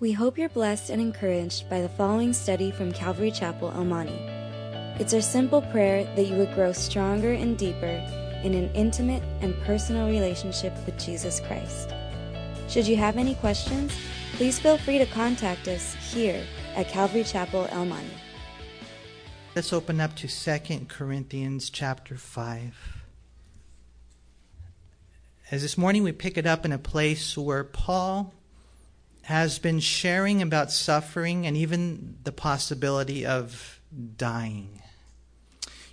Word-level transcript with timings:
We 0.00 0.12
hope 0.12 0.38
you're 0.38 0.48
blessed 0.48 0.90
and 0.90 1.02
encouraged 1.02 1.68
by 1.68 1.80
the 1.80 1.88
following 1.88 2.32
study 2.32 2.70
from 2.70 2.92
Calvary 2.92 3.32
Chapel, 3.32 3.72
El 3.74 3.84
Monte. 3.84 4.12
It's 5.02 5.12
our 5.12 5.20
simple 5.20 5.60
prayer 5.60 6.04
that 6.14 6.22
you 6.22 6.36
would 6.36 6.54
grow 6.54 6.70
stronger 6.70 7.32
and 7.32 7.58
deeper 7.58 8.00
in 8.44 8.54
an 8.54 8.72
intimate 8.74 9.24
and 9.40 9.60
personal 9.62 10.06
relationship 10.06 10.72
with 10.86 10.96
Jesus 11.04 11.40
Christ. 11.40 11.92
Should 12.68 12.86
you 12.86 12.94
have 12.94 13.16
any 13.16 13.34
questions, 13.34 13.92
please 14.34 14.60
feel 14.60 14.78
free 14.78 14.98
to 14.98 15.06
contact 15.06 15.66
us 15.66 15.94
here 16.12 16.46
at 16.76 16.86
Calvary 16.86 17.24
Chapel, 17.24 17.66
El 17.72 17.86
Monte. 17.86 18.06
Let's 19.56 19.72
open 19.72 20.00
up 20.00 20.14
to 20.14 20.28
2 20.28 20.86
Corinthians 20.86 21.70
chapter 21.70 22.16
5. 22.16 23.02
As 25.50 25.62
this 25.62 25.76
morning 25.76 26.04
we 26.04 26.12
pick 26.12 26.38
it 26.38 26.46
up 26.46 26.64
in 26.64 26.70
a 26.70 26.78
place 26.78 27.36
where 27.36 27.64
Paul 27.64 28.32
has 29.28 29.58
been 29.58 29.78
sharing 29.78 30.40
about 30.40 30.72
suffering 30.72 31.46
and 31.46 31.54
even 31.54 32.16
the 32.24 32.32
possibility 32.32 33.26
of 33.26 33.78
dying. 34.16 34.80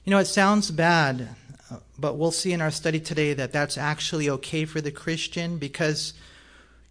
You 0.05 0.11
know, 0.11 0.19
it 0.19 0.27
sounds 0.27 0.71
bad, 0.71 1.27
but 1.99 2.15
we'll 2.15 2.31
see 2.31 2.53
in 2.53 2.61
our 2.61 2.71
study 2.71 3.01
today 3.01 3.33
that 3.33 3.51
that's 3.51 3.77
actually 3.77 4.29
okay 4.29 4.63
for 4.63 4.79
the 4.79 4.89
Christian 4.89 5.57
because, 5.57 6.13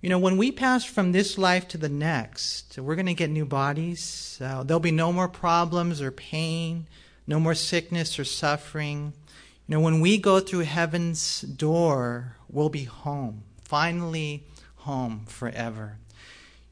you 0.02 0.10
know, 0.10 0.18
when 0.18 0.36
we 0.36 0.52
pass 0.52 0.84
from 0.84 1.12
this 1.12 1.38
life 1.38 1.66
to 1.68 1.78
the 1.78 1.88
next, 1.88 2.78
we're 2.78 2.94
going 2.94 3.06
to 3.06 3.14
get 3.14 3.30
new 3.30 3.46
bodies. 3.46 4.38
Uh, 4.38 4.64
there'll 4.64 4.80
be 4.80 4.90
no 4.90 5.14
more 5.14 5.28
problems 5.28 6.02
or 6.02 6.10
pain, 6.10 6.86
no 7.26 7.40
more 7.40 7.54
sickness 7.54 8.18
or 8.18 8.24
suffering. 8.24 9.14
You 9.66 9.76
know, 9.76 9.80
when 9.80 9.98
we 9.98 10.18
go 10.18 10.40
through 10.40 10.64
heaven's 10.64 11.40
door, 11.40 12.36
we'll 12.50 12.68
be 12.68 12.84
home, 12.84 13.44
finally 13.62 14.44
home 14.76 15.24
forever. 15.26 15.96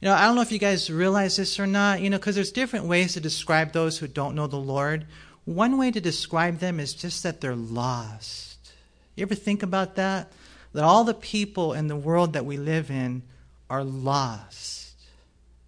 You 0.03 0.09
know, 0.09 0.15
I 0.15 0.23
don't 0.27 0.35
know 0.35 0.43
if 0.43 0.51
you 0.51 0.59
guys 0.59 0.91
realize 0.91 1.37
this 1.37 1.61
or 1.61 1.67
not, 1.69 2.01
you 2.01 2.11
know, 2.11 2.19
because 2.19 2.35
there's 2.35 2.51
different 2.51 2.87
ways 2.87 3.13
to 3.13 3.21
describe 3.21 3.71
those 3.71 3.99
who 3.99 4.09
don't 4.09 4.35
know 4.35 4.49
the 4.49 4.57
Lord. 4.57 5.07
One 5.45 5.79
way 5.79 5.93
to 5.93 6.01
describe 6.01 6.59
them 6.59 6.81
is 6.81 6.93
just 6.93 7.23
that 7.23 7.41
they're 7.41 7.55
lost. 7.55 8.73
You 9.15 9.23
ever 9.23 9.37
think 9.37 9.63
about 9.63 9.95
that? 9.95 10.33
That 10.73 10.83
all 10.83 11.05
the 11.05 11.15
people 11.15 11.73
in 11.73 11.87
the 11.87 11.95
world 11.95 12.33
that 12.33 12.45
we 12.45 12.57
live 12.57 12.91
in 12.91 13.23
are 13.71 13.85
lost. 13.85 14.91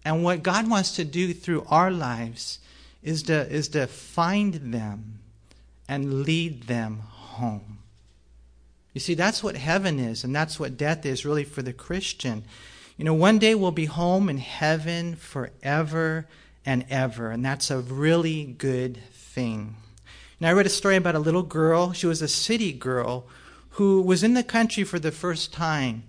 And 0.03 0.21
what 0.21 0.43
God 0.43 0.69
wants 0.69 0.97
to 0.97 1.05
do 1.05 1.33
through 1.33 1.65
our 1.69 1.89
lives 1.89 2.59
is 3.01 3.23
to, 3.23 3.49
is 3.49 3.69
to 3.69 3.87
find 3.87 4.55
them 4.55 5.19
and 5.87 6.23
lead 6.23 6.63
them 6.63 6.99
home. 6.99 7.77
You 8.93 8.99
see, 8.99 9.13
that's 9.13 9.41
what 9.41 9.55
heaven 9.55 9.97
is, 9.97 10.25
and 10.25 10.35
that's 10.35 10.59
what 10.59 10.75
death 10.75 11.05
is 11.05 11.23
really 11.23 11.45
for 11.45 11.61
the 11.61 11.71
Christian. 11.71 12.43
You 12.97 13.03
know, 13.03 13.13
one 13.13 13.39
day 13.39 13.55
we'll 13.55 13.71
be 13.71 13.85
home 13.85 14.29
in 14.29 14.37
heaven 14.37 15.17
forever 15.17 16.27
and 16.65 16.85
ever, 16.89 17.29
and 17.29 17.43
that's 17.43 17.69
a 17.69 17.79
really 17.79 18.45
good 18.45 18.97
thing. 19.11 19.75
Now, 20.39 20.49
I 20.49 20.53
read 20.53 20.65
a 20.65 20.69
story 20.69 20.95
about 20.95 21.13
a 21.15 21.19
little 21.19 21.43
girl. 21.43 21.91
She 21.91 22.07
was 22.07 22.21
a 22.21 22.29
city 22.29 22.71
girl 22.71 23.25
who 23.71 24.01
was 24.01 24.23
in 24.23 24.33
the 24.33 24.43
country 24.43 24.85
for 24.85 24.97
the 24.97 25.11
first 25.11 25.51
time, 25.51 26.03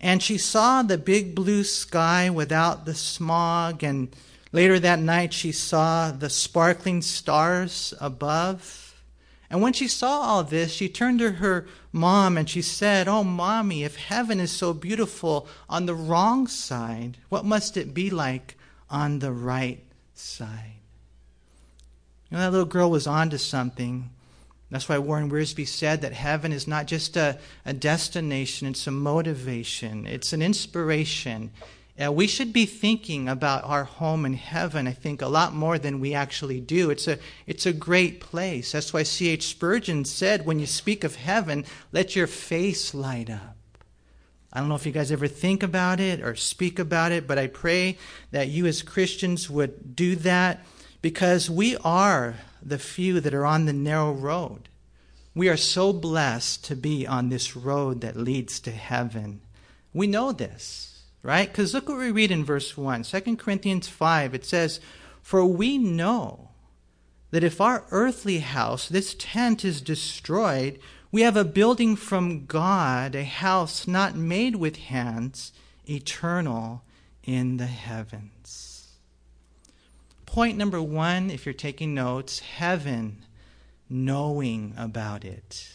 and 0.00 0.20
she 0.20 0.36
saw 0.36 0.82
the 0.82 0.98
big 0.98 1.36
blue 1.36 1.62
sky 1.62 2.28
without 2.28 2.86
the 2.86 2.94
smog, 2.94 3.84
and 3.84 4.08
later 4.50 4.80
that 4.80 4.98
night 4.98 5.32
she 5.32 5.52
saw 5.52 6.10
the 6.10 6.28
sparkling 6.28 7.02
stars 7.02 7.94
above. 8.00 8.81
And 9.52 9.60
when 9.60 9.74
she 9.74 9.86
saw 9.86 10.22
all 10.22 10.44
this, 10.44 10.72
she 10.72 10.88
turned 10.88 11.18
to 11.18 11.32
her 11.32 11.66
mom 11.92 12.38
and 12.38 12.48
she 12.48 12.62
said, 12.62 13.06
Oh, 13.06 13.22
mommy, 13.22 13.84
if 13.84 13.96
heaven 13.96 14.40
is 14.40 14.50
so 14.50 14.72
beautiful 14.72 15.46
on 15.68 15.84
the 15.84 15.94
wrong 15.94 16.46
side, 16.46 17.18
what 17.28 17.44
must 17.44 17.76
it 17.76 17.92
be 17.92 18.08
like 18.08 18.56
on 18.88 19.18
the 19.18 19.30
right 19.30 19.84
side? 20.14 20.76
You 22.30 22.38
know, 22.38 22.44
that 22.44 22.50
little 22.50 22.64
girl 22.64 22.90
was 22.90 23.06
on 23.06 23.28
to 23.28 23.38
something. 23.38 24.08
That's 24.70 24.88
why 24.88 24.96
Warren 24.96 25.30
Wiersbe 25.30 25.68
said 25.68 26.00
that 26.00 26.14
heaven 26.14 26.50
is 26.50 26.66
not 26.66 26.86
just 26.86 27.14
a, 27.18 27.38
a 27.66 27.74
destination, 27.74 28.68
it's 28.68 28.86
a 28.86 28.90
motivation, 28.90 30.06
it's 30.06 30.32
an 30.32 30.40
inspiration. 30.40 31.50
Uh, 32.00 32.10
we 32.10 32.26
should 32.26 32.52
be 32.52 32.64
thinking 32.64 33.28
about 33.28 33.64
our 33.64 33.84
home 33.84 34.24
in 34.24 34.32
heaven, 34.32 34.88
I 34.88 34.92
think, 34.92 35.20
a 35.20 35.28
lot 35.28 35.54
more 35.54 35.78
than 35.78 36.00
we 36.00 36.14
actually 36.14 36.58
do. 36.58 36.88
It's 36.88 37.06
a, 37.06 37.18
it's 37.46 37.66
a 37.66 37.72
great 37.72 38.18
place. 38.18 38.72
That's 38.72 38.94
why 38.94 39.02
C.H. 39.02 39.46
Spurgeon 39.46 40.06
said, 40.06 40.46
when 40.46 40.58
you 40.58 40.66
speak 40.66 41.04
of 41.04 41.16
heaven, 41.16 41.66
let 41.92 42.16
your 42.16 42.26
face 42.26 42.94
light 42.94 43.28
up. 43.28 43.56
I 44.52 44.60
don't 44.60 44.68
know 44.68 44.74
if 44.74 44.86
you 44.86 44.92
guys 44.92 45.12
ever 45.12 45.28
think 45.28 45.62
about 45.62 46.00
it 46.00 46.20
or 46.20 46.34
speak 46.34 46.78
about 46.78 47.12
it, 47.12 47.26
but 47.26 47.38
I 47.38 47.46
pray 47.46 47.98
that 48.30 48.48
you 48.48 48.66
as 48.66 48.82
Christians 48.82 49.50
would 49.50 49.94
do 49.94 50.16
that 50.16 50.64
because 51.02 51.50
we 51.50 51.76
are 51.78 52.36
the 52.62 52.78
few 52.78 53.20
that 53.20 53.34
are 53.34 53.46
on 53.46 53.66
the 53.66 53.72
narrow 53.72 54.12
road. 54.12 54.68
We 55.34 55.48
are 55.48 55.56
so 55.56 55.92
blessed 55.92 56.64
to 56.66 56.76
be 56.76 57.06
on 57.06 57.28
this 57.28 57.56
road 57.56 58.02
that 58.02 58.16
leads 58.16 58.60
to 58.60 58.70
heaven. 58.70 59.40
We 59.94 60.06
know 60.06 60.32
this 60.32 60.91
right? 61.22 61.48
Because 61.48 61.74
look 61.74 61.88
what 61.88 61.98
we 61.98 62.10
read 62.10 62.30
in 62.30 62.44
verse 62.44 62.76
1, 62.76 63.04
2 63.04 63.36
Corinthians 63.36 63.88
5. 63.88 64.34
It 64.34 64.44
says, 64.44 64.80
For 65.22 65.44
we 65.44 65.78
know 65.78 66.50
that 67.30 67.44
if 67.44 67.60
our 67.60 67.84
earthly 67.90 68.40
house, 68.40 68.88
this 68.88 69.14
tent, 69.18 69.64
is 69.64 69.80
destroyed, 69.80 70.78
we 71.10 71.22
have 71.22 71.36
a 71.36 71.44
building 71.44 71.96
from 71.96 72.46
God, 72.46 73.14
a 73.14 73.24
house 73.24 73.86
not 73.86 74.16
made 74.16 74.56
with 74.56 74.76
hands, 74.76 75.52
eternal 75.88 76.82
in 77.22 77.56
the 77.58 77.66
heavens. 77.66 78.88
Point 80.26 80.56
number 80.56 80.80
one, 80.80 81.30
if 81.30 81.44
you're 81.44 81.52
taking 81.52 81.94
notes, 81.94 82.38
heaven, 82.40 83.24
knowing 83.88 84.74
about 84.78 85.24
it. 85.24 85.68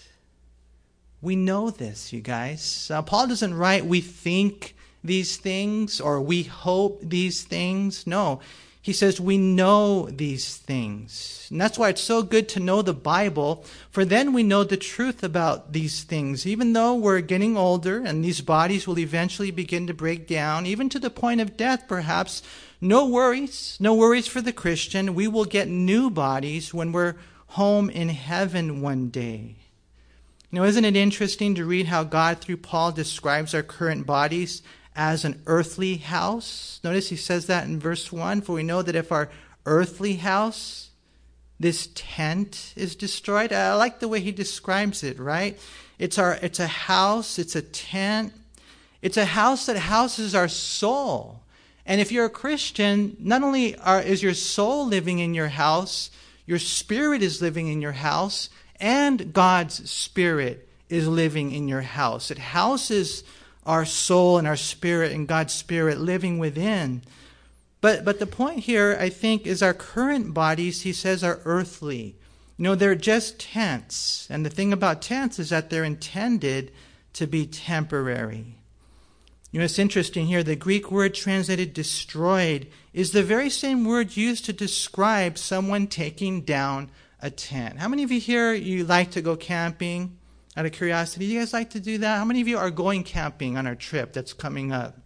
We 1.22 1.36
know 1.36 1.69
this, 1.69 2.12
you 2.12 2.22
guys. 2.22 2.90
Uh, 2.91 3.02
Paul 3.02 3.28
doesn't 3.28 3.53
write, 3.53 3.86
we 3.86 4.02
think 4.02 4.75
these 5.07 5.38
things 5.38 6.00
or 6.00 6.22
we 6.22 6.44
hope 6.44 7.00
these 7.01 7.44
things. 7.44 8.06
No. 8.06 8.40
He 8.81 8.94
says 8.94 9.19
we 9.19 9.38
know 9.38 10.09
these 10.09 10.56
things. 10.56 11.47
And 11.51 11.59
that's 11.59 11.78
why 11.78 11.90
it's 11.90 12.01
so 12.01 12.23
good 12.23 12.47
to 12.50 12.62
know 12.62 12.81
the 12.81 12.94
Bible, 12.94 13.66
for 13.90 14.06
then 14.06 14.31
we 14.31 14.44
know 14.44 14.63
the 14.63 14.78
truth 14.78 15.23
about 15.23 15.73
these 15.73 16.03
things. 16.03 16.47
Even 16.47 16.72
though 16.72 16.95
we're 16.95 17.19
getting 17.19 17.57
older 17.57 18.01
and 18.06 18.23
these 18.23 18.40
bodies 18.40 18.88
will 18.88 19.00
eventually 19.00 19.51
begin 19.51 19.88
to 19.88 19.94
break 19.94 20.25
down, 20.25 20.66
even 20.66 20.88
to 20.88 21.00
the 21.00 21.09
point 21.09 21.41
of 21.41 21.57
death 21.57 21.84
perhaps, 21.89 22.41
no 22.79 23.06
worries. 23.06 23.75
No 23.79 23.94
worries 23.94 24.28
for 24.28 24.39
the 24.39 24.53
Christian. 24.53 25.16
We 25.16 25.28
will 25.28 25.45
get 25.45 25.68
new 25.68 26.09
bodies 26.09 26.74
when 26.74 26.94
we're 26.94 27.16
home 27.47 27.89
in 27.89 28.07
heaven 28.09 28.81
one 28.81 29.09
day. 29.09 29.56
Know, 30.50 30.63
isn't 30.63 30.85
it 30.85 30.95
interesting 30.95 31.56
to 31.56 31.66
read 31.66 31.88
how 31.88 32.06
God, 32.06 32.39
through 32.39 32.57
Paul, 32.57 32.94
describes 32.94 33.53
our 33.53 33.63
current 33.63 34.06
bodies 34.06 34.62
as 34.97 35.24
an 35.24 35.40
earthly 35.46 35.97
house. 35.97 36.80
Notice 36.84 37.09
he 37.09 37.16
says 37.16 37.46
that 37.46 37.66
in 37.66 37.80
verse 37.80 38.12
1 38.12 38.41
For 38.41 38.53
we 38.53 38.63
know 38.63 38.81
that 38.81 38.96
if 38.96 39.12
our 39.12 39.30
earthly 39.66 40.16
house, 40.16 40.90
this 41.59 41.90
tent, 41.94 42.74
is 42.75 42.96
destroyed, 42.96 43.53
I 43.53 43.75
like 43.75 44.00
the 44.00 44.07
way 44.07 44.19
he 44.19 44.31
describes 44.31 45.03
it, 45.03 45.19
right? 45.19 45.57
It's, 46.00 46.18
our, 46.18 46.34
it's 46.41 46.59
a 46.59 46.68
house, 46.68 47.38
it's 47.38 47.56
a 47.56 47.62
tent, 47.62 48.34
it's 49.02 49.18
a 49.18 49.25
house 49.25 49.68
that 49.68 49.78
houses 49.78 50.34
our 50.34 50.47
soul. 50.47 51.41
And 51.86 52.02
if 52.02 52.12
you're 52.12 52.25
a 52.25 52.30
Christian, 52.30 53.16
not 53.19 53.44
only 53.44 53.78
are, 53.78 54.02
is 54.02 54.24
your 54.24 54.34
soul 54.34 54.88
living 54.88 55.19
in 55.19 55.34
your 55.34 55.47
house, 55.47 56.09
your 56.46 56.59
spirit 56.59 57.22
is 57.22 57.41
living 57.41 57.68
in 57.68 57.81
your 57.81 57.94
house, 57.94 58.50
and 58.80 59.31
God's 59.31 59.90
spirit 59.90 60.68
is 60.90 61.07
living 61.07 61.52
in 61.52 61.68
your 61.68 61.81
house. 61.81 62.31
It 62.31 62.38
houses 62.38 63.24
our 63.68 63.86
soul 63.86 64.38
and 64.38 64.48
our 64.48 64.56
spirit 64.56 65.12
and 65.12 65.28
God's 65.28 65.54
spirit 65.54 66.00
living 66.00 66.40
within. 66.40 67.04
But, 67.82 68.04
but 68.04 68.19
the 68.19 68.25
point 68.25 68.62
here, 68.62 68.98
I 69.00 69.10
think, 69.10 69.46
is 69.46 69.62
our 69.62 69.74
current 69.74 70.34
bodies, 70.34 70.81
he 70.81 70.94
says, 70.94 71.24
are 71.24 71.42
earthly. 71.46 72.16
You 72.58 72.64
know, 72.64 72.75
they're 72.75 72.96
just 72.96 73.40
tents. 73.40 74.28
And 74.31 74.46
the 74.46 74.50
thing 74.50 74.74
about 74.74 75.02
tents 75.02 75.38
is 75.38 75.52
that 75.52 75.69
they're 75.69 75.84
intended 75.84 76.72
to 77.14 77.28
be 77.28 77.46
temporary. 77.46 78.56
You 79.52 79.60
know, 79.60 79.66
it's 79.66 79.80
interesting 79.80 80.25
here. 80.28 80.44
The 80.44 80.56
Greek 80.56 80.92
word 80.92 81.13
translated 81.13 81.74
destroyed 81.74 82.68
is 82.94 83.12
the 83.12 83.24
very 83.24 83.50
same 83.50 83.86
word 83.86 84.18
used 84.18 84.46
to 84.46 84.54
describe 84.54 85.38
someone 85.38 85.88
taking 85.88 86.42
down 86.42 86.90
a 87.22 87.30
tent. 87.30 87.80
How 87.80 87.88
many 87.88 88.04
of 88.04 88.12
you 88.12 88.20
here 88.20 88.54
you 88.54 88.84
like 88.84 89.12
to 89.12 89.22
go 89.22 89.36
camping? 89.36 90.18
Out 90.57 90.65
of 90.65 90.71
curiosity, 90.71 91.25
you 91.25 91.39
guys 91.39 91.54
like 91.54 91.69
to 91.69 91.80
do 91.80 92.00
that? 92.00 92.18
How 92.18 92.25
many 92.25 92.42
of 92.42 92.48
you 92.48 92.57
are 92.57 92.71
going 92.71 93.04
camping 93.04 93.57
on 93.57 93.68
our 93.68 93.75
trip 93.75 94.12
that's 94.12 94.33
coming 94.33 94.71
up? 94.71 94.98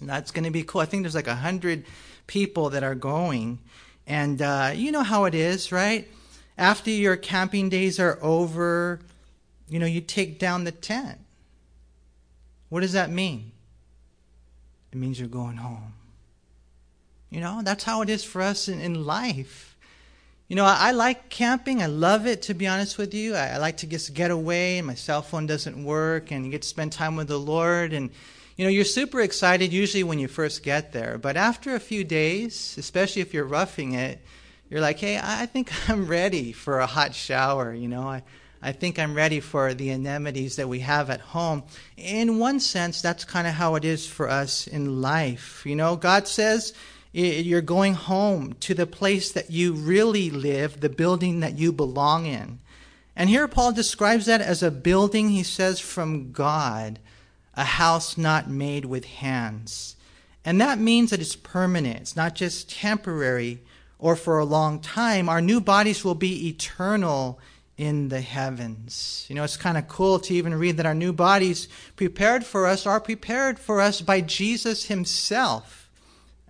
That's 0.00 0.30
going 0.30 0.44
to 0.44 0.50
be 0.50 0.62
cool. 0.62 0.80
I 0.80 0.86
think 0.86 1.02
there's 1.02 1.14
like 1.14 1.26
a 1.26 1.34
hundred 1.34 1.84
people 2.26 2.70
that 2.70 2.82
are 2.82 2.94
going, 2.94 3.58
and 4.06 4.40
uh, 4.40 4.72
you 4.74 4.90
know 4.90 5.02
how 5.02 5.26
it 5.26 5.34
is, 5.34 5.70
right? 5.72 6.08
After 6.56 6.90
your 6.90 7.16
camping 7.16 7.68
days 7.68 8.00
are 8.00 8.18
over, 8.22 9.00
you 9.68 9.78
know 9.78 9.86
you 9.86 10.00
take 10.00 10.38
down 10.38 10.64
the 10.64 10.72
tent. 10.72 11.18
What 12.70 12.80
does 12.80 12.94
that 12.94 13.10
mean? 13.10 13.52
It 14.90 14.96
means 14.96 15.20
you're 15.20 15.28
going 15.28 15.58
home. 15.58 15.92
You 17.28 17.40
know, 17.40 17.60
that's 17.62 17.84
how 17.84 18.00
it 18.00 18.08
is 18.08 18.24
for 18.24 18.40
us 18.40 18.68
in, 18.68 18.80
in 18.80 19.04
life. 19.04 19.71
You 20.48 20.56
know, 20.56 20.64
I, 20.64 20.88
I, 20.88 20.90
like 20.92 21.30
camping. 21.30 21.82
I 21.82 21.86
love 21.86 22.26
it, 22.26 22.42
to 22.42 22.54
be 22.54 22.66
honest 22.66 22.98
with 22.98 23.14
you. 23.14 23.34
I, 23.34 23.50
I 23.50 23.56
like 23.56 23.78
to 23.78 23.86
just 23.86 24.12
get 24.12 24.30
away, 24.30 24.78
and 24.78 24.86
my 24.86 24.94
cell 24.94 25.22
phone 25.22 25.46
doesn't 25.46 25.82
work, 25.82 26.30
and 26.30 26.44
you 26.44 26.50
get 26.50 26.62
to 26.62 26.68
spend 26.68 26.92
time 26.92 27.16
with 27.16 27.28
the 27.28 27.38
Lord. 27.38 27.92
And, 27.92 28.10
you 28.56 28.64
know, 28.64 28.70
you're 28.70 28.84
super 28.84 29.20
excited 29.20 29.72
usually 29.72 30.02
when 30.02 30.18
you 30.18 30.28
first 30.28 30.62
get 30.62 30.92
there. 30.92 31.16
But 31.16 31.36
after 31.36 31.74
a 31.74 31.80
few 31.80 32.04
days, 32.04 32.76
especially 32.76 33.22
if 33.22 33.32
you're 33.32 33.44
roughing 33.44 33.94
it, 33.94 34.20
you're 34.68 34.80
like, 34.80 34.98
hey, 34.98 35.18
I 35.22 35.46
think 35.46 35.72
I'm 35.88 36.06
ready 36.06 36.52
for 36.52 36.80
a 36.80 36.86
hot 36.86 37.14
shower. 37.14 37.72
You 37.72 37.88
know, 37.88 38.02
I, 38.02 38.22
I 38.62 38.72
think 38.72 38.98
I'm 38.98 39.14
ready 39.14 39.40
for 39.40 39.74
the 39.74 39.90
anemones 39.90 40.56
that 40.56 40.68
we 40.68 40.80
have 40.80 41.10
at 41.10 41.20
home. 41.20 41.64
In 41.96 42.38
one 42.38 42.60
sense, 42.60 43.02
that's 43.02 43.24
kind 43.24 43.46
of 43.46 43.54
how 43.54 43.74
it 43.74 43.84
is 43.84 44.06
for 44.06 44.28
us 44.28 44.68
in 44.68 45.02
life. 45.02 45.64
You 45.66 45.74
know, 45.76 45.96
God 45.96 46.28
says 46.28 46.72
you're 47.12 47.60
going 47.60 47.94
home 47.94 48.54
to 48.60 48.74
the 48.74 48.86
place 48.86 49.32
that 49.32 49.50
you 49.50 49.74
really 49.74 50.30
live, 50.30 50.80
the 50.80 50.88
building 50.88 51.40
that 51.40 51.58
you 51.58 51.72
belong 51.72 52.26
in. 52.26 52.58
And 53.14 53.28
here 53.28 53.46
Paul 53.46 53.72
describes 53.72 54.26
that 54.26 54.40
as 54.40 54.62
a 54.62 54.70
building, 54.70 55.28
he 55.28 55.42
says, 55.42 55.78
from 55.78 56.32
God, 56.32 56.98
a 57.54 57.64
house 57.64 58.16
not 58.16 58.48
made 58.48 58.86
with 58.86 59.04
hands. 59.04 59.96
And 60.44 60.60
that 60.60 60.78
means 60.78 61.10
that 61.10 61.20
it's 61.20 61.36
permanent, 61.36 62.00
it's 62.00 62.16
not 62.16 62.34
just 62.34 62.70
temporary 62.70 63.60
or 63.98 64.16
for 64.16 64.38
a 64.38 64.44
long 64.44 64.80
time. 64.80 65.28
Our 65.28 65.40
new 65.40 65.60
bodies 65.60 66.04
will 66.04 66.16
be 66.16 66.48
eternal 66.48 67.38
in 67.76 68.08
the 68.08 68.20
heavens. 68.20 69.26
You 69.28 69.36
know, 69.36 69.44
it's 69.44 69.56
kind 69.56 69.78
of 69.78 69.88
cool 69.88 70.18
to 70.20 70.34
even 70.34 70.54
read 70.54 70.78
that 70.78 70.86
our 70.86 70.94
new 70.94 71.12
bodies 71.12 71.68
prepared 71.96 72.44
for 72.44 72.66
us 72.66 72.86
are 72.86 73.00
prepared 73.00 73.58
for 73.58 73.80
us 73.80 74.00
by 74.00 74.20
Jesus 74.20 74.86
himself. 74.86 75.81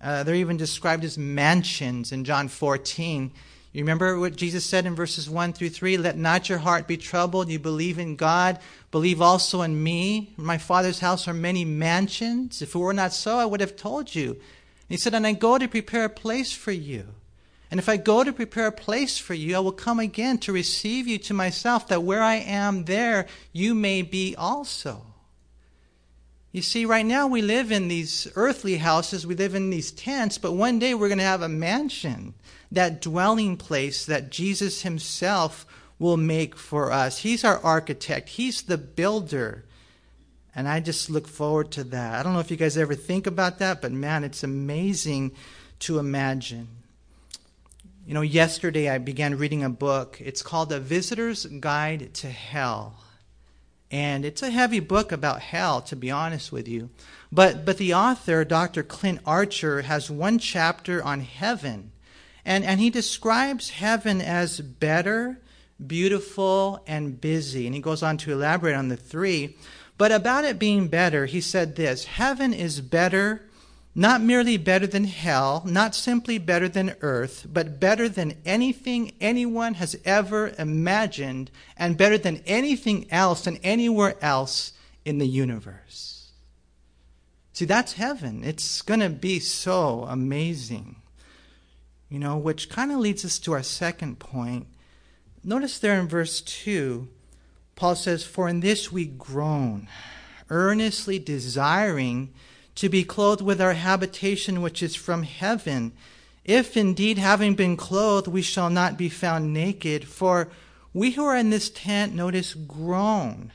Uh, 0.03 0.23
they're 0.23 0.35
even 0.35 0.57
described 0.57 1.05
as 1.05 1.17
mansions 1.17 2.11
in 2.11 2.25
John 2.25 2.49
14. 2.49 3.31
You 3.71 3.81
remember 3.81 4.19
what 4.19 4.35
Jesus 4.35 4.65
said 4.65 4.85
in 4.85 4.95
verses 4.95 5.29
1 5.29 5.53
through 5.53 5.69
3? 5.69 5.97
Let 5.97 6.17
not 6.17 6.49
your 6.49 6.57
heart 6.57 6.87
be 6.87 6.97
troubled. 6.97 7.49
You 7.49 7.57
believe 7.57 7.97
in 7.97 8.17
God, 8.17 8.59
believe 8.91 9.21
also 9.21 9.61
in 9.61 9.81
me. 9.81 10.33
In 10.37 10.43
my 10.43 10.57
Father's 10.57 10.99
house 10.99 11.27
are 11.27 11.33
many 11.33 11.63
mansions. 11.63 12.61
If 12.61 12.75
it 12.75 12.77
were 12.77 12.93
not 12.93 13.13
so, 13.13 13.37
I 13.37 13.45
would 13.45 13.61
have 13.61 13.77
told 13.77 14.13
you. 14.13 14.31
And 14.31 14.39
he 14.89 14.97
said, 14.97 15.13
And 15.13 15.25
I 15.25 15.31
go 15.31 15.57
to 15.57 15.67
prepare 15.69 16.05
a 16.05 16.09
place 16.09 16.51
for 16.51 16.73
you. 16.73 17.07
And 17.71 17.79
if 17.79 17.89
I 17.89 17.97
go 17.97 18.23
to 18.23 18.33
prepare 18.33 18.67
a 18.67 18.71
place 18.71 19.17
for 19.17 19.33
you, 19.33 19.55
I 19.55 19.59
will 19.59 19.71
come 19.71 19.99
again 19.99 20.37
to 20.39 20.51
receive 20.51 21.07
you 21.07 21.17
to 21.19 21.33
myself, 21.33 21.87
that 21.87 22.03
where 22.03 22.21
I 22.21 22.35
am, 22.35 22.85
there 22.85 23.25
you 23.53 23.73
may 23.73 24.01
be 24.03 24.35
also. 24.37 25.12
You 26.53 26.61
see, 26.61 26.85
right 26.85 27.05
now 27.05 27.25
we 27.25 27.41
live 27.41 27.71
in 27.71 27.87
these 27.87 28.31
earthly 28.35 28.77
houses, 28.77 29.25
we 29.25 29.33
live 29.33 29.55
in 29.55 29.71
these 29.71 29.91
tents, 29.91 30.37
but 30.37 30.51
one 30.51 30.77
day 30.77 30.93
we're 30.93 31.07
going 31.07 31.17
to 31.17 31.23
have 31.23 31.41
a 31.41 31.49
mansion, 31.49 32.35
that 32.71 33.01
dwelling 33.01 33.57
place 33.57 34.05
that 34.05 34.29
Jesus 34.29 34.83
Himself 34.83 35.65
will 35.97 36.15
make 36.15 36.55
for 36.55 36.91
us. 36.91 37.17
He's 37.17 37.43
our 37.43 37.59
architect, 37.63 38.29
He's 38.29 38.61
the 38.61 38.77
builder. 38.77 39.65
And 40.55 40.67
I 40.67 40.79
just 40.79 41.09
look 41.09 41.27
forward 41.27 41.71
to 41.71 41.83
that. 41.85 42.19
I 42.19 42.21
don't 42.21 42.33
know 42.33 42.39
if 42.39 42.51
you 42.51 42.57
guys 42.57 42.77
ever 42.77 42.93
think 42.93 43.25
about 43.25 43.57
that, 43.57 43.81
but 43.81 43.91
man, 43.91 44.23
it's 44.23 44.43
amazing 44.43 45.31
to 45.79 45.97
imagine. 45.97 46.67
You 48.05 48.13
know, 48.13 48.21
yesterday 48.21 48.89
I 48.89 48.99
began 48.99 49.39
reading 49.39 49.63
a 49.63 49.71
book. 49.71 50.21
It's 50.23 50.43
called 50.43 50.71
A 50.71 50.79
Visitor's 50.79 51.47
Guide 51.47 52.13
to 52.13 52.29
Hell. 52.29 53.02
And 53.93 54.25
it's 54.25 54.41
a 54.41 54.49
heavy 54.49 54.79
book 54.79 55.11
about 55.11 55.41
hell, 55.41 55.79
to 55.83 55.95
be 55.95 56.09
honest 56.09 56.51
with 56.51 56.67
you. 56.67 56.89
But, 57.31 57.63
but 57.63 57.77
the 57.77 57.93
author, 57.93 58.43
Dr. 58.43 58.81
Clint 58.81 59.19
Archer, 59.23 59.83
has 59.83 60.09
one 60.09 60.39
chapter 60.39 61.03
on 61.03 61.21
heaven. 61.21 61.91
And, 62.43 62.63
and 62.63 62.79
he 62.79 62.89
describes 62.89 63.69
heaven 63.69 64.19
as 64.19 64.61
better, 64.61 65.39
beautiful, 65.85 66.83
and 66.87 67.21
busy. 67.21 67.67
And 67.67 67.75
he 67.75 67.81
goes 67.81 68.01
on 68.01 68.17
to 68.17 68.31
elaborate 68.31 68.73
on 68.73 68.87
the 68.87 68.97
three. 68.97 69.57
But 69.99 70.11
about 70.11 70.43
it 70.43 70.57
being 70.57 70.87
better, 70.87 71.27
he 71.27 71.39
said 71.39 71.75
this 71.75 72.05
Heaven 72.05 72.51
is 72.51 72.81
better 72.81 73.43
not 73.95 74.21
merely 74.21 74.57
better 74.57 74.87
than 74.87 75.03
hell, 75.03 75.61
not 75.65 75.93
simply 75.93 76.39
better 76.39 76.67
than 76.67 76.95
earth, 77.01 77.45
but 77.51 77.79
better 77.79 78.09
than 78.09 78.37
anything 78.43 79.13
anyone 79.21 79.75
has 79.75 79.95
ever 80.03 80.51
imagined, 80.57 81.51
and 81.77 81.97
better 81.97 82.17
than 82.17 82.41
anything 82.45 83.05
else 83.11 83.45
and 83.45 83.59
anywhere 83.63 84.15
else 84.21 84.73
in 85.05 85.19
the 85.19 85.27
universe. 85.27 86.31
See, 87.53 87.65
that's 87.65 87.93
heaven. 87.93 88.43
It's 88.43 88.81
going 88.81 88.99
to 88.99 89.09
be 89.09 89.39
so 89.39 90.05
amazing. 90.09 90.95
You 92.09 92.17
know, 92.17 92.37
which 92.37 92.69
kind 92.69 92.91
of 92.91 92.97
leads 92.97 93.23
us 93.23 93.37
to 93.39 93.53
our 93.53 93.63
second 93.63 94.17
point. 94.17 94.67
Notice 95.43 95.77
there 95.77 95.99
in 95.99 96.07
verse 96.07 96.41
2, 96.41 97.07
Paul 97.75 97.95
says, 97.95 98.23
For 98.23 98.47
in 98.47 98.61
this 98.61 98.91
we 98.91 99.05
groan, 99.05 99.87
earnestly 100.49 101.19
desiring 101.19 102.33
to 102.75 102.89
be 102.89 103.03
clothed 103.03 103.41
with 103.41 103.61
our 103.61 103.73
habitation 103.73 104.61
which 104.61 104.81
is 104.81 104.95
from 104.95 105.23
heaven. 105.23 105.93
If 106.43 106.75
indeed, 106.75 107.17
having 107.17 107.55
been 107.55 107.77
clothed, 107.77 108.27
we 108.27 108.41
shall 108.41 108.69
not 108.69 108.97
be 108.97 109.09
found 109.09 109.53
naked, 109.53 110.07
for 110.07 110.49
we 110.93 111.11
who 111.11 111.25
are 111.25 111.37
in 111.37 111.49
this 111.49 111.69
tent, 111.69 112.13
notice, 112.13 112.53
groan, 112.53 113.51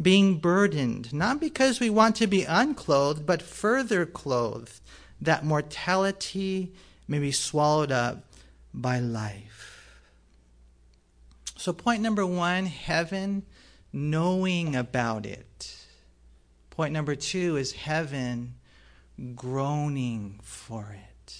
being 0.00 0.38
burdened, 0.38 1.12
not 1.12 1.40
because 1.40 1.80
we 1.80 1.90
want 1.90 2.16
to 2.16 2.26
be 2.26 2.44
unclothed, 2.44 3.26
but 3.26 3.42
further 3.42 4.06
clothed, 4.06 4.80
that 5.20 5.44
mortality 5.44 6.72
may 7.08 7.18
be 7.18 7.32
swallowed 7.32 7.90
up 7.90 8.24
by 8.72 8.98
life. 8.98 9.90
So, 11.56 11.72
point 11.72 12.02
number 12.02 12.24
one 12.24 12.66
heaven, 12.66 13.44
knowing 13.92 14.76
about 14.76 15.26
it. 15.26 15.75
Point 16.76 16.92
number 16.92 17.14
two 17.14 17.56
is 17.56 17.72
heaven 17.72 18.52
groaning 19.34 20.40
for 20.42 20.94
it. 20.94 21.38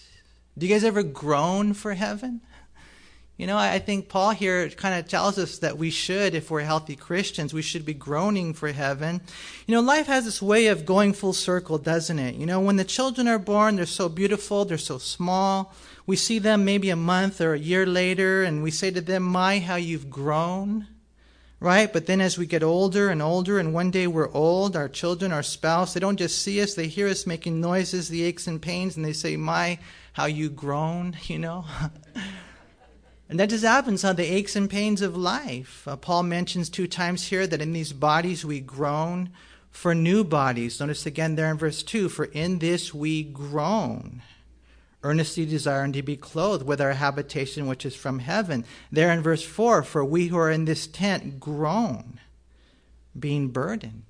Do 0.56 0.64
you 0.64 0.72
guys 0.72 0.82
ever 0.82 1.02
groan 1.02 1.74
for 1.74 1.92
heaven? 1.92 2.40
You 3.36 3.46
know, 3.46 3.58
I 3.58 3.78
think 3.78 4.08
Paul 4.08 4.30
here 4.30 4.70
kind 4.70 4.98
of 4.98 5.10
tells 5.10 5.38
us 5.38 5.58
that 5.58 5.76
we 5.76 5.90
should, 5.90 6.34
if 6.34 6.50
we're 6.50 6.62
healthy 6.62 6.96
Christians, 6.96 7.52
we 7.52 7.60
should 7.60 7.84
be 7.84 7.92
groaning 7.92 8.54
for 8.54 8.72
heaven. 8.72 9.20
You 9.66 9.74
know, 9.74 9.82
life 9.82 10.06
has 10.06 10.24
this 10.24 10.40
way 10.40 10.68
of 10.68 10.86
going 10.86 11.12
full 11.12 11.34
circle, 11.34 11.76
doesn't 11.76 12.18
it? 12.18 12.36
You 12.36 12.46
know, 12.46 12.60
when 12.60 12.76
the 12.76 12.84
children 12.84 13.28
are 13.28 13.38
born, 13.38 13.76
they're 13.76 13.84
so 13.84 14.08
beautiful, 14.08 14.64
they're 14.64 14.78
so 14.78 14.96
small. 14.96 15.74
We 16.06 16.16
see 16.16 16.38
them 16.38 16.64
maybe 16.64 16.88
a 16.88 16.96
month 16.96 17.42
or 17.42 17.52
a 17.52 17.58
year 17.58 17.84
later, 17.84 18.42
and 18.42 18.62
we 18.62 18.70
say 18.70 18.90
to 18.90 19.02
them, 19.02 19.22
My, 19.22 19.58
how 19.58 19.76
you've 19.76 20.08
grown 20.08 20.86
right? 21.60 21.92
But 21.92 22.06
then 22.06 22.20
as 22.20 22.36
we 22.36 22.46
get 22.46 22.62
older 22.62 23.08
and 23.08 23.22
older, 23.22 23.58
and 23.58 23.72
one 23.72 23.90
day 23.90 24.06
we're 24.06 24.32
old, 24.32 24.76
our 24.76 24.88
children, 24.88 25.32
our 25.32 25.42
spouse, 25.42 25.94
they 25.94 26.00
don't 26.00 26.18
just 26.18 26.42
see 26.42 26.60
us, 26.60 26.74
they 26.74 26.88
hear 26.88 27.08
us 27.08 27.26
making 27.26 27.60
noises, 27.60 28.08
the 28.08 28.22
aches 28.24 28.46
and 28.46 28.60
pains, 28.60 28.96
and 28.96 29.04
they 29.04 29.12
say, 29.12 29.36
My, 29.36 29.78
how 30.12 30.26
you 30.26 30.50
groan, 30.50 31.16
you 31.24 31.38
know? 31.38 31.64
and 33.28 33.40
that 33.40 33.50
just 33.50 33.64
happens 33.64 34.04
on 34.04 34.16
the 34.16 34.24
aches 34.24 34.56
and 34.56 34.68
pains 34.68 35.02
of 35.02 35.16
life. 35.16 35.86
Uh, 35.88 35.96
Paul 35.96 36.24
mentions 36.24 36.68
two 36.68 36.86
times 36.86 37.24
here 37.24 37.46
that 37.46 37.62
in 37.62 37.72
these 37.72 37.92
bodies 37.92 38.44
we 38.44 38.60
groan 38.60 39.30
for 39.70 39.94
new 39.94 40.24
bodies. 40.24 40.80
Notice 40.80 41.06
again 41.06 41.36
there 41.36 41.50
in 41.50 41.58
verse 41.58 41.82
2 41.82 42.08
For 42.08 42.26
in 42.26 42.58
this 42.58 42.94
we 42.94 43.22
groan 43.22 44.22
earnestly 45.02 45.46
desiring 45.46 45.92
to 45.92 46.02
be 46.02 46.16
clothed 46.16 46.66
with 46.66 46.80
our 46.80 46.94
habitation 46.94 47.66
which 47.66 47.86
is 47.86 47.94
from 47.94 48.18
heaven. 48.18 48.64
There 48.90 49.12
in 49.12 49.22
verse 49.22 49.42
4, 49.44 49.82
for 49.82 50.04
we 50.04 50.28
who 50.28 50.38
are 50.38 50.50
in 50.50 50.64
this 50.64 50.86
tent 50.86 51.38
groan, 51.38 52.18
being 53.18 53.48
burdened. 53.48 54.02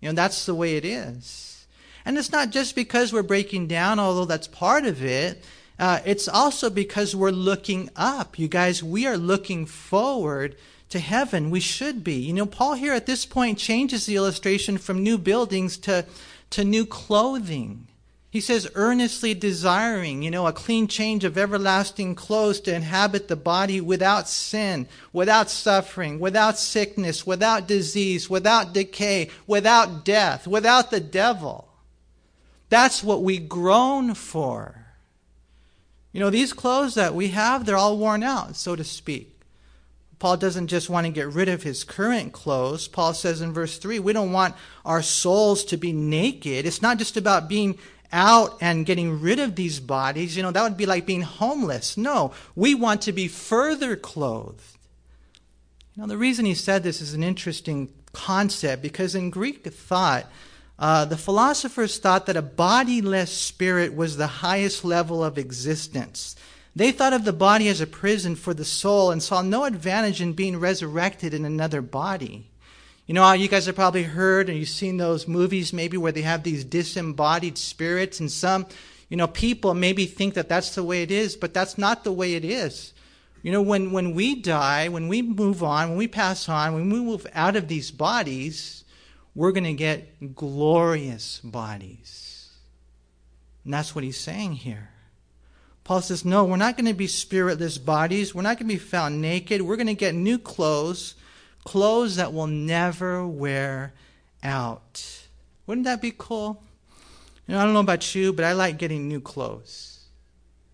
You 0.00 0.08
know, 0.08 0.14
that's 0.14 0.46
the 0.46 0.54
way 0.54 0.76
it 0.76 0.84
is. 0.84 1.66
And 2.04 2.16
it's 2.16 2.32
not 2.32 2.50
just 2.50 2.74
because 2.74 3.12
we're 3.12 3.22
breaking 3.22 3.66
down, 3.66 3.98
although 3.98 4.24
that's 4.24 4.48
part 4.48 4.86
of 4.86 5.04
it. 5.04 5.44
Uh, 5.78 6.00
it's 6.04 6.28
also 6.28 6.70
because 6.70 7.14
we're 7.14 7.30
looking 7.30 7.90
up. 7.96 8.38
You 8.38 8.48
guys, 8.48 8.82
we 8.82 9.06
are 9.06 9.18
looking 9.18 9.66
forward 9.66 10.56
to 10.88 10.98
heaven. 10.98 11.50
We 11.50 11.60
should 11.60 12.02
be. 12.02 12.14
You 12.14 12.32
know, 12.32 12.46
Paul 12.46 12.74
here 12.74 12.94
at 12.94 13.06
this 13.06 13.26
point 13.26 13.58
changes 13.58 14.06
the 14.06 14.16
illustration 14.16 14.78
from 14.78 15.02
new 15.02 15.18
buildings 15.18 15.76
to, 15.78 16.06
to 16.50 16.64
new 16.64 16.86
clothing. 16.86 17.87
He 18.38 18.42
says, 18.42 18.70
earnestly 18.76 19.34
desiring, 19.34 20.22
you 20.22 20.30
know, 20.30 20.46
a 20.46 20.52
clean 20.52 20.86
change 20.86 21.24
of 21.24 21.36
everlasting 21.36 22.14
clothes 22.14 22.60
to 22.60 22.72
inhabit 22.72 23.26
the 23.26 23.34
body 23.34 23.80
without 23.80 24.28
sin, 24.28 24.86
without 25.12 25.50
suffering, 25.50 26.20
without 26.20 26.56
sickness, 26.56 27.26
without 27.26 27.66
disease, 27.66 28.30
without 28.30 28.72
decay, 28.72 29.28
without 29.48 30.04
death, 30.04 30.46
without 30.46 30.92
the 30.92 31.00
devil. 31.00 31.68
That's 32.68 33.02
what 33.02 33.24
we 33.24 33.38
groan 33.38 34.14
for. 34.14 34.86
You 36.12 36.20
know, 36.20 36.30
these 36.30 36.52
clothes 36.52 36.94
that 36.94 37.16
we 37.16 37.30
have, 37.30 37.66
they're 37.66 37.76
all 37.76 37.98
worn 37.98 38.22
out, 38.22 38.54
so 38.54 38.76
to 38.76 38.84
speak. 38.84 39.34
Paul 40.20 40.36
doesn't 40.36 40.66
just 40.66 40.90
want 40.90 41.06
to 41.06 41.12
get 41.12 41.32
rid 41.32 41.48
of 41.48 41.62
his 41.62 41.84
current 41.84 42.32
clothes. 42.32 42.88
Paul 42.88 43.14
says 43.14 43.40
in 43.40 43.52
verse 43.52 43.78
3, 43.78 43.98
we 43.98 44.12
don't 44.12 44.32
want 44.32 44.54
our 44.84 45.02
souls 45.02 45.64
to 45.66 45.76
be 45.76 45.92
naked. 45.92 46.66
It's 46.66 46.82
not 46.82 46.98
just 46.98 47.16
about 47.16 47.48
being 47.48 47.78
out 48.12 48.56
and 48.60 48.86
getting 48.86 49.20
rid 49.20 49.38
of 49.38 49.56
these 49.56 49.80
bodies, 49.80 50.36
you 50.36 50.42
know, 50.42 50.50
that 50.50 50.62
would 50.62 50.76
be 50.76 50.86
like 50.86 51.06
being 51.06 51.22
homeless. 51.22 51.96
No, 51.96 52.32
we 52.54 52.74
want 52.74 53.02
to 53.02 53.12
be 53.12 53.28
further 53.28 53.96
clothed. 53.96 54.78
Know, 55.98 56.06
the 56.06 56.16
reason 56.16 56.44
he 56.44 56.54
said 56.54 56.84
this 56.84 57.00
is 57.00 57.12
an 57.12 57.24
interesting 57.24 57.92
concept 58.12 58.82
because 58.82 59.16
in 59.16 59.30
Greek 59.30 59.66
thought, 59.66 60.26
uh, 60.78 61.04
the 61.04 61.16
philosophers 61.16 61.98
thought 61.98 62.26
that 62.26 62.36
a 62.36 62.42
bodiless 62.42 63.32
spirit 63.32 63.96
was 63.96 64.16
the 64.16 64.28
highest 64.28 64.84
level 64.84 65.24
of 65.24 65.36
existence. 65.36 66.36
They 66.76 66.92
thought 66.92 67.12
of 67.12 67.24
the 67.24 67.32
body 67.32 67.66
as 67.66 67.80
a 67.80 67.86
prison 67.86 68.36
for 68.36 68.54
the 68.54 68.64
soul 68.64 69.10
and 69.10 69.20
saw 69.20 69.42
no 69.42 69.64
advantage 69.64 70.22
in 70.22 70.34
being 70.34 70.60
resurrected 70.60 71.34
in 71.34 71.44
another 71.44 71.82
body. 71.82 72.48
You 73.08 73.14
know, 73.14 73.22
how 73.22 73.32
you 73.32 73.48
guys 73.48 73.64
have 73.64 73.74
probably 73.74 74.02
heard 74.02 74.50
and 74.50 74.58
you've 74.58 74.68
seen 74.68 74.98
those 74.98 75.26
movies 75.26 75.72
maybe 75.72 75.96
where 75.96 76.12
they 76.12 76.20
have 76.20 76.42
these 76.42 76.62
disembodied 76.62 77.56
spirits, 77.56 78.20
and 78.20 78.30
some, 78.30 78.66
you 79.08 79.16
know, 79.16 79.26
people 79.26 79.72
maybe 79.72 80.04
think 80.04 80.34
that 80.34 80.50
that's 80.50 80.74
the 80.74 80.84
way 80.84 81.02
it 81.02 81.10
is, 81.10 81.34
but 81.34 81.54
that's 81.54 81.78
not 81.78 82.04
the 82.04 82.12
way 82.12 82.34
it 82.34 82.44
is. 82.44 82.92
You 83.42 83.50
know, 83.50 83.62
when, 83.62 83.92
when 83.92 84.12
we 84.12 84.34
die, 84.34 84.88
when 84.88 85.08
we 85.08 85.22
move 85.22 85.62
on, 85.62 85.88
when 85.88 85.96
we 85.96 86.06
pass 86.06 86.50
on, 86.50 86.74
when 86.74 86.90
we 86.90 87.00
move 87.00 87.26
out 87.32 87.56
of 87.56 87.66
these 87.66 87.90
bodies, 87.90 88.84
we're 89.34 89.52
going 89.52 89.64
to 89.64 89.72
get 89.72 90.34
glorious 90.34 91.40
bodies. 91.42 92.50
And 93.64 93.72
that's 93.72 93.94
what 93.94 94.04
he's 94.04 94.20
saying 94.20 94.52
here. 94.52 94.90
Paul 95.82 96.02
says, 96.02 96.26
No, 96.26 96.44
we're 96.44 96.56
not 96.56 96.76
going 96.76 96.84
to 96.84 96.92
be 96.92 97.06
spiritless 97.06 97.78
bodies. 97.78 98.34
We're 98.34 98.42
not 98.42 98.58
going 98.58 98.68
to 98.68 98.74
be 98.74 98.78
found 98.78 99.22
naked. 99.22 99.62
We're 99.62 99.76
going 99.76 99.86
to 99.86 99.94
get 99.94 100.14
new 100.14 100.36
clothes 100.36 101.14
clothes 101.64 102.16
that 102.16 102.32
will 102.32 102.46
never 102.46 103.26
wear 103.26 103.92
out. 104.42 105.28
Wouldn't 105.66 105.84
that 105.84 106.00
be 106.00 106.12
cool? 106.16 106.62
You 107.46 107.54
know, 107.54 107.60
I 107.60 107.64
don't 107.64 107.74
know 107.74 107.80
about 107.80 108.14
you, 108.14 108.32
but 108.32 108.44
I 108.44 108.52
like 108.52 108.78
getting 108.78 109.08
new 109.08 109.20
clothes. 109.20 110.04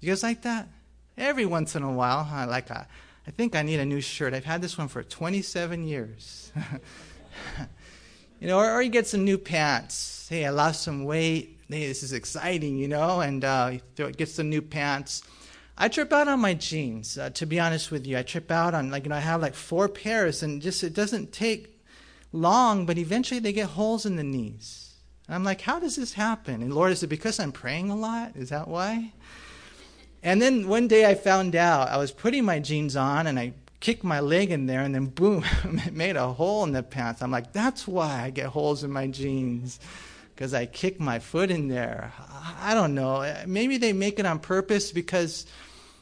You 0.00 0.08
guys 0.08 0.22
like 0.22 0.42
that? 0.42 0.68
Every 1.16 1.46
once 1.46 1.76
in 1.76 1.82
a 1.82 1.92
while, 1.92 2.28
I 2.30 2.44
like 2.44 2.70
a, 2.70 2.86
I 3.26 3.30
think 3.30 3.54
I 3.54 3.62
need 3.62 3.80
a 3.80 3.84
new 3.84 4.00
shirt. 4.00 4.34
I've 4.34 4.44
had 4.44 4.60
this 4.60 4.76
one 4.76 4.88
for 4.88 5.02
27 5.02 5.86
years. 5.86 6.52
you 8.40 8.48
know, 8.48 8.58
or, 8.58 8.70
or, 8.72 8.82
you 8.82 8.90
get 8.90 9.06
some 9.06 9.24
new 9.24 9.38
pants. 9.38 10.26
Hey, 10.28 10.44
I 10.44 10.50
lost 10.50 10.82
some 10.82 11.04
weight. 11.04 11.58
Hey, 11.68 11.86
this 11.86 12.02
is 12.02 12.12
exciting, 12.12 12.76
you 12.76 12.88
know, 12.88 13.20
and 13.20 13.44
uh, 13.44 13.78
get 13.96 14.28
some 14.28 14.50
new 14.50 14.60
pants. 14.60 15.22
I 15.76 15.88
trip 15.88 16.12
out 16.12 16.28
on 16.28 16.40
my 16.40 16.54
jeans, 16.54 17.18
uh, 17.18 17.30
to 17.30 17.46
be 17.46 17.58
honest 17.58 17.90
with 17.90 18.06
you. 18.06 18.16
I 18.16 18.22
trip 18.22 18.50
out 18.50 18.74
on, 18.74 18.90
like, 18.90 19.04
you 19.04 19.10
know, 19.10 19.16
I 19.16 19.20
have 19.20 19.42
like 19.42 19.54
four 19.54 19.88
pairs, 19.88 20.42
and 20.42 20.62
just 20.62 20.84
it 20.84 20.94
doesn't 20.94 21.32
take 21.32 21.80
long, 22.32 22.86
but 22.86 22.96
eventually 22.96 23.40
they 23.40 23.52
get 23.52 23.70
holes 23.70 24.06
in 24.06 24.16
the 24.16 24.22
knees. 24.22 24.94
And 25.26 25.34
I'm 25.34 25.44
like, 25.44 25.62
how 25.62 25.80
does 25.80 25.96
this 25.96 26.12
happen? 26.12 26.62
And 26.62 26.72
Lord, 26.72 26.92
is 26.92 27.02
it 27.02 27.08
because 27.08 27.40
I'm 27.40 27.52
praying 27.52 27.90
a 27.90 27.96
lot? 27.96 28.36
Is 28.36 28.50
that 28.50 28.68
why? 28.68 29.12
And 30.22 30.40
then 30.40 30.68
one 30.68 30.86
day 30.86 31.06
I 31.06 31.14
found 31.14 31.56
out 31.56 31.88
I 31.88 31.96
was 31.96 32.12
putting 32.12 32.44
my 32.44 32.58
jeans 32.60 32.96
on 32.96 33.26
and 33.26 33.38
I 33.38 33.54
kicked 33.80 34.04
my 34.04 34.20
leg 34.20 34.50
in 34.50 34.66
there, 34.66 34.80
and 34.80 34.94
then 34.94 35.06
boom, 35.06 35.44
it 35.64 35.92
made 35.92 36.16
a 36.16 36.28
hole 36.28 36.62
in 36.64 36.72
the 36.72 36.82
pants. 36.82 37.20
I'm 37.20 37.32
like, 37.32 37.52
that's 37.52 37.86
why 37.86 38.22
I 38.22 38.30
get 38.30 38.46
holes 38.46 38.84
in 38.84 38.92
my 38.92 39.08
jeans 39.08 39.80
because 40.34 40.54
I 40.54 40.66
kicked 40.66 41.00
my 41.00 41.18
foot 41.18 41.50
in 41.50 41.68
there. 41.68 42.12
I 42.60 42.74
don't 42.74 42.94
know. 42.94 43.44
Maybe 43.46 43.76
they 43.76 43.92
make 43.92 44.18
it 44.18 44.26
on 44.26 44.38
purpose 44.38 44.92
because 44.92 45.46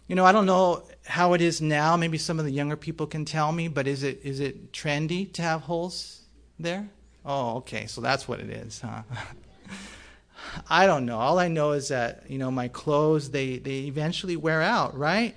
you 0.08 0.16
know, 0.16 0.26
I 0.26 0.32
don't 0.32 0.46
know 0.46 0.82
how 1.06 1.32
it 1.32 1.40
is 1.40 1.62
now. 1.62 1.96
Maybe 1.96 2.18
some 2.18 2.38
of 2.38 2.44
the 2.44 2.50
younger 2.50 2.76
people 2.76 3.06
can 3.06 3.24
tell 3.24 3.50
me, 3.50 3.68
but 3.68 3.86
is 3.86 4.02
it 4.02 4.20
is 4.24 4.40
it 4.40 4.72
trendy 4.72 5.32
to 5.32 5.42
have 5.42 5.62
holes 5.62 6.20
there? 6.58 6.88
Oh, 7.24 7.56
okay. 7.56 7.86
So 7.86 8.00
that's 8.00 8.26
what 8.26 8.40
it 8.40 8.50
is, 8.50 8.80
huh? 8.80 9.02
I 10.68 10.86
don't 10.86 11.06
know. 11.06 11.18
All 11.18 11.38
I 11.38 11.48
know 11.48 11.72
is 11.72 11.88
that, 11.88 12.24
you 12.28 12.36
know, 12.36 12.50
my 12.50 12.68
clothes 12.68 13.30
they 13.30 13.58
they 13.58 13.80
eventually 13.84 14.36
wear 14.36 14.60
out, 14.60 14.98
right? 14.98 15.34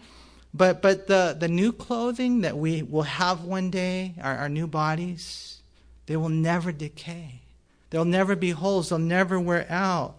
But 0.54 0.82
but 0.82 1.08
the 1.08 1.38
the 1.40 1.48
new 1.48 1.72
clothing 1.72 2.42
that 2.42 2.58
we 2.58 2.82
will 2.82 3.04
have 3.04 3.44
one 3.44 3.70
day, 3.70 4.16
our, 4.22 4.36
our 4.40 4.50
new 4.50 4.68
bodies, 4.68 5.62
they 6.08 6.18
will 6.18 6.30
never 6.30 6.72
decay. 6.72 7.45
There'll 7.90 8.06
never 8.06 8.36
be 8.36 8.52
holes, 8.52 8.90
they'll 8.90 9.00
never 9.00 9.40
wear 9.40 9.66
out. 9.70 10.16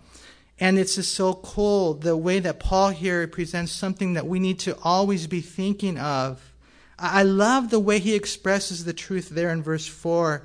And 0.59 0.79
it's 0.79 0.95
just 0.95 1.15
so 1.15 1.35
cool 1.35 1.95
the 1.95 2.17
way 2.17 2.39
that 2.41 2.61
Paul 2.61 2.91
here 2.91 3.27
presents 3.27 3.73
something 3.73 4.15
that 4.15 4.27
we 4.27 4.39
need 4.39 4.59
to 4.61 4.79
always 4.83 5.27
be 5.27 5.41
thinking 5.41 5.99
of. 5.99 6.53
I 6.99 7.25
love 7.25 7.69
the 7.69 7.81
way 7.81 7.99
he 7.99 8.15
expresses 8.15 8.85
the 8.85 8.95
truth 8.95 9.29
there 9.29 9.51
in 9.51 9.63
verse 9.63 9.87
4. 9.87 10.43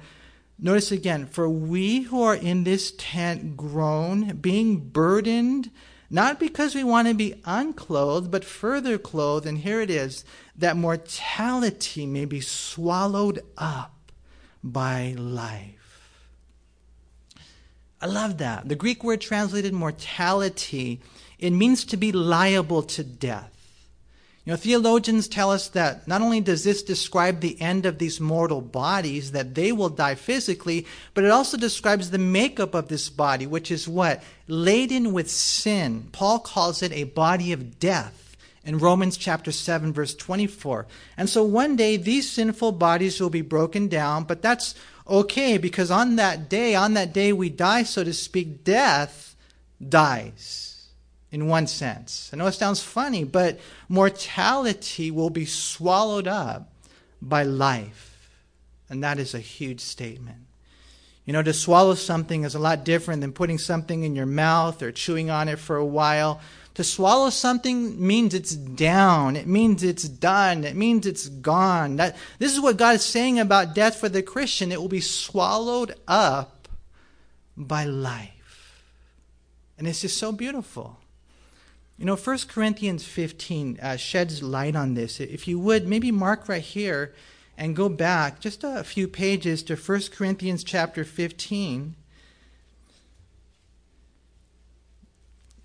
Notice 0.60 0.92
again, 0.92 1.26
for 1.26 1.50
we 1.50 2.02
who 2.02 2.22
are 2.22 2.36
in 2.36 2.66
this 2.66 2.94
tent 2.98 3.56
groan, 3.56 4.36
being 4.36 4.90
burdened, 4.90 5.72
not 6.10 6.40
because 6.40 6.76
we 6.76 6.84
want 6.84 7.08
to 7.08 7.14
be 7.14 7.42
unclothed, 7.46 8.30
but 8.30 8.44
further 8.44 8.98
clothed, 8.98 9.48
and 9.48 9.60
here 9.60 9.80
it 9.80 9.90
is, 9.90 10.26
that 10.58 10.76
mortality 10.76 12.06
may 12.06 12.26
be 12.26 12.42
swallowed 12.42 13.42
up 13.58 14.12
by 14.62 15.16
life. 15.18 15.81
I 18.02 18.08
love 18.08 18.40
that. 18.40 18.68
The 18.68 18.76
Greek 18.76 19.04
word 19.04 19.22
translated 19.22 19.74
mortality, 19.74 21.02
it 21.38 21.52
means 21.52 21.86
to 21.86 21.98
be 21.98 22.12
liable 22.12 22.82
to 22.84 23.04
death. 23.04 23.50
You 24.44 24.54
know, 24.54 24.58
theologians 24.58 25.28
tell 25.28 25.52
us 25.52 25.68
that 25.70 26.08
not 26.08 26.24
only 26.24 26.42
does 26.42 26.64
this 26.64 26.82
describe 26.82 27.42
the 27.42 27.62
end 27.62 27.86
of 27.86 28.00
these 28.00 28.20
mortal 28.20 28.60
bodies, 28.60 29.34
that 29.34 29.54
they 29.54 29.72
will 29.72 29.90
die 29.90 30.16
physically, 30.16 30.88
but 31.14 31.24
it 31.24 31.30
also 31.30 31.58
describes 31.58 32.10
the 32.10 32.18
makeup 32.18 32.74
of 32.74 32.88
this 32.88 33.08
body, 33.08 33.46
which 33.46 33.70
is 33.70 33.88
what? 33.88 34.24
Laden 34.48 35.14
with 35.14 35.30
sin. 35.30 36.08
Paul 36.12 36.40
calls 36.40 36.82
it 36.82 36.92
a 36.92 37.04
body 37.04 37.52
of 37.52 37.80
death 37.80 38.31
in 38.64 38.78
Romans 38.78 39.18
chapter 39.18 39.52
7 39.52 39.94
verse 39.94 40.14
24. 40.16 40.88
And 41.18 41.30
so 41.30 41.44
one 41.44 41.76
day 41.76 41.98
these 41.98 42.32
sinful 42.32 42.74
bodies 42.74 43.20
will 43.20 43.30
be 43.30 43.42
broken 43.42 43.88
down, 43.88 44.24
but 44.26 44.42
that's 44.42 44.76
okay 45.08 45.58
because 45.58 45.92
on 45.92 46.16
that 46.18 46.50
day, 46.50 46.76
on 46.76 46.94
that 46.94 47.14
day 47.14 47.34
we 47.34 47.50
die, 47.50 47.84
so 47.84 48.04
to 48.04 48.14
speak, 48.14 48.64
death 48.64 49.36
dies 49.88 50.72
in 51.32 51.48
one 51.48 51.66
sense. 51.66 52.30
I 52.34 52.38
know 52.38 52.48
it 52.48 52.54
sounds 52.54 52.84
funny, 52.84 53.24
but 53.24 53.60
mortality 53.88 55.12
will 55.12 55.30
be 55.30 55.46
swallowed 55.46 56.28
up 56.28 56.72
by 57.22 57.44
life. 57.44 58.30
And 58.90 59.04
that 59.04 59.20
is 59.20 59.34
a 59.34 59.40
huge 59.40 59.80
statement. 59.80 60.40
You 61.26 61.34
know, 61.34 61.44
to 61.44 61.54
swallow 61.54 61.94
something 61.94 62.44
is 62.44 62.56
a 62.56 62.60
lot 62.60 62.84
different 62.84 63.22
than 63.22 63.32
putting 63.32 63.58
something 63.58 64.04
in 64.04 64.16
your 64.16 64.26
mouth 64.26 64.82
or 64.82 64.92
chewing 64.92 65.30
on 65.30 65.48
it 65.48 65.60
for 65.60 65.78
a 65.78 65.86
while. 65.86 66.42
To 66.76 66.84
swallow 66.84 67.30
something 67.30 68.06
means 68.06 68.34
it's 68.34 68.56
down. 68.56 69.36
It 69.36 69.48
means 69.48 69.84
it's 69.84 70.08
done. 70.08 70.64
It 70.64 70.76
means 70.76 71.06
it's 71.06 71.28
gone. 71.28 71.98
That, 71.98 72.16
this 72.40 72.54
is 72.54 72.62
what 72.62 72.78
God 72.78 72.96
is 72.96 73.04
saying 73.04 73.40
about 73.40 73.76
death 73.76 73.98
for 73.98 74.08
the 74.08 74.24
Christian. 74.24 74.72
It 74.72 74.80
will 74.80 74.88
be 74.88 75.02
swallowed 75.02 75.96
up 76.08 76.70
by 77.58 77.84
life. 77.84 78.84
And 79.78 79.88
it's 79.88 80.02
just 80.02 80.18
so 80.18 80.32
beautiful. 80.32 80.98
You 81.98 82.06
know, 82.06 82.16
1 82.16 82.38
Corinthians 82.48 83.04
15 83.04 83.80
uh, 83.82 83.98
sheds 83.98 84.42
light 84.42 84.76
on 84.76 84.94
this. 84.94 85.20
If 85.20 85.48
you 85.48 85.60
would, 85.60 85.88
maybe 85.88 86.12
mark 86.12 86.48
right 86.48 86.62
here 86.62 87.14
and 87.58 87.76
go 87.76 87.90
back 87.90 88.40
just 88.40 88.64
a 88.64 88.84
few 88.84 89.08
pages 89.08 89.62
to 89.64 89.76
1 89.76 90.02
Corinthians 90.12 90.64
chapter 90.64 91.04
15. 91.04 91.96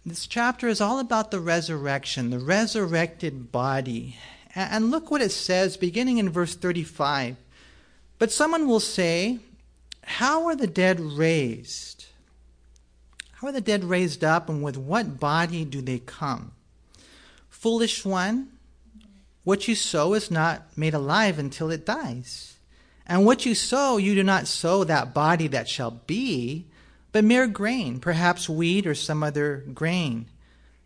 This 0.07 0.29
chapter 0.29 0.69
is 0.69 0.81
all 0.81 1.01
about 1.01 1.33
the 1.33 1.41
resurrection, 1.41 2.31
the 2.31 2.39
resurrected 2.39 3.51
body. 3.51 4.17
And 4.55 4.93
look 4.93 5.11
what 5.11 5.21
it 5.21 5.33
says 5.33 5.77
beginning 5.77 6.19
in 6.19 6.31
verse 6.31 6.55
35. 6.55 7.37
But 8.21 8.31
someone 8.31 8.69
will 8.69 8.79
say, 8.79 9.41
How 10.05 10.47
are 10.47 10.55
the 10.55 10.69
dead 10.69 11.01
raised? 11.01 12.07
How 13.33 13.49
are 13.49 13.53
the 13.53 13.61
dead 13.61 13.83
raised 13.83 14.23
up, 14.23 14.49
and 14.49 14.63
with 14.63 14.77
what 14.77 15.19
body 15.19 15.65
do 15.65 15.83
they 15.83 15.99
come? 15.99 16.53
Foolish 17.51 18.05
one, 18.05 18.51
what 19.43 19.67
you 19.67 19.75
sow 19.75 20.15
is 20.15 20.31
not 20.31 20.63
made 20.77 20.95
alive 20.95 21.37
until 21.37 21.69
it 21.73 21.85
dies. 21.85 22.55
And 23.09 23.27
what 23.27 23.45
you 23.45 23.57
sow, 23.57 23.97
you 23.97 24.15
do 24.15 24.23
not 24.23 24.47
sow 24.47 24.85
that 24.85 25.13
body 25.13 25.49
that 25.49 25.69
shall 25.69 25.91
be, 26.07 26.67
but 27.17 27.25
mere 27.25 27.47
grain, 27.47 27.99
perhaps 27.99 28.47
wheat 28.47 28.87
or 28.87 28.95
some 28.95 29.23
other 29.23 29.65
grain. 29.73 30.27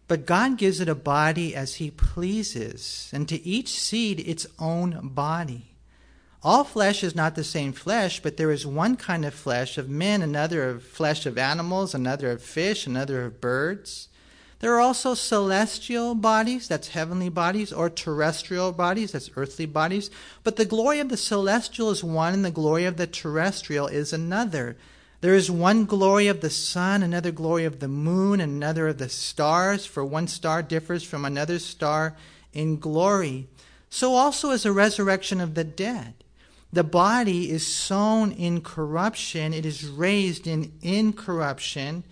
But 0.07 0.27
God 0.27 0.59
gives 0.59 0.79
it 0.79 0.89
a 0.89 0.95
body 0.95 1.57
as 1.57 1.75
He 1.75 1.91
pleases, 1.91 3.11
and 3.13 3.29
to 3.29 3.45
each 3.45 3.71
seed 3.71 4.21
its 4.21 4.47
own 4.57 5.09
body. 5.09 5.75
All 6.45 6.63
flesh 6.63 7.03
is 7.03 7.17
not 7.17 7.35
the 7.35 7.43
same 7.43 7.73
flesh, 7.73 8.23
but 8.23 8.37
there 8.37 8.53
is 8.53 8.65
one 8.65 8.95
kind 8.95 9.25
of 9.25 9.35
flesh 9.35 9.77
of 9.77 9.89
men, 9.89 10.23
another 10.23 10.71
of 10.71 10.85
flesh 10.85 11.27
of 11.27 11.37
animals, 11.37 11.97
another 11.97 12.31
of 12.31 12.41
fish, 12.41 12.87
another 12.87 13.25
of 13.25 13.41
birds. 13.41 14.07
There 14.61 14.73
are 14.73 14.81
also 14.81 15.15
celestial 15.15 16.15
bodies, 16.15 16.69
that's 16.69 16.91
heavenly 16.91 17.29
bodies, 17.29 17.73
or 17.73 17.91
terrestrial 17.91 18.71
bodies, 18.71 19.11
that's 19.11 19.31
earthly 19.35 19.67
bodies. 19.67 20.13
But 20.45 20.55
the 20.55 20.65
glory 20.65 21.01
of 21.01 21.09
the 21.09 21.17
celestial 21.17 21.91
is 21.91 22.05
one, 22.05 22.35
and 22.35 22.45
the 22.45 22.53
glory 22.53 22.85
of 22.85 22.99
the 22.99 23.09
terrestrial 23.09 23.89
is 23.89 24.13
another. 24.13 24.77
There 25.21 25.35
is 25.35 25.51
one 25.51 25.85
glory 25.85 26.29
of 26.29 26.41
the 26.41 26.49
sun, 26.49 27.03
another 27.03 27.31
glory 27.31 27.67
of 27.67 27.81
the 27.81 27.89
moon, 27.89 28.41
and 28.41 28.53
another 28.53 28.89
of 28.89 28.99
the 28.99 29.11
stars, 29.11 29.85
for 29.85 30.05
one 30.05 30.29
star 30.29 30.63
differs 30.63 31.03
from 31.03 31.25
another 31.25 31.59
star 31.59 32.17
in 32.55 32.79
glory. 32.79 33.49
So 33.91 34.15
also 34.15 34.51
is 34.51 34.63
the 34.63 34.73
resurrection 34.73 35.41
of 35.41 35.55
the 35.55 35.65
dead. 35.65 36.15
The 36.73 36.85
body 36.85 37.51
is 37.51 37.67
sown 37.67 38.33
in 38.33 38.63
corruption, 38.63 39.53
it 39.53 39.67
is 39.67 39.85
raised 39.85 40.47
in 40.47 40.73
incorruption. 40.81 42.05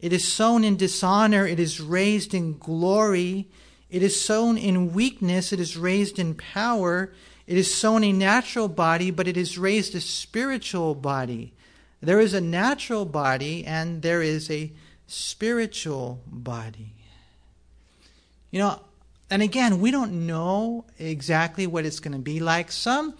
It 0.00 0.12
is 0.12 0.26
sown 0.26 0.64
in 0.64 0.76
dishonor, 0.76 1.46
it 1.46 1.60
is 1.60 1.80
raised 1.80 2.34
in 2.34 2.58
glory. 2.58 3.48
It 3.90 4.02
is 4.02 4.20
sown 4.20 4.58
in 4.58 4.92
weakness, 4.92 5.52
it 5.52 5.60
is 5.60 5.76
raised 5.76 6.18
in 6.18 6.34
power. 6.34 7.12
It 7.46 7.56
is 7.56 7.72
sown 7.72 8.02
a 8.02 8.12
natural 8.12 8.68
body, 8.68 9.10
but 9.10 9.28
it 9.28 9.36
is 9.36 9.56
raised 9.56 9.94
a 9.94 10.00
spiritual 10.00 10.94
body. 10.94 11.52
There 12.00 12.20
is 12.20 12.34
a 12.34 12.40
natural 12.40 13.04
body 13.04 13.64
and 13.64 14.02
there 14.02 14.22
is 14.22 14.50
a 14.50 14.72
spiritual 15.06 16.20
body. 16.26 16.92
You 18.50 18.60
know, 18.60 18.80
and 19.30 19.42
again, 19.42 19.80
we 19.80 19.90
don't 19.90 20.26
know 20.26 20.84
exactly 20.98 21.66
what 21.66 21.84
it's 21.84 22.00
going 22.00 22.12
to 22.12 22.18
be 22.18 22.40
like. 22.40 22.70
Some 22.70 23.14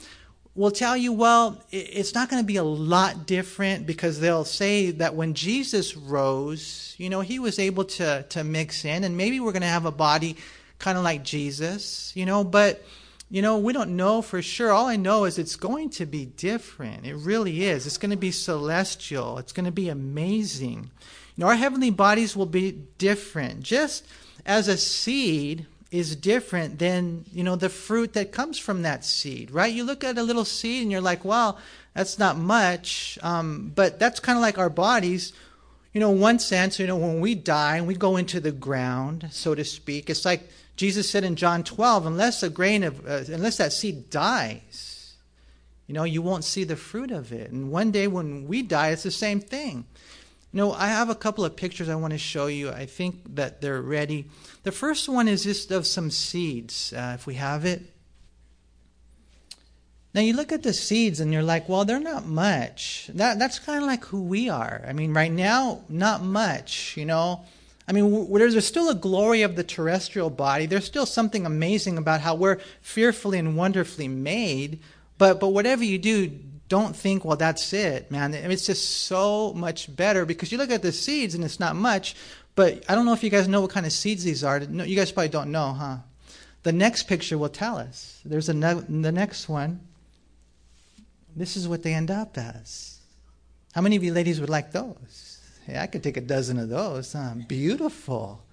will 0.55 0.71
tell 0.71 0.97
you, 0.97 1.13
well, 1.13 1.61
it's 1.71 2.15
not 2.15 2.31
going 2.31 2.43
to 2.43 2.47
be 2.47 2.57
a 2.57 2.65
lot 2.65 3.27
different 3.27 3.87
because 3.87 4.21
they'll 4.21 4.45
say 4.45 4.93
that 4.93 5.15
when 5.15 5.35
Jesus 5.35 5.97
rose, 5.97 6.95
you 6.97 7.11
know, 7.11 7.21
he 7.21 7.39
was 7.39 7.59
able 7.59 7.85
to, 7.85 8.25
to 8.31 8.45
mix 8.45 8.85
in, 8.85 9.05
and 9.05 9.17
maybe 9.17 9.41
we're 9.41 9.53
going 9.53 9.63
to 9.63 9.69
have 9.69 9.85
a 9.85 9.93
body 9.93 10.37
kind 10.79 10.97
of 10.97 11.05
like 11.05 11.23
Jesus, 11.25 12.13
you 12.15 12.25
know, 12.25 12.45
but 12.45 12.83
you 13.29 13.43
know, 13.43 13.59
we 13.59 13.73
don't 13.73 13.97
know 13.97 14.23
for 14.23 14.41
sure. 14.41 14.71
All 14.73 14.87
I 14.87 14.97
know 14.97 15.25
is 15.25 15.39
it's 15.39 15.57
going 15.57 15.91
to 15.91 16.07
be 16.07 16.27
different. 16.27 17.07
It 17.07 17.17
really 17.17 17.65
is. 17.65 17.87
It's 17.87 17.99
going 17.99 18.13
to 18.13 18.17
be 18.17 18.31
celestial. 18.31 19.39
It's 19.39 19.53
going 19.53 19.67
to 19.67 19.73
be 19.73 19.89
amazing. 19.89 20.91
You 21.35 21.43
know, 21.43 21.49
our 21.49 21.57
heavenly 21.57 21.91
bodies 21.91 22.37
will 22.37 22.47
be 22.47 22.73
different. 22.99 23.63
Just 23.63 24.07
as 24.45 24.69
a 24.69 24.77
seed 24.77 25.67
is 25.91 26.15
different 26.15 26.79
than, 26.79 27.25
you 27.33 27.43
know, 27.43 27.57
the 27.57 27.69
fruit 27.69 28.13
that 28.13 28.33
comes 28.33 28.59
from 28.59 28.83
that 28.83 29.05
seed, 29.05 29.51
right? 29.51 29.73
You 29.73 29.83
look 29.83 30.05
at 30.05 30.19
a 30.19 30.23
little 30.23 30.45
seed 30.45 30.83
and 30.83 30.93
you're 30.93 31.01
like, 31.01 31.25
wow, 31.25 31.59
that's 31.95 32.19
not 32.19 32.39
much. 32.39 33.19
Um, 33.23 33.73
but 33.75 33.99
that's 33.99 34.21
kind 34.21 34.37
of 34.37 34.43
like 34.43 34.59
our 34.59 34.71
bodies. 34.71 35.33
You 35.93 36.01
know, 36.01 36.11
one 36.11 36.39
sense, 36.39 36.79
you 36.79 36.87
know, 36.87 36.97
when 36.97 37.21
we 37.21 37.35
die 37.35 37.77
and 37.77 37.87
we 37.87 37.95
go 37.95 38.17
into 38.17 38.39
the 38.39 38.53
ground, 38.53 39.29
so 39.31 39.55
to 39.55 39.65
speak, 39.65 40.11
it's 40.11 40.25
like 40.25 40.49
Jesus 40.77 41.09
said 41.09 41.25
in 41.25 41.37
John 41.37 41.65
12, 41.65 42.07
unless 42.07 42.43
a 42.43 42.51
grain 42.51 42.85
of, 42.85 43.07
uh, 43.07 43.25
unless 43.29 43.57
that 43.57 43.73
seed 43.73 44.11
dies, 44.11 45.15
you 45.87 45.95
know, 45.95 46.05
you 46.05 46.21
won't 46.21 46.45
see 46.45 46.65
the 46.65 46.77
fruit 46.77 47.11
of 47.11 47.33
it. 47.33 47.51
And 47.51 47.71
one 47.71 47.91
day 47.91 48.07
when 48.07 48.47
we 48.47 48.63
die, 48.63 48.91
it's 48.91 49.03
the 49.03 49.11
same 49.11 49.41
thing. 49.41 49.87
You 50.53 50.59
know, 50.59 50.73
I 50.73 50.89
have 50.89 51.11
a 51.11 51.15
couple 51.15 51.45
of 51.45 51.57
pictures 51.57 51.89
I 51.89 51.95
want 51.95 52.13
to 52.13 52.19
show 52.19 52.47
you. 52.47 52.71
I 52.71 52.87
think 52.87 53.37
that 53.37 53.61
they're 53.61 53.83
ready. 53.83 54.27
The 54.65 54.73
first 54.73 55.09
one 55.09 55.29
is 55.29 55.45
just 55.45 55.71
of 55.71 55.87
some 55.87 56.11
seeds, 56.11 56.93
uh, 56.93 57.13
if 57.15 57.27
we 57.27 57.35
have 57.35 57.65
it. 57.65 57.83
Now 60.15 60.23
you 60.23 60.33
look 60.33 60.51
at 60.51 60.63
the 60.63 60.73
seeds 60.73 61.21
and 61.21 61.31
you're 61.31 61.43
like, 61.43 61.69
well, 61.69 61.85
they're 61.85 62.01
not 62.01 62.25
much. 62.25 63.11
That 63.13 63.39
that's 63.39 63.59
kind 63.59 63.83
of 63.83 63.87
like 63.87 64.07
who 64.07 64.23
we 64.23 64.49
are. 64.49 64.83
I 64.89 64.95
mean, 64.95 65.13
right 65.13 65.31
now, 65.31 65.83
not 65.91 66.23
much. 66.23 66.97
You 66.97 67.05
know, 67.05 67.45
I 67.89 67.93
mean, 67.93 68.33
there's 68.33 68.67
still 68.67 68.91
a 68.91 68.95
glory 68.95 69.43
of 69.43 69.55
the 69.55 69.63
terrestrial 69.63 70.31
body. 70.31 70.67
There's 70.67 70.85
still 70.85 71.07
something 71.07 71.47
amazing 71.47 71.99
about 71.99 72.21
how 72.21 72.35
we're 72.35 72.59
fearfully 72.83 73.39
and 73.39 73.57
wonderfully 73.57 74.09
made. 74.09 74.81
But, 75.19 75.39
but 75.39 75.49
whatever 75.51 75.85
you 75.85 75.99
do, 75.99 76.33
don't 76.69 76.97
think, 76.97 77.25
well, 77.25 77.37
that's 77.37 77.73
it, 77.73 78.11
man. 78.11 78.35
It's 78.35 78.67
just 78.67 79.05
so 79.05 79.53
much 79.55 79.95
better 79.95 80.27
because 80.27 80.51
you 80.51 80.59
look 80.59 80.71
at 80.71 80.83
the 80.83 80.91
seeds 80.91 81.35
and 81.35 81.45
it's 81.45 81.61
not 81.61 81.77
much. 81.77 82.17
But 82.57 82.85
I 82.89 82.95
don't 82.95 83.07
know 83.07 83.13
if 83.13 83.23
you 83.23 83.31
guys 83.31 83.47
know 83.47 83.61
what 83.61 83.71
kind 83.71 83.87
of 83.87 83.93
seeds 83.93 84.25
these 84.25 84.43
are. 84.43 84.59
You 84.59 84.97
guys 84.97 85.13
probably 85.13 85.29
don't 85.29 85.53
know, 85.53 85.73
huh? 85.73 85.99
The 86.65 86.73
next 86.73 87.05
picture 87.05 87.39
will 87.39 87.51
tell 87.51 87.77
us. 87.77 88.21
There's 88.25 88.49
a 88.49 88.55
ne- 88.55 88.83
the 88.89 89.13
next 89.13 89.49
one. 89.49 89.81
This 91.37 91.57
is 91.57 91.69
what 91.69 91.85
they 91.85 91.95
end 91.95 92.11
up 92.11 92.37
as. 92.37 92.99
How 93.75 93.83
many 93.83 93.95
of 93.95 94.03
you 94.03 94.13
ladies 94.13 94.41
would 94.41 94.51
like 94.51 94.73
those? 94.73 95.26
Hey, 95.67 95.79
I 95.79 95.89
could 95.89 96.05
take 96.05 96.17
a 96.17 96.21
dozen 96.21 96.59
of 96.59 96.69
those. 96.69 97.13
Huh? 97.13 97.35
Beautiful. 97.49 98.45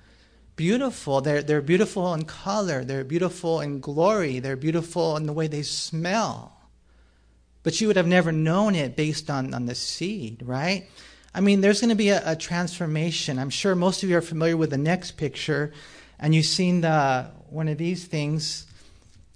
Beautiful. 0.56 1.22
They're, 1.22 1.44
they're 1.44 1.62
beautiful 1.62 2.12
in 2.16 2.26
color. 2.26 2.84
They're 2.84 3.04
beautiful 3.04 3.62
in 3.62 3.80
glory. 3.80 4.40
They're 4.40 4.56
beautiful 4.56 5.16
in 5.18 5.28
the 5.28 5.34
way 5.34 5.48
they 5.48 5.62
smell. 5.62 6.58
But 7.62 7.80
you 7.80 7.88
would 7.88 7.98
have 7.98 8.08
never 8.08 8.32
known 8.32 8.74
it 8.74 8.96
based 8.96 9.30
on, 9.30 9.54
on 9.54 9.68
the 9.68 9.76
seed, 9.76 10.42
right? 10.44 10.90
I 11.36 11.42
mean, 11.42 11.62
there's 11.62 11.82
going 11.82 11.90
to 11.90 11.96
be 11.96 12.10
a, 12.10 12.32
a 12.32 12.36
transformation. 12.36 13.38
I'm 13.38 13.52
sure 13.52 13.76
most 13.76 14.02
of 14.02 14.10
you 14.10 14.18
are 14.18 14.22
familiar 14.22 14.58
with 14.58 14.72
the 14.72 14.78
next 14.78 15.12
picture, 15.12 15.72
and 16.20 16.34
you've 16.34 16.46
seen 16.46 16.82
the, 16.82 17.30
one 17.50 17.68
of 17.68 17.78
these 17.78 18.06
things. 18.06 18.66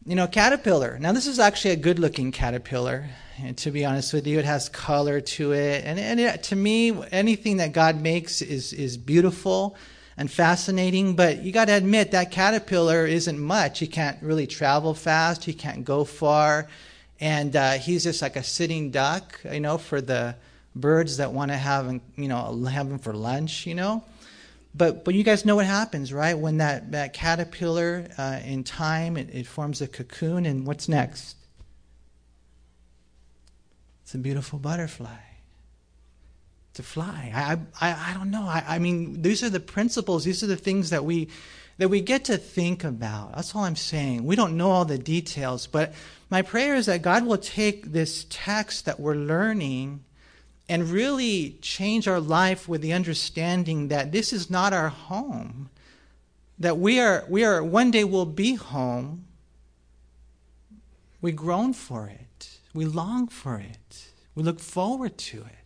You 0.07 0.15
know, 0.15 0.25
caterpillar. 0.25 0.97
Now, 1.01 1.11
this 1.11 1.27
is 1.27 1.37
actually 1.37 1.71
a 1.71 1.75
good 1.75 1.99
looking 1.99 2.31
caterpillar. 2.31 3.09
And 3.43 3.57
to 3.57 3.71
be 3.71 3.83
honest 3.83 4.13
with 4.13 4.25
you, 4.25 4.39
it 4.39 4.45
has 4.45 4.69
color 4.69 5.19
to 5.19 5.51
it. 5.51 5.83
And, 5.83 5.99
and 5.99 6.17
it, 6.17 6.43
to 6.43 6.55
me, 6.55 6.97
anything 7.11 7.57
that 7.57 7.73
God 7.73 8.01
makes 8.01 8.41
is, 8.41 8.71
is 8.71 8.95
beautiful 8.95 9.75
and 10.15 10.31
fascinating. 10.31 11.17
But 11.17 11.39
you 11.43 11.51
got 11.51 11.65
to 11.65 11.73
admit, 11.73 12.11
that 12.11 12.31
caterpillar 12.31 13.05
isn't 13.05 13.37
much. 13.37 13.79
He 13.79 13.87
can't 13.87 14.17
really 14.23 14.47
travel 14.47 14.93
fast, 14.93 15.43
he 15.43 15.51
can't 15.51 15.83
go 15.83 16.05
far. 16.05 16.69
And 17.19 17.53
uh, 17.53 17.73
he's 17.73 18.05
just 18.05 18.21
like 18.21 18.37
a 18.37 18.43
sitting 18.43 18.91
duck, 18.91 19.41
you 19.51 19.59
know, 19.59 19.77
for 19.77 19.99
the 19.99 20.35
birds 20.73 21.17
that 21.17 21.33
want 21.33 21.51
to 21.51 21.57
have, 21.57 21.85
him, 21.85 21.99
you 22.15 22.29
know, 22.29 22.63
have 22.63 22.89
him 22.89 22.99
for 22.99 23.11
lunch, 23.11 23.67
you 23.67 23.75
know. 23.75 24.05
But, 24.77 25.03
but 25.03 25.15
you 25.15 25.23
guys 25.23 25.43
know 25.43 25.55
what 25.55 25.65
happens, 25.65 26.13
right? 26.13 26.37
When 26.37 26.57
that, 26.57 26.91
that 26.91 27.13
caterpillar, 27.13 28.07
uh, 28.17 28.39
in 28.45 28.63
time, 28.63 29.17
it, 29.17 29.29
it 29.33 29.47
forms 29.47 29.81
a 29.81 29.87
cocoon, 29.87 30.45
and 30.45 30.67
what's 30.67 30.87
next? 30.87 31.35
It's 34.03 34.13
a 34.13 34.19
beautiful 34.19 34.59
butterfly. 34.59 35.17
To 36.75 36.83
fly. 36.83 37.31
I, 37.33 37.57
I, 37.81 38.11
I 38.11 38.13
don't 38.13 38.29
know. 38.29 38.43
I, 38.43 38.63
I 38.67 38.79
mean, 38.79 39.23
these 39.23 39.43
are 39.43 39.49
the 39.49 39.59
principles. 39.59 40.23
These 40.25 40.43
are 40.43 40.47
the 40.47 40.55
things 40.55 40.91
that 40.91 41.03
we 41.03 41.29
that 41.79 41.89
we 41.89 42.01
get 42.01 42.25
to 42.25 42.37
think 42.37 42.83
about. 42.83 43.35
That's 43.35 43.55
all 43.55 43.63
I'm 43.63 43.75
saying. 43.75 44.23
We 44.23 44.35
don't 44.35 44.57
know 44.57 44.71
all 44.71 44.85
the 44.85 44.97
details, 44.97 45.67
but 45.67 45.93
my 46.29 46.41
prayer 46.41 46.75
is 46.75 46.87
that 46.87 47.01
God 47.01 47.25
will 47.25 47.37
take 47.37 47.91
this 47.91 48.25
text 48.29 48.85
that 48.85 48.99
we're 48.99 49.15
learning 49.15 50.03
and 50.69 50.89
really 50.89 51.57
change 51.61 52.07
our 52.07 52.19
life 52.19 52.67
with 52.67 52.81
the 52.81 52.93
understanding 52.93 53.87
that 53.87 54.11
this 54.11 54.33
is 54.33 54.49
not 54.49 54.73
our 54.73 54.89
home. 54.89 55.69
That 56.59 56.77
we 56.77 56.99
are 56.99 57.25
we 57.29 57.43
are 57.43 57.63
one 57.63 57.91
day 57.91 58.03
will 58.03 58.25
be 58.25 58.55
home. 58.55 59.25
We 61.21 61.31
groan 61.31 61.73
for 61.73 62.07
it. 62.07 62.59
We 62.73 62.85
long 62.85 63.27
for 63.27 63.59
it. 63.59 64.07
We 64.35 64.43
look 64.43 64.59
forward 64.59 65.17
to 65.17 65.39
it. 65.39 65.57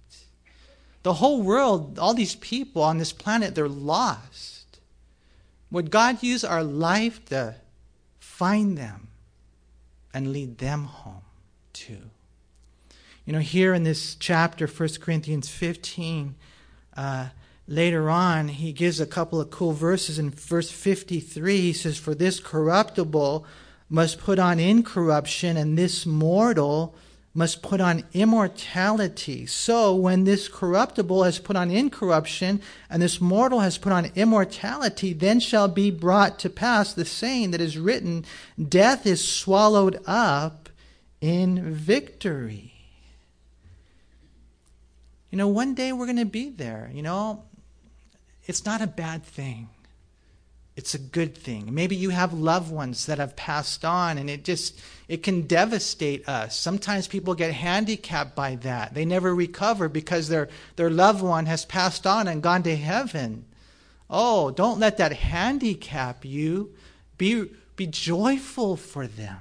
The 1.04 1.14
whole 1.14 1.42
world, 1.42 1.98
all 1.98 2.14
these 2.14 2.36
people 2.36 2.84
on 2.84 3.00
this 3.00 3.12
planet, 3.12 3.56
they're 3.56 3.68
lost. 3.68 4.80
Would 5.72 5.90
God 5.90 6.22
use 6.22 6.44
our 6.44 6.64
life 6.64 7.26
to 7.26 7.56
find 8.20 8.78
them 8.78 9.08
and 10.14 10.32
lead 10.32 10.60
them 10.60 10.86
home 10.86 11.24
too? 11.74 12.11
You 13.26 13.34
know, 13.34 13.40
here 13.40 13.74
in 13.74 13.84
this 13.84 14.16
chapter, 14.16 14.66
1 14.66 14.90
Corinthians 15.00 15.48
15, 15.48 16.36
uh, 16.98 17.28
later 17.68 18.10
on, 18.10 18.48
he 18.48 18.74
gives 18.74 19.00
a 19.00 19.06
couple 19.06 19.40
of 19.40 19.52
cool 19.52 19.74
verses. 19.74 20.18
In 20.18 20.32
verse 20.32 20.72
53, 20.72 21.58
he 21.58 21.74
says, 21.74 21.98
For 22.00 22.16
this 22.16 22.40
corruptible 22.40 23.46
must 23.90 24.20
put 24.20 24.40
on 24.40 24.60
incorruption, 24.60 25.56
and 25.56 25.78
this 25.78 26.06
mortal 26.06 26.96
must 27.36 27.62
put 27.62 27.80
on 27.80 28.04
immortality. 28.14 29.46
So, 29.46 29.96
when 29.96 30.24
this 30.24 30.48
corruptible 30.48 31.24
has 31.24 31.38
put 31.38 31.56
on 31.56 31.70
incorruption, 31.70 32.60
and 32.90 33.04
this 33.04 33.22
mortal 33.22 33.60
has 33.60 33.78
put 33.78 33.94
on 33.94 34.12
immortality, 34.16 35.14
then 35.14 35.40
shall 35.40 35.68
be 35.68 35.92
brought 35.92 36.40
to 36.40 36.50
pass 36.50 36.92
the 36.94 37.06
saying 37.06 37.52
that 37.52 37.62
is 37.62 37.78
written 37.78 38.26
Death 38.62 39.06
is 39.06 39.26
swallowed 39.26 40.02
up 40.08 40.70
in 41.22 41.72
victory. 41.72 42.71
You 45.32 45.38
know, 45.38 45.48
one 45.48 45.74
day 45.74 45.91
we're 45.91 46.06
going 46.06 46.17
to 46.17 46.26
be 46.26 46.50
there. 46.50 46.91
You 46.94 47.02
know, 47.02 47.44
it's 48.46 48.65
not 48.65 48.82
a 48.82 48.88
bad 48.88 49.24
thing 49.24 49.70
it's 50.76 50.96
a 50.96 51.00
good 51.00 51.38
thing. 51.38 51.74
Maybe 51.74 51.96
you 51.96 52.12
have 52.12 52.34
loved 52.34 52.72
ones 52.72 53.06
that 53.06 53.20
have 53.20 53.36
passed 53.36 53.84
on 53.84 54.17
and 54.17 54.30
it 54.30 54.44
just 54.44 54.80
it 55.08 55.22
can 55.22 55.41
devastate 55.41 56.28
us. 56.28 56.56
Sometimes 56.58 57.08
people 57.08 57.36
get 57.36 57.54
handicapped 57.54 58.36
by 58.36 58.56
that. 58.56 58.94
They 58.94 59.04
never 59.04 59.36
recover 59.36 59.89
because 59.89 60.30
their 60.30 60.48
their 60.78 60.89
loved 60.89 61.22
one 61.22 61.46
has 61.46 61.65
passed 61.65 62.08
on 62.08 62.28
and 62.28 62.41
gone 62.41 62.63
to 62.63 62.76
heaven. 62.76 63.46
Oh, 64.10 64.52
don't 64.52 64.80
let 64.80 64.98
that 64.98 65.13
handicap 65.13 66.24
you. 66.24 66.74
Be 67.17 67.50
be 67.76 67.88
joyful 67.88 68.78
for 68.78 69.08
them. 69.08 69.38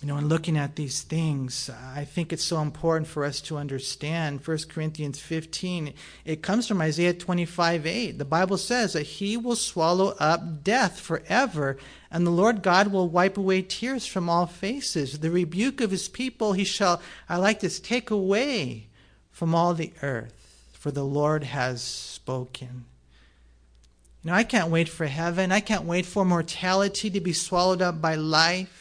You 0.00 0.08
know, 0.08 0.16
in 0.16 0.28
looking 0.28 0.56
at 0.56 0.76
these 0.76 1.02
things, 1.02 1.68
I 1.94 2.04
think 2.06 2.32
it's 2.32 2.44
so 2.44 2.62
important 2.62 3.06
for 3.06 3.22
us 3.22 3.42
to 3.42 3.58
understand 3.58 4.40
1 4.46 4.58
Corinthians 4.70 5.20
15. 5.20 5.92
It 6.24 6.42
comes 6.42 6.66
from 6.66 6.80
Isaiah 6.80 7.12
25 7.12 7.86
8. 7.86 8.12
The 8.12 8.24
Bible 8.24 8.56
says 8.56 8.94
that 8.94 9.02
he 9.02 9.36
will 9.36 9.56
swallow 9.56 10.14
up 10.18 10.64
death 10.64 10.98
forever, 10.98 11.76
and 12.10 12.26
the 12.26 12.30
Lord 12.30 12.62
God 12.62 12.88
will 12.88 13.10
wipe 13.10 13.36
away 13.36 13.60
tears 13.60 14.06
from 14.06 14.30
all 14.30 14.46
faces. 14.46 15.18
The 15.18 15.30
rebuke 15.30 15.82
of 15.82 15.90
his 15.90 16.08
people 16.08 16.54
he 16.54 16.64
shall, 16.64 17.02
I 17.28 17.36
like 17.36 17.60
this, 17.60 17.78
take 17.78 18.10
away 18.10 18.86
from 19.30 19.54
all 19.54 19.74
the 19.74 19.92
earth, 20.00 20.70
for 20.72 20.90
the 20.90 21.04
Lord 21.04 21.44
has 21.44 21.82
spoken. 21.82 22.86
You 24.24 24.30
know, 24.30 24.36
I 24.36 24.44
can't 24.44 24.70
wait 24.70 24.88
for 24.88 25.06
heaven. 25.06 25.52
I 25.52 25.60
can't 25.60 25.84
wait 25.84 26.06
for 26.06 26.24
mortality 26.24 27.10
to 27.10 27.20
be 27.20 27.34
swallowed 27.34 27.82
up 27.82 28.00
by 28.00 28.14
life. 28.14 28.79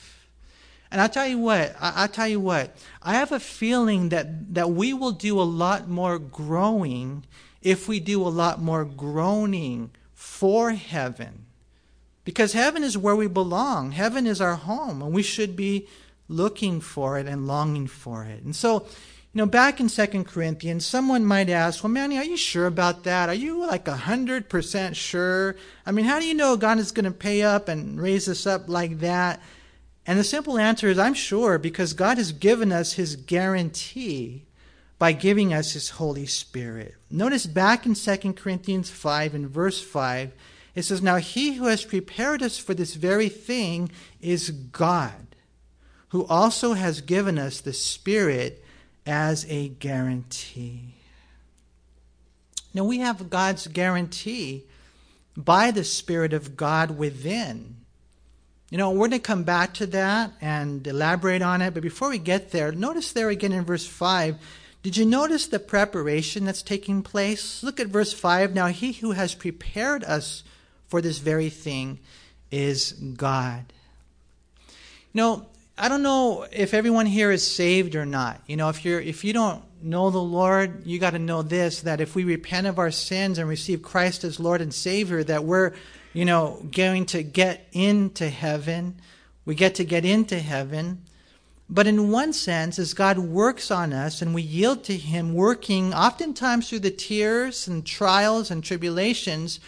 And 0.92 1.00
I 1.00 1.08
tell 1.08 1.28
you 1.28 1.38
what, 1.38 1.76
I, 1.80 2.04
I 2.04 2.08
tell 2.08 2.28
you 2.28 2.40
what, 2.40 2.76
I 3.02 3.14
have 3.14 3.32
a 3.32 3.40
feeling 3.40 4.10
that, 4.10 4.54
that 4.54 4.72
we 4.72 4.94
will 4.94 5.12
do 5.12 5.40
a 5.40 5.44
lot 5.44 5.88
more 5.88 6.18
growing 6.18 7.26
if 7.62 7.88
we 7.88 8.00
do 8.00 8.22
a 8.22 8.30
lot 8.30 8.62
more 8.62 8.86
groaning 8.86 9.92
for 10.14 10.72
heaven. 10.72 11.46
Because 12.24 12.54
heaven 12.54 12.84
is 12.84 12.98
where 12.98 13.16
we 13.16 13.28
belong. 13.28 13.92
Heaven 13.92 14.28
is 14.28 14.42
our 14.42 14.56
home, 14.56 15.02
and 15.02 15.14
we 15.14 15.24
should 15.24 15.56
be 15.56 15.88
looking 16.28 16.80
for 16.80 17.18
it 17.18 17.28
and 17.28 17.48
longing 17.48 17.88
for 17.88 18.24
it. 18.24 18.44
And 18.44 18.56
so, 18.56 18.86
you 19.34 19.38
know, 19.40 19.46
back 19.46 19.80
in 19.80 19.90
Second 19.90 20.26
Corinthians, 20.26 20.86
someone 20.86 21.26
might 21.26 21.50
ask, 21.50 21.84
Well, 21.84 21.92
Manny, 21.92 22.18
are 22.18 22.24
you 22.24 22.38
sure 22.38 22.68
about 22.68 23.04
that? 23.04 23.30
Are 23.30 23.36
you 23.36 23.66
like 23.66 23.88
a 23.88 23.96
100% 23.96 24.96
sure? 24.96 25.56
I 25.86 25.92
mean, 25.92 26.06
how 26.06 26.20
do 26.20 26.26
you 26.26 26.34
know 26.34 26.58
God 26.58 26.80
is 26.80 26.92
going 26.92 27.06
to 27.06 27.12
pay 27.12 27.42
up 27.42 27.68
and 27.68 28.00
raise 28.00 28.28
us 28.28 28.46
up 28.46 28.70
like 28.70 29.00
that? 29.00 29.42
And 30.10 30.18
the 30.18 30.24
simple 30.24 30.58
answer 30.58 30.88
is 30.88 30.98
I'm 30.98 31.14
sure 31.14 31.60
because 31.60 31.94
God 31.94 32.18
has 32.18 32.32
given 32.32 32.72
us 32.72 32.94
his 32.94 33.16
guarantee 33.16 34.48
by 34.98 35.12
giving 35.12 35.54
us 35.54 35.74
his 35.74 35.92
Holy 35.92 36.26
Spirit. 36.26 36.96
Notice 37.12 37.46
back 37.46 37.86
in 37.86 37.94
2 37.94 38.34
Corinthians 38.34 38.90
5 38.90 39.36
and 39.36 39.48
verse 39.48 39.80
5, 39.80 40.34
it 40.74 40.82
says, 40.82 41.04
Now 41.04 41.18
he 41.18 41.54
who 41.54 41.66
has 41.66 41.86
prepared 41.86 42.42
us 42.42 42.58
for 42.58 42.74
this 42.74 42.96
very 42.96 43.30
thing 43.30 43.92
is 44.20 44.50
God, 44.50 45.36
who 46.08 46.26
also 46.26 46.74
has 46.74 47.02
given 47.02 47.38
us 47.38 47.62
the 47.62 47.72
Spirit 47.72 48.66
as 49.06 49.46
a 49.48 49.68
guarantee. 49.68 50.96
Now 52.74 52.84
we 52.84 52.98
have 52.98 53.30
God's 53.30 53.68
guarantee 53.68 54.64
by 55.38 55.70
the 55.70 55.84
Spirit 55.84 56.34
of 56.34 56.58
God 56.58 56.98
within. 56.98 57.76
You 58.70 58.78
know, 58.78 58.92
we're 58.92 59.08
going 59.08 59.12
to 59.12 59.20
come 59.20 59.44
back 59.44 59.74
to 59.76 59.88
that 59.88 60.32
and 60.42 60.86
elaborate 60.86 61.42
on 61.42 61.62
it, 61.62 61.74
but 61.74 61.82
before 61.82 62.10
we 62.10 62.20
get 62.20 62.52
there, 62.52 62.72
notice 62.72 63.12
there 63.14 63.30
again 63.30 63.52
in 63.52 63.66
verse 63.66 63.88
5. 63.88 64.38
Did 64.84 64.96
you 64.96 65.06
notice 65.06 65.48
the 65.48 65.60
preparation 65.60 66.46
that's 66.46 66.62
taking 66.62 67.02
place? 67.02 67.64
Look 67.64 67.80
at 67.80 67.88
verse 67.88 68.14
5. 68.14 68.54
Now, 68.54 68.68
he 68.68 68.94
who 68.94 69.12
has 69.12 69.34
prepared 69.34 70.04
us 70.04 70.44
for 70.88 71.02
this 71.02 71.18
very 71.18 71.50
thing 71.50 72.00
is 72.52 72.94
God. 72.94 73.66
You 75.14 75.22
know, 75.22 75.46
I 75.78 75.90
don't 75.90 76.04
know 76.04 76.46
if 76.52 76.74
everyone 76.74 77.06
here 77.06 77.32
is 77.32 77.46
saved 77.46 77.96
or 77.96 78.06
not. 78.06 78.42
You 78.46 78.58
know, 78.58 78.70
if 78.70 78.84
you're 78.84 79.00
if 79.00 79.24
you 79.24 79.34
don't 79.34 79.64
know 79.82 80.10
the 80.10 80.22
Lord, 80.22 80.86
you 80.86 81.00
got 81.00 81.12
to 81.12 81.20
know 81.20 81.42
this 81.42 81.82
that 81.82 82.02
if 82.02 82.16
we 82.16 82.24
repent 82.24 82.68
of 82.68 82.80
our 82.80 82.92
sins 82.92 83.38
and 83.38 83.48
receive 83.48 83.82
Christ 83.82 84.24
as 84.24 84.40
Lord 84.40 84.62
and 84.62 84.74
Savior, 84.74 85.24
that 85.24 85.46
we're 85.46 85.74
you 86.14 86.26
know, 86.26 86.62
going 86.72 87.06
to 87.08 87.24
get 87.24 87.68
into 87.72 88.30
heaven. 88.30 89.00
We 89.46 89.56
get 89.56 89.76
to 89.76 89.84
get 89.84 90.06
into 90.06 90.40
heaven. 90.40 91.04
But 91.70 91.86
in 91.86 92.10
one 92.10 92.34
sense, 92.34 92.80
as 92.80 92.96
God 92.96 93.20
works 93.20 93.70
on 93.70 93.94
us 93.94 94.22
and 94.22 94.34
we 94.34 94.42
yield 94.42 94.84
to 94.86 94.98
Him, 94.98 95.36
working 95.36 95.94
oftentimes 95.94 96.68
through 96.68 96.80
the 96.80 96.90
tears 96.90 97.68
and 97.68 97.86
trials 97.86 98.50
and 98.50 98.64
tribulations, 98.64 99.60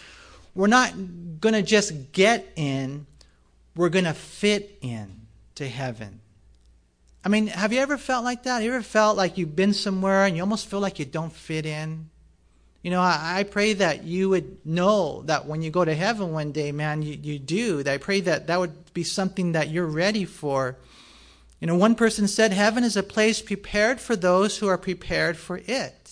we're 0.54 0.66
not 0.66 0.92
going 1.40 1.54
to 1.54 1.62
just 1.62 2.12
get 2.12 2.52
in, 2.56 3.06
we're 3.76 3.88
going 3.88 4.04
to 4.04 4.14
fit 4.14 4.78
in 4.82 5.22
to 5.54 5.68
heaven. 5.68 6.20
I 7.24 7.28
mean, 7.28 7.46
have 7.46 7.72
you 7.72 7.78
ever 7.78 7.96
felt 7.96 8.24
like 8.24 8.42
that? 8.42 8.64
You 8.64 8.72
ever 8.72 8.82
felt 8.82 9.16
like 9.16 9.38
you've 9.38 9.54
been 9.54 9.72
somewhere 9.72 10.24
and 10.24 10.36
you 10.36 10.42
almost 10.42 10.66
feel 10.66 10.80
like 10.80 10.98
you 10.98 11.04
don't 11.04 11.32
fit 11.32 11.64
in? 11.64 12.10
You 12.82 12.90
know, 12.90 13.00
I, 13.00 13.38
I, 13.38 13.42
pray 13.44 13.74
that 13.74 14.02
you 14.02 14.28
would 14.30 14.66
know 14.66 15.22
that 15.26 15.46
when 15.46 15.62
you 15.62 15.70
go 15.70 15.84
to 15.84 15.94
heaven 15.94 16.32
one 16.32 16.50
day, 16.50 16.72
man, 16.72 17.02
you, 17.02 17.16
you 17.20 17.38
do. 17.38 17.84
I 17.86 17.96
pray 17.98 18.20
that 18.22 18.48
that 18.48 18.58
would 18.58 18.92
be 18.92 19.04
something 19.04 19.52
that 19.52 19.70
you're 19.70 19.86
ready 19.86 20.24
for. 20.24 20.76
You 21.60 21.68
know, 21.68 21.76
one 21.76 21.94
person 21.94 22.26
said, 22.26 22.52
Heaven 22.52 22.82
is 22.82 22.96
a 22.96 23.04
place 23.04 23.40
prepared 23.40 24.00
for 24.00 24.16
those 24.16 24.58
who 24.58 24.66
are 24.66 24.78
prepared 24.78 25.36
for 25.36 25.60
it. 25.64 26.02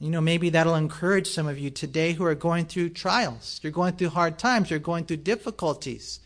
You 0.00 0.08
know, 0.08 0.22
maybe 0.22 0.48
that'll 0.48 0.74
encourage 0.76 1.28
some 1.28 1.46
of 1.46 1.58
you 1.58 1.68
today 1.68 2.14
who 2.14 2.24
are 2.24 2.34
going 2.34 2.64
through 2.64 2.90
trials. 2.90 3.60
You're 3.62 3.70
going 3.72 3.96
through 3.96 4.10
hard 4.10 4.38
times. 4.38 4.70
You're 4.70 4.78
going 4.78 5.04
through 5.04 5.18
difficulties. 5.18 6.20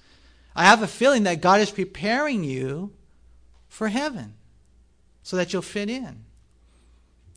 I 0.54 0.64
have 0.64 0.82
a 0.82 0.86
feeling 0.88 1.24
that 1.24 1.40
God 1.40 1.60
is 1.60 1.70
preparing 1.72 2.44
you 2.44 2.92
for 3.68 3.88
heaven 3.88 4.34
so 5.22 5.36
that 5.36 5.52
you'll 5.52 5.62
fit 5.62 5.90
in. 5.90 6.24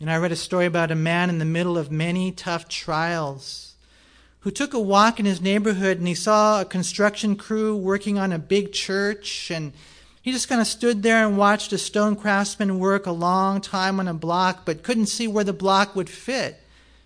And 0.01 0.09
I 0.09 0.17
read 0.17 0.31
a 0.31 0.35
story 0.35 0.65
about 0.65 0.89
a 0.89 0.95
man 0.95 1.29
in 1.29 1.37
the 1.37 1.45
middle 1.45 1.77
of 1.77 1.91
many 1.91 2.31
tough 2.31 2.67
trials 2.67 3.75
who 4.39 4.49
took 4.49 4.73
a 4.73 4.79
walk 4.79 5.19
in 5.19 5.27
his 5.27 5.39
neighborhood 5.39 5.99
and 5.99 6.07
he 6.07 6.15
saw 6.15 6.59
a 6.59 6.65
construction 6.65 7.35
crew 7.35 7.77
working 7.77 8.17
on 8.17 8.31
a 8.31 8.39
big 8.39 8.73
church 8.73 9.51
and 9.51 9.73
he 10.19 10.31
just 10.31 10.49
kind 10.49 10.59
of 10.59 10.65
stood 10.65 11.03
there 11.03 11.23
and 11.23 11.37
watched 11.37 11.71
a 11.71 11.77
stone 11.77 12.15
craftsman 12.15 12.79
work 12.79 13.05
a 13.05 13.11
long 13.11 13.61
time 13.61 13.99
on 13.99 14.07
a 14.07 14.13
block 14.15 14.65
but 14.65 14.81
couldn't 14.81 15.05
see 15.05 15.27
where 15.27 15.43
the 15.43 15.53
block 15.53 15.95
would 15.95 16.09
fit 16.09 16.59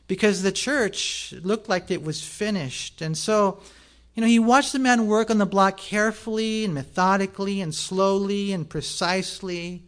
because 0.07 0.41
the 0.41 0.53
church 0.53 1.33
looked 1.43 1.67
like 1.67 1.91
it 1.91 2.01
was 2.01 2.23
finished. 2.23 3.01
And 3.01 3.17
so, 3.17 3.59
you 4.15 4.21
know, 4.21 4.27
he 4.27 4.39
watched 4.39 4.71
the 4.71 4.79
man 4.79 5.05
work 5.05 5.29
on 5.29 5.39
the 5.39 5.45
block 5.45 5.75
carefully 5.75 6.63
and 6.63 6.73
methodically 6.73 7.59
and 7.59 7.75
slowly 7.75 8.53
and 8.53 8.69
precisely. 8.69 9.83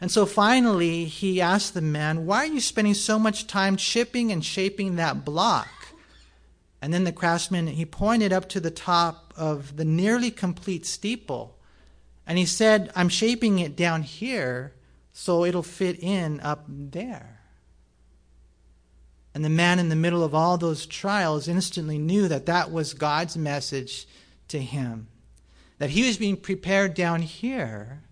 And 0.00 0.10
so 0.10 0.26
finally, 0.26 1.06
he 1.06 1.40
asked 1.40 1.74
the 1.74 1.80
man, 1.80 2.24
Why 2.24 2.44
are 2.44 2.46
you 2.46 2.60
spending 2.60 2.94
so 2.94 3.18
much 3.18 3.46
time 3.46 3.76
chipping 3.76 4.30
and 4.30 4.44
shaping 4.44 4.96
that 4.96 5.24
block? 5.24 5.68
And 6.80 6.94
then 6.94 7.04
the 7.04 7.12
craftsman, 7.12 7.66
he 7.66 7.84
pointed 7.84 8.32
up 8.32 8.48
to 8.50 8.60
the 8.60 8.70
top 8.70 9.34
of 9.36 9.76
the 9.76 9.84
nearly 9.84 10.30
complete 10.30 10.86
steeple. 10.86 11.58
And 12.26 12.38
he 12.38 12.46
said, 12.46 12.92
I'm 12.94 13.08
shaping 13.08 13.58
it 13.58 13.74
down 13.74 14.02
here 14.02 14.74
so 15.12 15.44
it'll 15.44 15.64
fit 15.64 16.00
in 16.00 16.38
up 16.40 16.64
there. 16.68 17.40
And 19.34 19.44
the 19.44 19.48
man 19.50 19.78
in 19.78 19.88
the 19.88 19.96
middle 19.96 20.22
of 20.22 20.34
all 20.34 20.58
those 20.58 20.86
trials 20.86 21.48
instantly 21.48 21.98
knew 21.98 22.28
that 22.28 22.46
that 22.46 22.70
was 22.70 22.94
God's 22.94 23.36
message 23.36 24.06
to 24.48 24.60
him. 24.60 25.08
That 25.78 25.90
he 25.90 26.06
was 26.06 26.16
being 26.16 26.36
prepared 26.36 26.94
down 26.94 27.22
here 27.22 28.02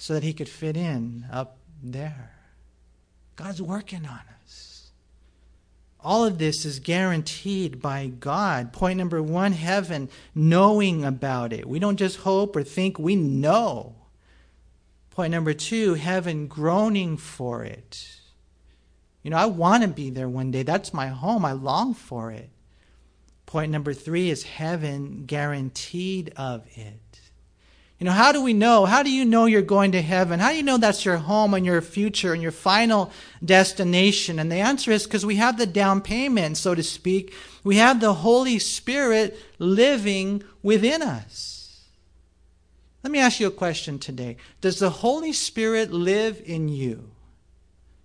so 0.00 0.14
that 0.14 0.22
he 0.22 0.32
could 0.32 0.48
fit 0.48 0.78
in 0.78 1.26
up 1.30 1.58
there. 1.82 2.30
God's 3.36 3.60
working 3.60 4.06
on 4.06 4.20
us. 4.42 4.92
All 6.02 6.24
of 6.24 6.38
this 6.38 6.64
is 6.64 6.78
guaranteed 6.78 7.82
by 7.82 8.06
God. 8.06 8.72
Point 8.72 8.96
number 8.96 9.22
one 9.22 9.52
heaven, 9.52 10.08
knowing 10.34 11.04
about 11.04 11.52
it. 11.52 11.68
We 11.68 11.78
don't 11.78 11.98
just 11.98 12.20
hope 12.20 12.56
or 12.56 12.62
think, 12.62 12.98
we 12.98 13.14
know. 13.14 13.94
Point 15.10 15.32
number 15.32 15.52
two 15.52 15.92
heaven, 15.92 16.46
groaning 16.46 17.18
for 17.18 17.62
it. 17.62 18.20
You 19.22 19.30
know, 19.30 19.36
I 19.36 19.44
want 19.44 19.82
to 19.82 19.88
be 19.88 20.08
there 20.08 20.30
one 20.30 20.50
day. 20.50 20.62
That's 20.62 20.94
my 20.94 21.08
home. 21.08 21.44
I 21.44 21.52
long 21.52 21.92
for 21.92 22.32
it. 22.32 22.48
Point 23.44 23.70
number 23.70 23.92
three 23.92 24.30
is 24.30 24.44
heaven, 24.44 25.24
guaranteed 25.26 26.32
of 26.38 26.66
it. 26.74 27.09
You 28.00 28.06
know, 28.06 28.12
how 28.12 28.32
do 28.32 28.42
we 28.42 28.54
know? 28.54 28.86
How 28.86 29.02
do 29.02 29.12
you 29.12 29.26
know 29.26 29.44
you're 29.44 29.60
going 29.60 29.92
to 29.92 30.00
heaven? 30.00 30.40
How 30.40 30.48
do 30.50 30.56
you 30.56 30.62
know 30.62 30.78
that's 30.78 31.04
your 31.04 31.18
home 31.18 31.52
and 31.52 31.66
your 31.66 31.82
future 31.82 32.32
and 32.32 32.40
your 32.40 32.50
final 32.50 33.12
destination? 33.44 34.38
And 34.38 34.50
the 34.50 34.56
answer 34.56 34.90
is 34.90 35.04
because 35.04 35.26
we 35.26 35.36
have 35.36 35.58
the 35.58 35.66
down 35.66 36.00
payment, 36.00 36.56
so 36.56 36.74
to 36.74 36.82
speak. 36.82 37.34
We 37.62 37.76
have 37.76 38.00
the 38.00 38.14
Holy 38.14 38.58
Spirit 38.58 39.38
living 39.58 40.42
within 40.62 41.02
us. 41.02 41.88
Let 43.02 43.10
me 43.10 43.18
ask 43.18 43.38
you 43.38 43.48
a 43.48 43.52
question 43.52 43.98
today. 43.98 44.38
Does 44.62 44.78
the 44.78 44.90
Holy 44.90 45.34
Spirit 45.34 45.92
live 45.92 46.40
in 46.46 46.70
you? 46.70 47.10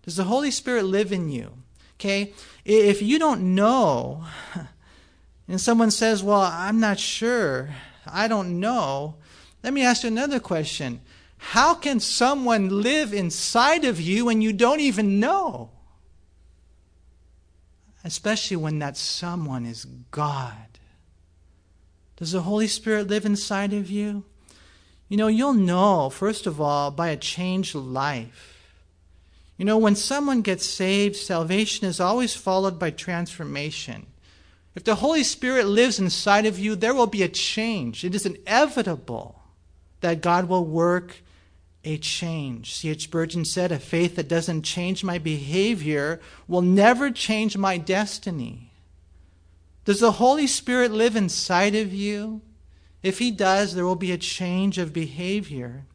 Does 0.03 0.17
the 0.17 0.25
Holy 0.25 0.51
Spirit 0.51 0.83
live 0.83 1.13
in 1.13 1.29
you? 1.29 1.53
Okay? 1.97 2.33
If 2.65 3.01
you 3.01 3.17
don't 3.17 3.55
know, 3.55 4.25
and 5.47 5.61
someone 5.61 5.91
says, 5.91 6.21
Well, 6.21 6.41
I'm 6.41 6.81
not 6.81 6.99
sure, 6.99 7.69
I 8.05 8.27
don't 8.27 8.59
know 8.59 9.15
let 9.65 9.73
me 9.73 9.83
ask 9.83 10.03
you 10.03 10.09
another 10.09 10.39
question. 10.39 11.01
How 11.37 11.73
can 11.73 11.99
someone 11.99 12.83
live 12.83 13.15
inside 13.15 13.83
of 13.83 13.99
you 13.99 14.29
and 14.29 14.43
you 14.43 14.53
don't 14.53 14.79
even 14.79 15.19
know? 15.19 15.71
Especially 18.03 18.57
when 18.57 18.77
that 18.77 18.95
someone 18.95 19.65
is 19.65 19.85
God. 20.11 20.77
Does 22.15 22.33
the 22.33 22.43
Holy 22.43 22.67
Spirit 22.67 23.07
live 23.07 23.25
inside 23.25 23.73
of? 23.73 23.89
You 23.89 24.23
you 25.09 25.17
know, 25.17 25.25
you'll 25.25 25.53
know, 25.53 26.11
first 26.11 26.45
of 26.45 26.61
all, 26.61 26.91
by 26.91 27.07
a 27.07 27.17
changed 27.17 27.73
life. 27.73 28.69
You 29.57 29.65
know, 29.65 29.79
when 29.79 29.95
someone 29.95 30.43
gets 30.43 30.67
saved, 30.67 31.15
salvation 31.15 31.87
is 31.87 31.99
always 31.99 32.35
followed 32.35 32.77
by 32.77 32.91
transformation. 32.91 34.05
If 34.75 34.83
the 34.83 34.93
Holy 34.93 35.23
Spirit 35.23 35.65
lives 35.65 35.97
inside 35.97 36.45
of 36.45 36.59
you, 36.59 36.75
there 36.75 36.93
will 36.93 37.07
be 37.07 37.23
a 37.23 37.27
change. 37.27 38.05
It 38.05 38.13
is 38.13 38.27
inevitable 38.27 39.41
that 40.05 40.21
God 40.21 40.47
will 40.47 40.63
work 40.63 41.23
a 41.83 41.97
change. 41.97 42.75
C.H. 42.75 43.05
Spurgeon 43.05 43.43
said, 43.43 43.71
A 43.71 43.79
faith 43.79 44.15
that 44.17 44.27
doesn't 44.27 44.61
change 44.61 45.03
my 45.03 45.17
behavior 45.17 46.21
will 46.47 46.61
never 46.61 47.09
change 47.09 47.57
my 47.57 47.79
destiny. 47.79 48.71
Does 49.83 49.99
the 49.99 50.13
Holy 50.13 50.45
Spirit 50.45 50.91
live 50.91 51.15
inside 51.15 51.73
of 51.73 51.91
you? 51.91 52.41
If 53.01 53.17
He 53.17 53.31
does, 53.31 53.73
there 53.73 53.85
will 53.85 53.95
be 53.95 54.11
a 54.11 54.17
change 54.17 54.77
of 54.77 54.93
behavior. 54.93 55.85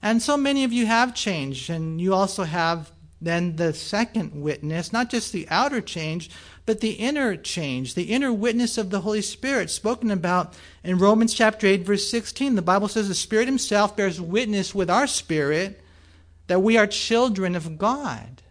And 0.00 0.22
so 0.22 0.38
many 0.38 0.64
of 0.64 0.72
you 0.72 0.86
have 0.86 1.14
changed, 1.14 1.68
and 1.68 2.00
you 2.00 2.14
also 2.14 2.44
have 2.44 2.90
then 3.20 3.56
the 3.56 3.74
second 3.74 4.32
witness, 4.42 4.94
not 4.94 5.10
just 5.10 5.30
the 5.30 5.46
outer 5.50 5.82
change, 5.82 6.30
but 6.64 6.80
the 6.80 6.92
inner 6.92 7.36
change, 7.36 7.94
the 7.94 8.12
inner 8.12 8.32
witness 8.32 8.78
of 8.78 8.90
the 8.90 9.00
Holy 9.00 9.22
Spirit, 9.22 9.70
spoken 9.70 10.10
about 10.10 10.54
in 10.84 10.98
Romans 10.98 11.34
chapter 11.34 11.66
8, 11.66 11.82
verse 11.82 12.08
16. 12.08 12.54
The 12.54 12.62
Bible 12.62 12.88
says 12.88 13.08
the 13.08 13.14
Spirit 13.14 13.46
Himself 13.46 13.96
bears 13.96 14.20
witness 14.20 14.74
with 14.74 14.88
our 14.88 15.06
spirit 15.06 15.80
that 16.46 16.60
we 16.60 16.76
are 16.76 16.86
children 16.86 17.56
of 17.56 17.78
God. 17.78 18.42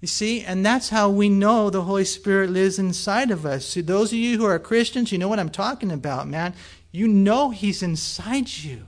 You 0.00 0.08
see, 0.08 0.42
and 0.42 0.64
that's 0.64 0.90
how 0.90 1.08
we 1.08 1.30
know 1.30 1.70
the 1.70 1.82
Holy 1.82 2.04
Spirit 2.04 2.50
lives 2.50 2.78
inside 2.78 3.30
of 3.30 3.46
us. 3.46 3.66
See, 3.66 3.80
those 3.80 4.12
of 4.12 4.18
you 4.18 4.36
who 4.36 4.44
are 4.44 4.58
Christians, 4.58 5.10
you 5.10 5.18
know 5.18 5.28
what 5.28 5.40
I'm 5.40 5.50
talking 5.50 5.90
about, 5.90 6.28
man. 6.28 6.54
You 6.92 7.08
know 7.08 7.50
He's 7.50 7.82
inside 7.82 8.48
you, 8.48 8.86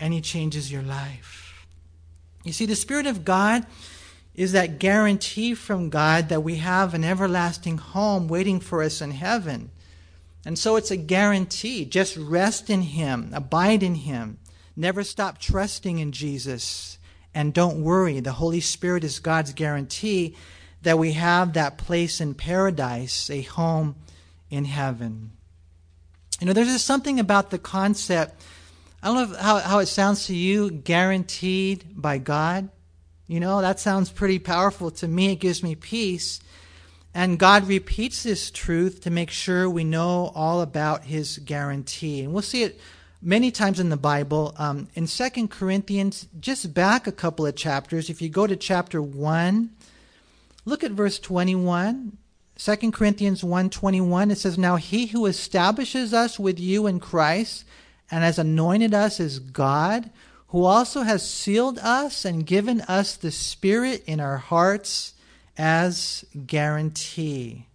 and 0.00 0.14
He 0.14 0.22
changes 0.22 0.72
your 0.72 0.82
life. 0.82 1.66
You 2.44 2.52
see, 2.52 2.64
the 2.64 2.74
Spirit 2.74 3.06
of 3.06 3.24
God 3.24 3.66
is 4.34 4.52
that 4.52 4.78
guarantee 4.78 5.54
from 5.54 5.90
God 5.90 6.28
that 6.28 6.42
we 6.42 6.56
have 6.56 6.94
an 6.94 7.04
everlasting 7.04 7.78
home 7.78 8.28
waiting 8.28 8.60
for 8.60 8.82
us 8.82 9.00
in 9.00 9.10
heaven. 9.10 9.70
And 10.44 10.58
so 10.58 10.76
it's 10.76 10.90
a 10.90 10.96
guarantee. 10.96 11.84
Just 11.84 12.16
rest 12.16 12.70
in 12.70 12.82
Him, 12.82 13.30
abide 13.32 13.82
in 13.82 13.94
Him, 13.94 14.38
never 14.74 15.04
stop 15.04 15.38
trusting 15.38 15.98
in 15.98 16.12
Jesus. 16.12 16.98
And 17.34 17.54
don't 17.54 17.82
worry, 17.82 18.20
the 18.20 18.32
Holy 18.32 18.60
Spirit 18.60 19.04
is 19.04 19.18
God's 19.18 19.52
guarantee 19.52 20.36
that 20.82 20.98
we 20.98 21.12
have 21.12 21.52
that 21.52 21.78
place 21.78 22.20
in 22.20 22.34
paradise, 22.34 23.30
a 23.30 23.42
home 23.42 23.96
in 24.50 24.64
heaven. 24.64 25.30
You 26.40 26.46
know, 26.46 26.52
there's 26.52 26.68
just 26.68 26.86
something 26.86 27.20
about 27.20 27.50
the 27.50 27.58
concept, 27.58 28.42
I 29.02 29.06
don't 29.06 29.30
know 29.30 29.38
how, 29.38 29.58
how 29.58 29.78
it 29.78 29.86
sounds 29.86 30.26
to 30.26 30.34
you, 30.34 30.70
guaranteed 30.70 31.84
by 31.94 32.18
God. 32.18 32.68
You 33.26 33.40
know, 33.40 33.60
that 33.60 33.80
sounds 33.80 34.10
pretty 34.10 34.38
powerful 34.38 34.90
to 34.92 35.08
me. 35.08 35.32
It 35.32 35.36
gives 35.36 35.62
me 35.62 35.74
peace. 35.74 36.40
And 37.14 37.38
God 37.38 37.68
repeats 37.68 38.22
this 38.22 38.50
truth 38.50 39.02
to 39.02 39.10
make 39.10 39.30
sure 39.30 39.68
we 39.68 39.84
know 39.84 40.32
all 40.34 40.60
about 40.60 41.04
his 41.04 41.38
guarantee. 41.38 42.22
And 42.22 42.32
we'll 42.32 42.42
see 42.42 42.62
it 42.62 42.80
many 43.20 43.50
times 43.50 43.78
in 43.78 43.90
the 43.90 43.96
Bible. 43.96 44.54
Um, 44.56 44.88
in 44.94 45.06
Second 45.06 45.50
Corinthians, 45.50 46.26
just 46.40 46.72
back 46.74 47.06
a 47.06 47.12
couple 47.12 47.46
of 47.46 47.54
chapters, 47.54 48.08
if 48.10 48.22
you 48.22 48.28
go 48.28 48.46
to 48.46 48.56
chapter 48.56 49.02
1, 49.02 49.70
look 50.64 50.82
at 50.82 50.92
verse 50.92 51.18
21. 51.18 52.16
2 52.56 52.92
Corinthians 52.92 53.42
1:21 53.42 54.30
it 54.30 54.38
says 54.38 54.58
now 54.58 54.76
he 54.76 55.06
who 55.06 55.26
establishes 55.26 56.12
us 56.12 56.38
with 56.38 56.60
you 56.60 56.86
in 56.86 57.00
Christ 57.00 57.64
and 58.10 58.22
has 58.22 58.38
anointed 58.38 58.92
us 58.94 59.18
is 59.18 59.38
God 59.38 60.10
who 60.52 60.64
also 60.64 61.00
has 61.00 61.28
sealed 61.28 61.78
us 61.78 62.26
and 62.26 62.44
given 62.44 62.82
us 62.82 63.16
the 63.16 63.30
Spirit 63.30 64.04
in 64.06 64.20
our 64.20 64.36
hearts 64.36 65.14
as 65.56 66.26
guarantee. 66.46 67.66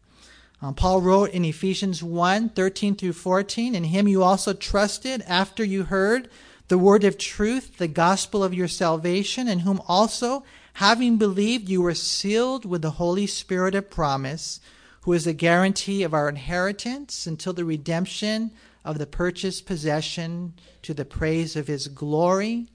Um, 0.61 0.75
Paul 0.75 1.01
wrote 1.01 1.31
in 1.31 1.43
Ephesians 1.43 2.03
1 2.03 2.49
13 2.49 2.95
through 2.95 3.13
14, 3.13 3.73
In 3.73 3.85
him 3.85 4.07
you 4.07 4.21
also 4.21 4.53
trusted 4.53 5.23
after 5.27 5.63
you 5.63 5.85
heard 5.85 6.29
the 6.67 6.77
word 6.77 7.03
of 7.03 7.17
truth, 7.17 7.77
the 7.77 7.87
gospel 7.87 8.43
of 8.43 8.53
your 8.53 8.67
salvation, 8.67 9.47
in 9.47 9.59
whom 9.59 9.81
also, 9.87 10.43
having 10.73 11.17
believed, 11.17 11.67
you 11.67 11.81
were 11.81 11.95
sealed 11.95 12.63
with 12.63 12.83
the 12.83 12.91
Holy 12.91 13.25
Spirit 13.25 13.73
of 13.73 13.89
promise, 13.89 14.59
who 15.01 15.13
is 15.13 15.25
the 15.25 15.33
guarantee 15.33 16.03
of 16.03 16.13
our 16.13 16.29
inheritance 16.29 17.25
until 17.25 17.53
the 17.53 17.65
redemption 17.65 18.51
of 18.87 18.97
the 18.97 19.05
purchased 19.05 19.65
possession 19.65 20.53
to 20.81 20.93
the 20.93 21.03
praise 21.03 21.57
of 21.57 21.67
his 21.67 21.89
glory. 21.89 22.67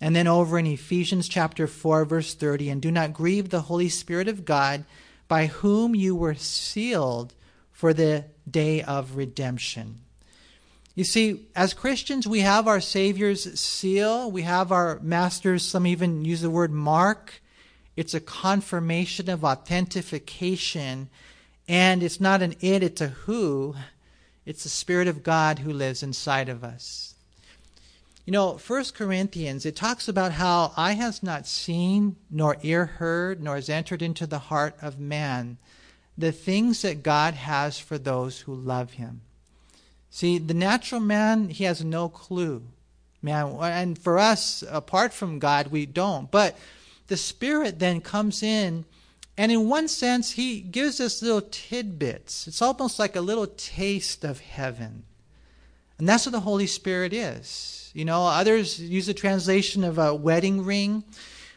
And 0.00 0.14
then 0.14 0.28
over 0.28 0.58
in 0.58 0.66
Ephesians 0.66 1.28
chapter 1.28 1.66
4, 1.66 2.04
verse 2.04 2.34
30, 2.34 2.70
and 2.70 2.80
do 2.80 2.90
not 2.92 3.12
grieve 3.12 3.50
the 3.50 3.62
Holy 3.62 3.88
Spirit 3.88 4.28
of 4.28 4.44
God, 4.44 4.84
by 5.26 5.46
whom 5.46 5.94
you 5.94 6.14
were 6.14 6.36
sealed 6.36 7.34
for 7.72 7.92
the 7.92 8.24
day 8.48 8.80
of 8.82 9.16
redemption. 9.16 10.00
You 10.94 11.04
see, 11.04 11.46
as 11.56 11.74
Christians, 11.74 12.26
we 12.26 12.40
have 12.40 12.68
our 12.68 12.80
Savior's 12.80 13.58
seal, 13.58 14.30
we 14.30 14.42
have 14.42 14.70
our 14.70 15.00
Master's, 15.02 15.64
some 15.64 15.86
even 15.86 16.24
use 16.24 16.42
the 16.42 16.50
word 16.50 16.72
mark. 16.72 17.42
It's 17.96 18.14
a 18.14 18.20
confirmation 18.20 19.28
of 19.28 19.44
authentication, 19.44 21.10
and 21.66 22.02
it's 22.02 22.20
not 22.20 22.40
an 22.40 22.54
it, 22.60 22.82
it's 22.82 23.00
a 23.00 23.08
who. 23.08 23.74
It's 24.46 24.62
the 24.62 24.68
Spirit 24.68 25.08
of 25.08 25.22
God 25.22 25.60
who 25.60 25.72
lives 25.72 26.02
inside 26.02 26.48
of 26.48 26.64
us. 26.64 27.14
You 28.24 28.32
know, 28.32 28.58
First 28.58 28.94
Corinthians, 28.94 29.66
it 29.66 29.76
talks 29.76 30.08
about 30.08 30.32
how 30.32 30.72
eye 30.76 30.92
has 30.92 31.22
not 31.22 31.46
seen, 31.46 32.16
nor 32.30 32.56
ear 32.62 32.86
heard, 32.86 33.42
nor 33.42 33.56
has 33.56 33.68
entered 33.68 34.02
into 34.02 34.26
the 34.26 34.38
heart 34.38 34.76
of 34.80 34.98
man 34.98 35.58
the 36.16 36.32
things 36.32 36.82
that 36.82 37.02
God 37.02 37.34
has 37.34 37.78
for 37.78 37.98
those 37.98 38.40
who 38.40 38.54
love 38.54 38.92
him. 38.92 39.22
See, 40.10 40.38
the 40.38 40.54
natural 40.54 41.00
man, 41.00 41.48
he 41.48 41.64
has 41.64 41.84
no 41.84 42.08
clue. 42.08 42.62
Man, 43.22 43.56
and 43.60 43.98
for 43.98 44.18
us, 44.18 44.64
apart 44.68 45.12
from 45.12 45.38
God, 45.38 45.68
we 45.68 45.86
don't. 45.86 46.30
But 46.30 46.58
the 47.08 47.16
Spirit 47.16 47.78
then 47.78 48.00
comes 48.00 48.42
in 48.42 48.84
and 49.40 49.50
in 49.50 49.70
one 49.70 49.88
sense, 49.88 50.32
he 50.32 50.60
gives 50.60 51.00
us 51.00 51.22
little 51.22 51.40
tidbits. 51.40 52.46
It's 52.46 52.60
almost 52.60 52.98
like 52.98 53.16
a 53.16 53.22
little 53.22 53.46
taste 53.46 54.22
of 54.22 54.38
heaven. 54.38 55.04
And 55.98 56.06
that's 56.06 56.26
what 56.26 56.32
the 56.32 56.40
Holy 56.40 56.66
Spirit 56.66 57.14
is. 57.14 57.90
You 57.94 58.04
know, 58.04 58.26
others 58.26 58.78
use 58.78 59.06
the 59.06 59.14
translation 59.14 59.82
of 59.82 59.96
a 59.96 60.14
wedding 60.14 60.62
ring 60.66 61.04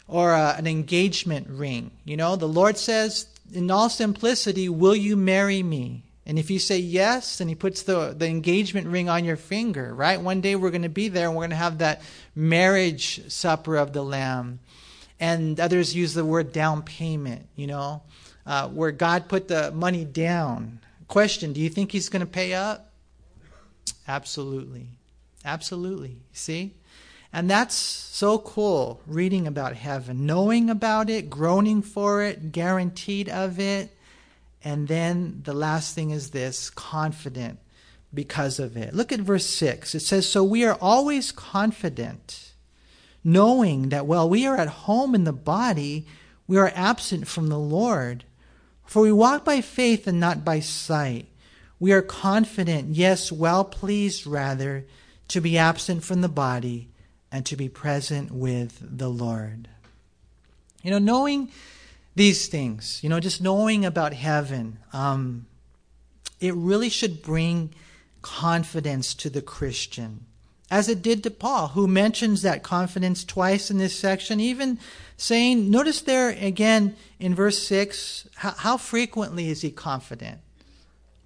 or 0.08 0.32
a, 0.32 0.56
an 0.58 0.65
engagement 0.65 1.50
ring. 1.50 1.91
You 2.06 2.15
know, 2.15 2.38
the 2.38 2.48
Lord 2.48 2.78
says, 2.78 3.28
in 3.52 3.69
all 3.69 3.89
simplicity, 3.89 4.69
Will 4.69 4.96
you 4.96 5.17
marry 5.17 5.62
me? 5.62 6.04
And 6.26 6.39
if 6.39 6.50
you 6.50 6.60
say 6.60 6.78
yes, 6.78 7.39
then 7.39 7.50
he 7.50 7.56
puts 7.56 7.84
the, 7.84 8.15
the 8.17 8.28
engagement 8.28 8.88
ring 8.88 9.10
on 9.10 9.26
your 9.26 9.36
finger, 9.36 9.93
right? 9.93 10.22
One 10.22 10.39
day 10.39 10.56
we're 10.56 10.72
going 10.72 10.84
to 10.84 10.89
be 10.89 11.10
there 11.10 11.28
and 11.28 11.36
we're 11.36 11.41
going 11.41 11.50
to 11.50 11.58
have 11.58 11.80
that 11.80 12.02
marriage 12.34 13.30
supper 13.30 13.76
of 13.76 13.91
the 13.91 14.06
Lamb 14.06 14.62
and 15.24 15.58
others 15.58 15.96
use 15.96 16.14
the 16.14 16.26
word 16.26 16.52
down 16.52 16.82
payment, 16.82 17.48
you 17.56 17.66
know, 17.66 18.02
uh, 18.46 18.68
where 18.68 18.92
God 18.92 19.30
put 19.30 19.48
the 19.48 19.72
money 19.72 20.04
down. 20.04 20.82
Question 21.08 21.54
Do 21.54 21.62
you 21.62 21.70
think 21.70 21.94
He's 21.94 22.10
going 22.10 22.20
to 22.20 22.26
pay 22.26 22.54
up? 22.54 22.92
Absolutely. 24.06 24.88
Absolutely. 25.46 26.18
See? 26.34 26.74
And 27.32 27.50
that's 27.50 27.74
so 27.74 28.38
cool 28.38 29.00
reading 29.08 29.48
about 29.48 29.78
heaven, 29.78 30.26
knowing 30.26 30.70
about 30.70 31.10
it, 31.10 31.30
groaning 31.30 31.82
for 31.82 32.22
it, 32.22 32.52
guaranteed 32.52 33.30
of 33.30 33.62
it. 33.62 33.96
And 34.62 34.90
then 34.90 35.40
the 35.46 35.54
last 35.54 35.96
thing 35.96 36.12
is 36.12 36.32
this 36.32 36.70
confident 36.70 37.60
because 38.14 38.60
of 38.60 38.76
it. 38.76 38.94
Look 38.94 39.14
at 39.14 39.22
verse 39.22 39.46
6. 39.46 39.96
It 39.96 40.02
says, 40.02 40.28
So 40.28 40.44
we 40.44 40.66
are 40.66 40.78
always 40.82 41.32
confident 41.32 42.53
knowing 43.24 43.90
that 43.90 44.06
while 44.06 44.30
we 44.30 44.46
are 44.46 44.58
at 44.58 44.68
home 44.68 45.16
in 45.16 45.24
the 45.24 45.34
body, 45.34 46.06
we 46.48 46.58
are 46.58 46.72
absent 46.76 47.28
from 47.28 47.48
the 47.48 47.60
Lord. 47.60 48.26
For 48.86 49.02
we 49.02 49.12
walk 49.12 49.46
by 49.46 49.62
faith 49.62 50.08
and 50.08 50.20
not 50.20 50.44
by 50.44 50.60
sight. 50.60 51.28
We 51.80 51.92
are 51.94 52.02
confident, 52.02 52.96
yes, 52.96 53.32
well 53.32 53.64
pleased 53.64 54.28
rather, 54.28 54.86
to 55.30 55.42
be 55.42 55.58
absent 55.58 56.04
from 56.04 56.22
the 56.22 56.30
body 56.30 56.90
and 57.32 57.46
to 57.46 57.56
be 57.56 57.70
present 57.70 58.32
with 58.32 58.78
the 58.82 59.10
Lord. 59.10 59.70
You 60.84 60.92
know, 60.92 61.00
knowing 61.00 61.50
these 62.16 62.48
things, 62.48 63.00
you 63.02 63.10
know, 63.10 63.20
just 63.20 63.42
knowing 63.42 63.86
about 63.86 64.14
heaven, 64.14 64.80
um, 64.92 65.48
it 66.40 66.54
really 66.54 66.90
should 66.90 67.22
bring 67.22 67.74
confidence 68.22 69.14
to 69.16 69.30
the 69.30 69.42
Christian 69.42 70.26
as 70.74 70.90
it 70.90 71.04
did 71.04 71.22
to 71.22 71.30
Paul, 71.30 71.68
who 71.68 71.88
mentions 71.88 72.42
that 72.42 72.64
confidence 72.64 73.24
twice 73.24 73.70
in 73.70 73.78
this 73.78 73.96
section, 73.96 74.40
even 74.40 74.80
saying, 75.18 75.70
notice 75.70 76.02
there 76.02 76.30
again 76.30 76.96
in 77.20 77.36
verse 77.36 77.60
6, 77.68 78.28
how, 78.38 78.52
how 78.58 78.78
frequently 78.78 79.50
is 79.50 79.62
he 79.62 79.70
confident? 79.70 80.40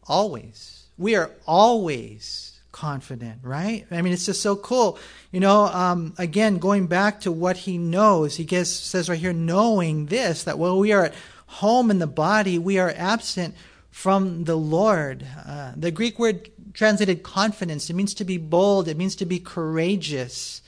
Always. 0.05 0.87
We 0.97 1.15
are 1.15 1.31
always 1.45 2.59
confident, 2.73 3.39
right? 3.41 3.87
I 3.89 4.01
mean, 4.01 4.11
it's 4.11 4.25
just 4.25 4.41
so 4.41 4.57
cool. 4.57 4.99
You 5.31 5.39
know, 5.39 5.67
um, 5.67 6.13
again, 6.17 6.57
going 6.57 6.87
back 6.87 7.21
to 7.21 7.31
what 7.31 7.55
he 7.55 7.77
knows, 7.77 8.35
he 8.35 8.43
gets, 8.43 8.69
says 8.69 9.07
right 9.07 9.17
here, 9.17 9.31
knowing 9.31 10.07
this, 10.07 10.43
that 10.43 10.59
while 10.59 10.77
we 10.77 10.91
are 10.91 11.05
at 11.05 11.13
home 11.45 11.89
in 11.89 11.99
the 11.99 12.05
body, 12.05 12.59
we 12.59 12.79
are 12.79 12.93
absent 12.97 13.55
from 13.91 14.43
the 14.43 14.57
Lord. 14.57 15.25
Uh, 15.47 15.71
the 15.77 15.89
Greek 15.89 16.19
word 16.19 16.49
translated 16.77 17.23
confidence, 17.23 17.89
it 17.89 17.95
means 17.95 18.13
to 18.13 18.23
be 18.23 18.37
bold, 18.37 18.87
it 18.87 18.97
means 18.97 19.15
to 19.15 19.25
be 19.25 19.39
courageous. 19.39 20.61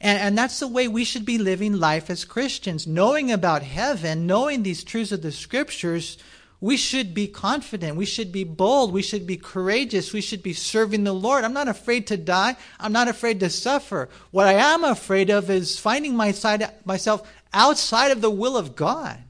And, 0.00 0.18
and 0.18 0.36
that's 0.36 0.58
the 0.58 0.66
way 0.66 0.88
we 0.88 1.04
should 1.04 1.24
be 1.24 1.38
living 1.38 1.78
life 1.78 2.10
as 2.10 2.24
Christians. 2.24 2.88
Knowing 2.88 3.30
about 3.30 3.62
heaven, 3.62 4.26
knowing 4.26 4.64
these 4.64 4.82
truths 4.82 5.12
of 5.12 5.22
the 5.22 5.30
scriptures, 5.30 6.18
we 6.60 6.76
should 6.76 7.14
be 7.14 7.28
confident. 7.28 7.96
We 7.96 8.04
should 8.04 8.32
be 8.32 8.42
bold. 8.42 8.92
We 8.92 9.02
should 9.02 9.28
be 9.28 9.36
courageous. 9.36 10.12
We 10.12 10.20
should 10.20 10.42
be 10.42 10.54
serving 10.54 11.04
the 11.04 11.14
Lord. 11.14 11.44
I'm 11.44 11.52
not 11.52 11.68
afraid 11.68 12.08
to 12.08 12.16
die. 12.16 12.56
I'm 12.80 12.92
not 12.92 13.06
afraid 13.06 13.38
to 13.40 13.48
suffer. 13.48 14.08
What 14.32 14.48
I 14.48 14.54
am 14.54 14.82
afraid 14.82 15.30
of 15.30 15.50
is 15.50 15.78
finding 15.78 16.16
my 16.16 16.32
side, 16.32 16.68
myself 16.84 17.30
outside 17.52 18.10
of 18.10 18.22
the 18.22 18.30
will 18.30 18.56
of 18.56 18.74
God. 18.74 19.22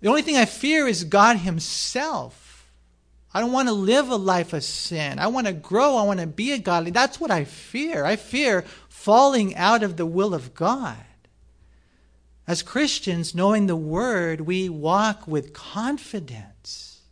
The 0.00 0.08
only 0.08 0.22
thing 0.22 0.36
I 0.36 0.46
fear 0.46 0.88
is 0.88 1.04
God 1.04 1.36
Himself. 1.36 2.39
I 3.32 3.40
don't 3.40 3.52
want 3.52 3.68
to 3.68 3.74
live 3.74 4.10
a 4.10 4.16
life 4.16 4.52
of 4.52 4.64
sin. 4.64 5.18
I 5.18 5.28
want 5.28 5.46
to 5.46 5.52
grow. 5.52 5.96
I 5.96 6.02
want 6.02 6.20
to 6.20 6.26
be 6.26 6.52
a 6.52 6.58
godly. 6.58 6.90
That's 6.90 7.20
what 7.20 7.30
I 7.30 7.44
fear. 7.44 8.04
I 8.04 8.16
fear 8.16 8.62
falling 8.88 9.54
out 9.56 9.82
of 9.82 9.96
the 9.96 10.06
will 10.06 10.34
of 10.34 10.54
God. 10.54 10.96
As 12.46 12.62
Christians, 12.62 13.34
knowing 13.34 13.66
the 13.66 13.76
Word, 13.76 14.40
we 14.40 14.68
walk 14.68 15.28
with 15.28 15.52
confidence. 15.52 17.02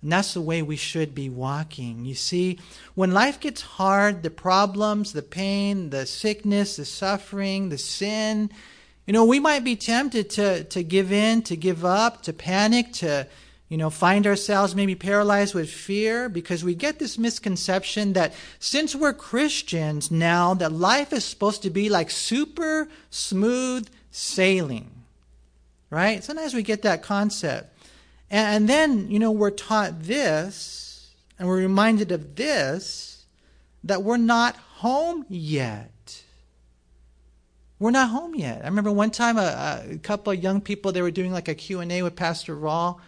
And 0.00 0.12
that's 0.12 0.34
the 0.34 0.40
way 0.40 0.62
we 0.62 0.76
should 0.76 1.14
be 1.14 1.28
walking. 1.28 2.04
You 2.04 2.14
see, 2.14 2.60
when 2.94 3.10
life 3.10 3.40
gets 3.40 3.62
hard, 3.62 4.22
the 4.22 4.30
problems, 4.30 5.12
the 5.12 5.22
pain, 5.22 5.90
the 5.90 6.06
sickness, 6.06 6.76
the 6.76 6.84
suffering, 6.84 7.70
the 7.70 7.78
sin, 7.78 8.50
you 9.06 9.12
know, 9.12 9.24
we 9.24 9.40
might 9.40 9.64
be 9.64 9.76
tempted 9.76 10.30
to, 10.30 10.64
to 10.64 10.82
give 10.84 11.10
in, 11.10 11.42
to 11.42 11.56
give 11.56 11.84
up, 11.84 12.22
to 12.22 12.32
panic, 12.32 12.92
to, 12.94 13.26
you 13.68 13.78
know, 13.78 13.90
find 13.90 14.26
ourselves 14.26 14.74
maybe 14.74 14.94
paralyzed 14.94 15.54
with 15.54 15.70
fear 15.70 16.28
because 16.28 16.62
we 16.62 16.74
get 16.74 16.98
this 16.98 17.18
misconception 17.18 18.12
that 18.12 18.34
since 18.58 18.94
we're 18.94 19.14
Christians 19.14 20.10
now, 20.10 20.54
that 20.54 20.72
life 20.72 21.12
is 21.12 21.24
supposed 21.24 21.62
to 21.62 21.70
be 21.70 21.88
like 21.88 22.10
super 22.10 22.88
smooth 23.10 23.88
sailing. 24.10 24.90
Right? 25.90 26.22
Sometimes 26.22 26.54
we 26.54 26.62
get 26.62 26.82
that 26.82 27.02
concept. 27.02 27.70
And, 28.30 28.68
then, 28.68 29.10
you 29.10 29.18
know, 29.18 29.30
we're 29.30 29.50
taught 29.50 30.02
this, 30.02 31.12
and 31.38 31.46
we're 31.46 31.58
reminded 31.58 32.10
of 32.10 32.34
this, 32.34 33.24
that 33.84 34.02
we're 34.02 34.16
not 34.16 34.56
home 34.56 35.24
yet. 35.28 36.22
We're 37.78 37.92
not 37.92 38.10
home 38.10 38.34
yet. 38.34 38.62
I 38.62 38.66
remember 38.66 38.90
one 38.90 39.10
time 39.10 39.36
a, 39.36 39.84
a 39.90 39.98
couple 39.98 40.32
of 40.32 40.42
young 40.42 40.60
people, 40.60 40.90
they 40.90 41.02
were 41.02 41.10
doing 41.10 41.32
like 41.32 41.48
a 41.48 41.54
Q&A 41.54 42.02
with 42.02 42.16
Pastor 42.16 42.56
Raul, 42.56 42.98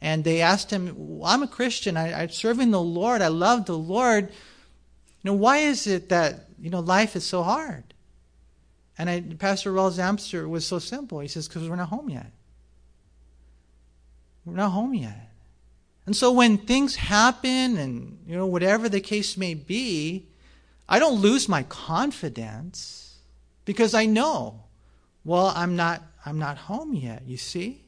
and 0.00 0.24
they 0.24 0.40
asked 0.40 0.70
him, 0.70 1.20
I'm 1.24 1.42
a 1.42 1.48
Christian. 1.48 1.96
I, 1.96 2.22
I'm 2.22 2.30
serving 2.30 2.70
the 2.70 2.80
Lord. 2.80 3.22
I 3.22 3.28
love 3.28 3.66
the 3.66 3.78
Lord. 3.78 4.28
You 4.28 5.30
know, 5.30 5.34
why 5.34 5.58
is 5.58 5.86
it 5.86 6.10
that, 6.10 6.48
you 6.60 6.70
know, 6.70 6.80
life 6.80 7.16
is 7.16 7.24
so 7.24 7.42
hard? 7.42 7.84
And 8.98 9.10
I, 9.10 9.20
Pastor 9.20 9.72
Raul's 9.72 9.98
answer 9.98 10.48
was 10.48 10.66
so 10.66 10.78
simple. 10.78 11.20
He 11.20 11.28
says, 11.28 11.48
because 11.48 11.68
we're 11.68 11.76
not 11.76 11.88
home 11.88 12.08
yet. 12.08 12.30
We're 14.44 14.54
not 14.54 14.70
home 14.70 14.94
yet. 14.94 15.32
And 16.06 16.14
so 16.14 16.30
when 16.30 16.58
things 16.58 16.94
happen 16.96 17.76
and, 17.76 18.18
you 18.26 18.36
know, 18.36 18.46
whatever 18.46 18.88
the 18.88 19.00
case 19.00 19.36
may 19.36 19.54
be, 19.54 20.28
I 20.88 20.98
don't 21.00 21.20
lose 21.20 21.48
my 21.48 21.64
confidence 21.64 23.16
because 23.64 23.92
I 23.92 24.06
know, 24.06 24.62
well, 25.24 25.52
I'm 25.56 25.74
not, 25.74 26.02
I'm 26.24 26.38
not 26.38 26.56
home 26.56 26.94
yet, 26.94 27.24
you 27.26 27.36
see? 27.36 27.85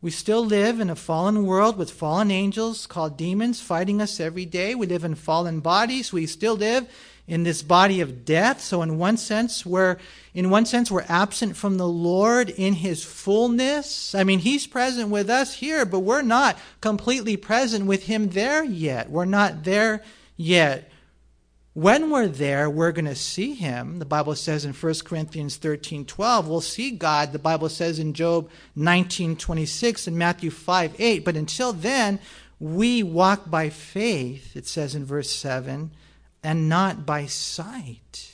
We 0.00 0.12
still 0.12 0.44
live 0.44 0.78
in 0.78 0.90
a 0.90 0.96
fallen 0.96 1.44
world 1.44 1.76
with 1.76 1.90
fallen 1.90 2.30
angels 2.30 2.86
called 2.86 3.16
demons 3.16 3.60
fighting 3.60 4.00
us 4.00 4.20
every 4.20 4.44
day. 4.44 4.76
We 4.76 4.86
live 4.86 5.02
in 5.02 5.16
fallen 5.16 5.58
bodies. 5.58 6.12
We 6.12 6.26
still 6.26 6.54
live 6.54 6.88
in 7.26 7.42
this 7.42 7.62
body 7.62 8.00
of 8.00 8.24
death. 8.24 8.60
So 8.60 8.80
in 8.82 8.98
one 8.98 9.16
sense, 9.16 9.66
we're 9.66 9.96
in 10.34 10.50
one 10.50 10.66
sense 10.66 10.88
we're 10.88 11.04
absent 11.08 11.56
from 11.56 11.78
the 11.78 11.88
Lord 11.88 12.48
in 12.48 12.74
his 12.74 13.02
fullness. 13.02 14.14
I 14.14 14.22
mean, 14.22 14.38
he's 14.38 14.68
present 14.68 15.10
with 15.10 15.28
us 15.28 15.54
here, 15.54 15.84
but 15.84 16.00
we're 16.00 16.22
not 16.22 16.56
completely 16.80 17.36
present 17.36 17.86
with 17.86 18.04
him 18.04 18.30
there 18.30 18.62
yet. 18.62 19.10
We're 19.10 19.24
not 19.24 19.64
there 19.64 20.04
yet. 20.36 20.92
When 21.78 22.10
we're 22.10 22.26
there, 22.26 22.68
we're 22.68 22.90
going 22.90 23.04
to 23.04 23.14
see 23.14 23.54
him. 23.54 24.00
The 24.00 24.04
Bible 24.04 24.34
says 24.34 24.64
in 24.64 24.72
1 24.72 24.94
Corinthians 25.04 25.58
13 25.58 26.06
12, 26.06 26.48
we'll 26.48 26.60
see 26.60 26.90
God. 26.90 27.30
The 27.30 27.38
Bible 27.38 27.68
says 27.68 28.00
in 28.00 28.14
Job 28.14 28.50
19 28.74 29.36
26 29.36 30.08
and 30.08 30.18
Matthew 30.18 30.50
5 30.50 30.96
8. 30.98 31.24
But 31.24 31.36
until 31.36 31.72
then, 31.72 32.18
we 32.58 33.04
walk 33.04 33.48
by 33.48 33.68
faith, 33.68 34.56
it 34.56 34.66
says 34.66 34.96
in 34.96 35.04
verse 35.04 35.30
7 35.30 35.92
and 36.42 36.68
not 36.68 37.06
by 37.06 37.26
sight. 37.26 38.32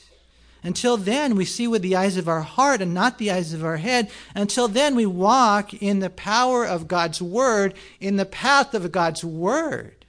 Until 0.63 0.97
then, 0.97 1.35
we 1.35 1.45
see 1.45 1.67
with 1.67 1.83
the 1.83 1.95
eyes 1.95 2.17
of 2.17 2.27
our 2.27 2.41
heart 2.41 2.81
and 2.81 2.95
not 2.95 3.19
the 3.19 3.29
eyes 3.29 3.53
of 3.53 3.63
our 3.63 3.77
head. 3.77 4.09
Until 4.33 4.67
then, 4.67 4.95
we 4.95 5.05
walk 5.05 5.71
in 5.71 5.99
the 5.99 6.09
power 6.09 6.65
of 6.65 6.87
God's 6.87 7.21
Word, 7.21 7.75
in 7.99 8.15
the 8.15 8.25
path 8.25 8.73
of 8.73 8.91
God's 8.91 9.23
Word. 9.23 10.03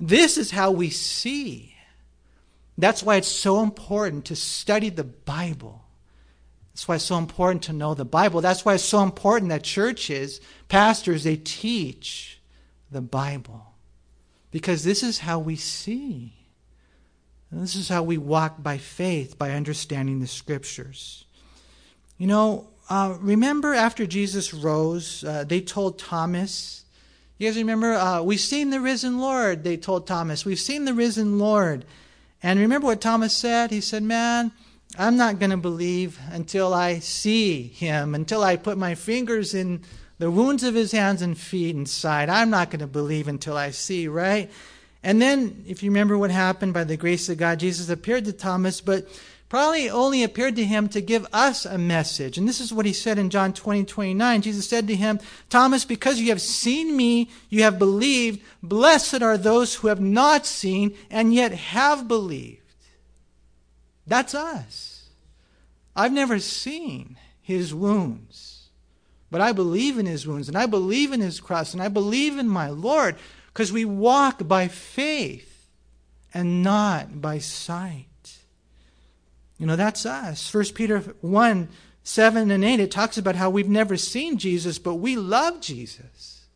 This 0.00 0.36
is 0.36 0.50
how 0.50 0.72
we 0.72 0.90
see. 0.90 1.75
That's 2.78 3.02
why 3.02 3.16
it's 3.16 3.28
so 3.28 3.62
important 3.62 4.26
to 4.26 4.36
study 4.36 4.90
the 4.90 5.04
Bible. 5.04 5.82
That's 6.72 6.86
why 6.86 6.96
it's 6.96 7.04
so 7.04 7.16
important 7.16 7.62
to 7.64 7.72
know 7.72 7.94
the 7.94 8.04
Bible. 8.04 8.42
That's 8.42 8.64
why 8.64 8.74
it's 8.74 8.84
so 8.84 9.02
important 9.02 9.48
that 9.48 9.62
churches, 9.62 10.42
pastors, 10.68 11.24
they 11.24 11.36
teach 11.36 12.38
the 12.90 13.00
Bible. 13.00 13.72
Because 14.50 14.84
this 14.84 15.02
is 15.02 15.20
how 15.20 15.38
we 15.38 15.56
see. 15.56 16.34
And 17.50 17.62
this 17.62 17.76
is 17.76 17.88
how 17.88 18.02
we 18.02 18.18
walk 18.18 18.62
by 18.62 18.76
faith, 18.76 19.38
by 19.38 19.52
understanding 19.52 20.20
the 20.20 20.26
scriptures. 20.26 21.24
You 22.18 22.26
know, 22.26 22.68
uh, 22.90 23.16
remember 23.20 23.72
after 23.72 24.06
Jesus 24.06 24.52
rose, 24.52 25.24
uh, 25.24 25.44
they 25.44 25.60
told 25.62 25.98
Thomas, 25.98 26.84
you 27.38 27.48
guys 27.48 27.56
remember, 27.56 27.94
uh, 27.94 28.22
we've 28.22 28.40
seen 28.40 28.70
the 28.70 28.80
risen 28.80 29.18
Lord, 29.18 29.64
they 29.64 29.76
told 29.76 30.06
Thomas. 30.06 30.44
We've 30.44 30.60
seen 30.60 30.84
the 30.84 30.94
risen 30.94 31.38
Lord. 31.38 31.84
And 32.46 32.60
remember 32.60 32.86
what 32.86 33.00
Thomas 33.00 33.36
said? 33.36 33.72
He 33.72 33.80
said, 33.80 34.04
Man, 34.04 34.52
I'm 34.96 35.16
not 35.16 35.40
going 35.40 35.50
to 35.50 35.56
believe 35.56 36.20
until 36.30 36.72
I 36.72 37.00
see 37.00 37.64
him, 37.64 38.14
until 38.14 38.44
I 38.44 38.54
put 38.54 38.78
my 38.78 38.94
fingers 38.94 39.52
in 39.52 39.82
the 40.20 40.30
wounds 40.30 40.62
of 40.62 40.76
his 40.76 40.92
hands 40.92 41.22
and 41.22 41.36
feet 41.36 41.74
inside. 41.74 42.30
I'm 42.30 42.48
not 42.48 42.70
going 42.70 42.78
to 42.78 42.86
believe 42.86 43.26
until 43.26 43.56
I 43.56 43.72
see, 43.72 44.06
right? 44.06 44.48
And 45.02 45.20
then, 45.20 45.64
if 45.66 45.82
you 45.82 45.90
remember 45.90 46.16
what 46.16 46.30
happened 46.30 46.72
by 46.72 46.84
the 46.84 46.96
grace 46.96 47.28
of 47.28 47.36
God, 47.36 47.58
Jesus 47.58 47.88
appeared 47.88 48.26
to 48.26 48.32
Thomas, 48.32 48.80
but 48.80 49.08
probably 49.48 49.88
only 49.88 50.22
appeared 50.22 50.56
to 50.56 50.64
him 50.64 50.88
to 50.88 51.00
give 51.00 51.26
us 51.32 51.64
a 51.64 51.78
message. 51.78 52.36
And 52.36 52.48
this 52.48 52.60
is 52.60 52.72
what 52.72 52.86
he 52.86 52.92
said 52.92 53.18
in 53.18 53.30
John 53.30 53.52
20, 53.52 53.84
29. 53.84 54.42
Jesus 54.42 54.68
said 54.68 54.88
to 54.88 54.96
him, 54.96 55.20
Thomas, 55.48 55.84
because 55.84 56.20
you 56.20 56.28
have 56.30 56.40
seen 56.40 56.96
me, 56.96 57.30
you 57.48 57.62
have 57.62 57.78
believed. 57.78 58.42
Blessed 58.62 59.22
are 59.22 59.38
those 59.38 59.76
who 59.76 59.88
have 59.88 60.00
not 60.00 60.46
seen 60.46 60.96
and 61.10 61.32
yet 61.32 61.52
have 61.52 62.08
believed. 62.08 62.62
That's 64.06 64.34
us. 64.34 65.08
I've 65.94 66.12
never 66.12 66.38
seen 66.38 67.16
his 67.40 67.72
wounds, 67.74 68.68
but 69.30 69.40
I 69.40 69.52
believe 69.52 69.98
in 69.98 70.06
his 70.06 70.26
wounds, 70.26 70.48
and 70.48 70.56
I 70.56 70.66
believe 70.66 71.12
in 71.12 71.20
his 71.20 71.40
cross, 71.40 71.72
and 71.72 71.82
I 71.82 71.88
believe 71.88 72.38
in 72.38 72.48
my 72.48 72.68
Lord. 72.68 73.16
Because 73.52 73.72
we 73.72 73.86
walk 73.86 74.46
by 74.46 74.68
faith 74.68 75.68
and 76.34 76.62
not 76.62 77.22
by 77.22 77.38
sight. 77.38 78.06
You 79.58 79.66
know, 79.66 79.76
that's 79.76 80.04
us. 80.04 80.52
1 80.52 80.64
Peter 80.74 81.00
1 81.20 81.68
7 82.02 82.50
and 82.52 82.64
8, 82.64 82.78
it 82.78 82.92
talks 82.92 83.18
about 83.18 83.34
how 83.34 83.50
we've 83.50 83.68
never 83.68 83.96
seen 83.96 84.38
Jesus, 84.38 84.78
but 84.78 84.94
we 84.94 85.16
love 85.16 85.60
Jesus. 85.60 86.46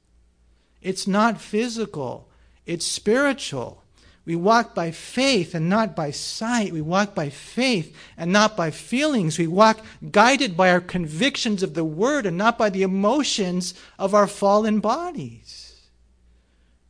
It's 0.80 1.09
not 1.09 1.40
physical, 1.40 2.28
it's 2.66 2.86
spiritual. 2.86 3.82
We 4.26 4.36
walk 4.36 4.76
by 4.76 4.92
faith 4.92 5.57
and 5.57 5.68
not 5.68 5.96
by 5.96 6.12
sight. 6.12 6.72
We 6.72 6.82
walk 6.82 7.16
by 7.16 7.30
faith 7.30 7.96
and 8.16 8.30
not 8.30 8.57
by 8.57 8.70
feelings. 8.70 9.38
We 9.38 9.48
walk 9.48 9.80
guided 10.09 10.57
by 10.57 10.70
our 10.70 10.80
convictions 10.80 11.64
of 11.64 11.74
the 11.74 11.84
Word 11.84 12.26
and 12.26 12.36
not 12.36 12.57
by 12.57 12.70
the 12.70 12.82
emotions 12.82 13.74
of 13.98 14.14
our 14.14 14.28
fallen 14.28 14.78
bodies. 14.78 15.61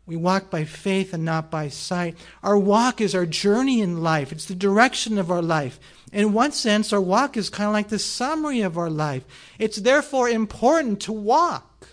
We 0.05 0.17
walk 0.17 0.51
by 0.51 0.65
faith 0.65 1.15
and 1.15 1.25
not 1.25 1.53
by 1.53 1.69
sight. 1.69 2.17
Our 2.43 2.59
walk 2.59 3.01
is 3.01 3.15
our 3.15 3.27
journey 3.27 3.81
in 3.81 4.03
life, 4.03 4.33
it's 4.33 4.47
the 4.47 4.57
direction 4.57 5.19
of 5.19 5.31
our 5.31 5.41
life. 5.41 5.79
In 6.13 6.33
one 6.33 6.53
sense, 6.53 6.93
our 6.93 7.01
walk 7.01 7.37
is 7.37 7.51
kind 7.51 7.69
of 7.69 7.73
like 7.73 7.89
the 7.89 7.99
summary 7.99 8.63
of 8.63 8.77
our 8.77 8.91
life. 8.91 9.25
It's 9.59 9.77
therefore 9.77 10.29
important 10.29 11.01
to 11.03 11.13
walk. 11.13 11.89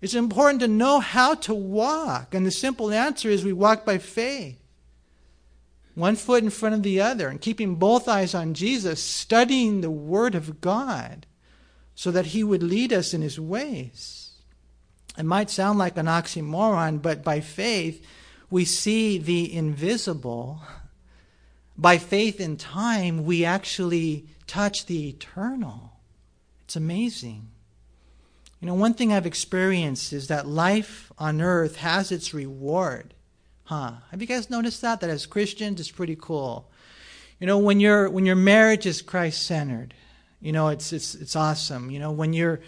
It's 0.00 0.14
important 0.14 0.60
to 0.60 0.68
know 0.68 1.00
how 1.00 1.34
to 1.34 1.54
walk. 1.54 2.32
And 2.32 2.46
the 2.46 2.50
simple 2.50 2.90
answer 2.90 3.28
is 3.28 3.44
we 3.44 3.52
walk 3.52 3.84
by 3.84 3.98
faith. 3.98 4.56
one 5.98 6.14
foot 6.14 6.44
in 6.44 6.50
front 6.50 6.76
of 6.76 6.84
the 6.84 7.00
other 7.00 7.26
and 7.28 7.40
keeping 7.40 7.74
both 7.74 8.06
eyes 8.08 8.32
on 8.32 8.54
Jesus, 8.54 9.02
studying 9.02 9.80
the 9.80 9.90
Word 9.90 10.36
of 10.36 10.60
God 10.60 11.26
so 11.96 12.12
that 12.12 12.26
He 12.26 12.44
would 12.44 12.62
lead 12.62 12.92
us 12.92 13.12
in 13.12 13.20
His 13.20 13.40
ways. 13.40 14.30
It 15.18 15.24
might 15.24 15.50
sound 15.50 15.78
like 15.80 15.96
an 15.96 16.06
oxymoron, 16.06 17.02
but 17.02 17.24
by 17.24 17.40
faith, 17.40 18.06
we 18.48 18.64
see 18.64 19.18
the 19.18 19.52
invisible. 19.52 20.62
By 21.78 21.98
faith 21.98 22.40
in 22.40 22.56
time, 22.56 23.24
we 23.24 23.44
actually 23.44 24.26
touch 24.48 24.86
the 24.86 25.08
eternal. 25.08 25.92
It's 26.64 26.74
amazing. 26.74 27.48
You 28.60 28.66
know, 28.66 28.74
one 28.74 28.94
thing 28.94 29.12
I've 29.12 29.26
experienced 29.26 30.12
is 30.12 30.26
that 30.26 30.48
life 30.48 31.12
on 31.18 31.40
earth 31.40 31.76
has 31.76 32.10
its 32.10 32.34
reward. 32.34 33.14
Huh. 33.64 33.92
Have 34.10 34.20
you 34.20 34.26
guys 34.26 34.50
noticed 34.50 34.82
that? 34.82 35.00
That 35.00 35.10
as 35.10 35.26
Christians, 35.26 35.78
it's 35.78 35.90
pretty 35.90 36.16
cool. 36.20 36.68
You 37.38 37.46
know, 37.46 37.58
when 37.58 37.78
your 37.78 38.10
when 38.10 38.26
your 38.26 38.34
marriage 38.34 38.84
is 38.84 39.00
Christ 39.00 39.46
centered, 39.46 39.94
you 40.40 40.50
know, 40.50 40.68
it's 40.68 40.92
it's 40.92 41.14
it's 41.14 41.36
awesome. 41.36 41.92
You 41.92 42.00
know, 42.00 42.10
when 42.10 42.32
your 42.32 42.60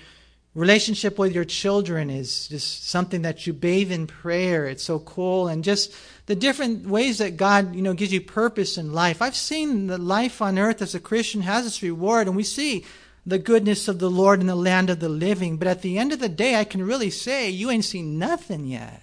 relationship 0.54 1.18
with 1.18 1.32
your 1.32 1.44
children 1.44 2.10
is 2.10 2.48
just 2.48 2.88
something 2.88 3.22
that 3.22 3.46
you 3.46 3.52
bathe 3.52 3.92
in 3.92 4.06
prayer, 4.06 4.66
it's 4.66 4.82
so 4.82 4.98
cool. 4.98 5.48
And 5.48 5.62
just 5.62 5.94
the 6.26 6.34
different 6.34 6.88
ways 6.88 7.18
that 7.18 7.36
God, 7.36 7.74
you 7.74 7.82
know, 7.82 7.94
gives 7.94 8.12
you 8.12 8.20
purpose 8.20 8.76
in 8.76 8.92
life. 8.92 9.22
I've 9.22 9.36
seen 9.36 9.86
that 9.88 10.00
life 10.00 10.42
on 10.42 10.58
earth 10.58 10.82
as 10.82 10.94
a 10.94 11.00
Christian 11.00 11.42
has 11.42 11.66
its 11.66 11.82
reward, 11.82 12.26
and 12.26 12.36
we 12.36 12.42
see 12.42 12.84
the 13.24 13.38
goodness 13.38 13.86
of 13.86 13.98
the 13.98 14.10
Lord 14.10 14.40
in 14.40 14.46
the 14.46 14.56
land 14.56 14.90
of 14.90 14.98
the 14.98 15.08
living. 15.08 15.56
But 15.56 15.68
at 15.68 15.82
the 15.82 15.98
end 15.98 16.12
of 16.12 16.18
the 16.18 16.28
day, 16.28 16.56
I 16.56 16.64
can 16.64 16.84
really 16.84 17.10
say, 17.10 17.48
you 17.48 17.70
ain't 17.70 17.84
seen 17.84 18.18
nothing 18.18 18.66
yet. 18.66 19.02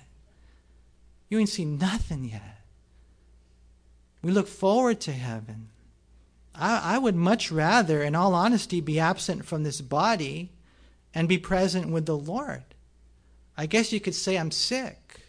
You 1.29 1.39
ain't 1.39 1.49
seen 1.49 1.77
nothing 1.77 2.25
yet. 2.25 2.61
We 4.21 4.31
look 4.31 4.47
forward 4.47 4.99
to 5.01 5.13
heaven. 5.13 5.69
I, 6.55 6.95
I 6.95 6.97
would 6.97 7.15
much 7.15 7.51
rather, 7.51 8.01
in 8.01 8.15
all 8.15 8.33
honesty, 8.33 8.81
be 8.81 8.99
absent 8.99 9.45
from 9.45 9.63
this 9.63 9.79
body 9.79 10.51
and 11.13 11.27
be 11.27 11.37
present 11.37 11.89
with 11.89 12.05
the 12.05 12.17
Lord. 12.17 12.63
I 13.57 13.65
guess 13.65 13.91
you 13.91 13.99
could 13.99 14.15
say 14.15 14.37
I'm 14.37 14.51
sick. 14.51 15.21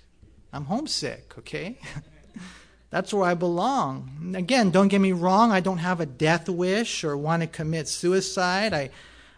I'm 0.52 0.64
homesick, 0.64 1.34
okay? 1.38 1.78
That's 2.90 3.12
where 3.12 3.28
I 3.28 3.34
belong. 3.34 4.34
Again, 4.34 4.70
don't 4.70 4.88
get 4.88 5.00
me 5.00 5.12
wrong, 5.12 5.52
I 5.52 5.60
don't 5.60 5.78
have 5.78 6.00
a 6.00 6.06
death 6.06 6.48
wish 6.48 7.04
or 7.04 7.16
want 7.16 7.42
to 7.42 7.46
commit 7.46 7.86
suicide. 7.86 8.72
I, 8.72 8.90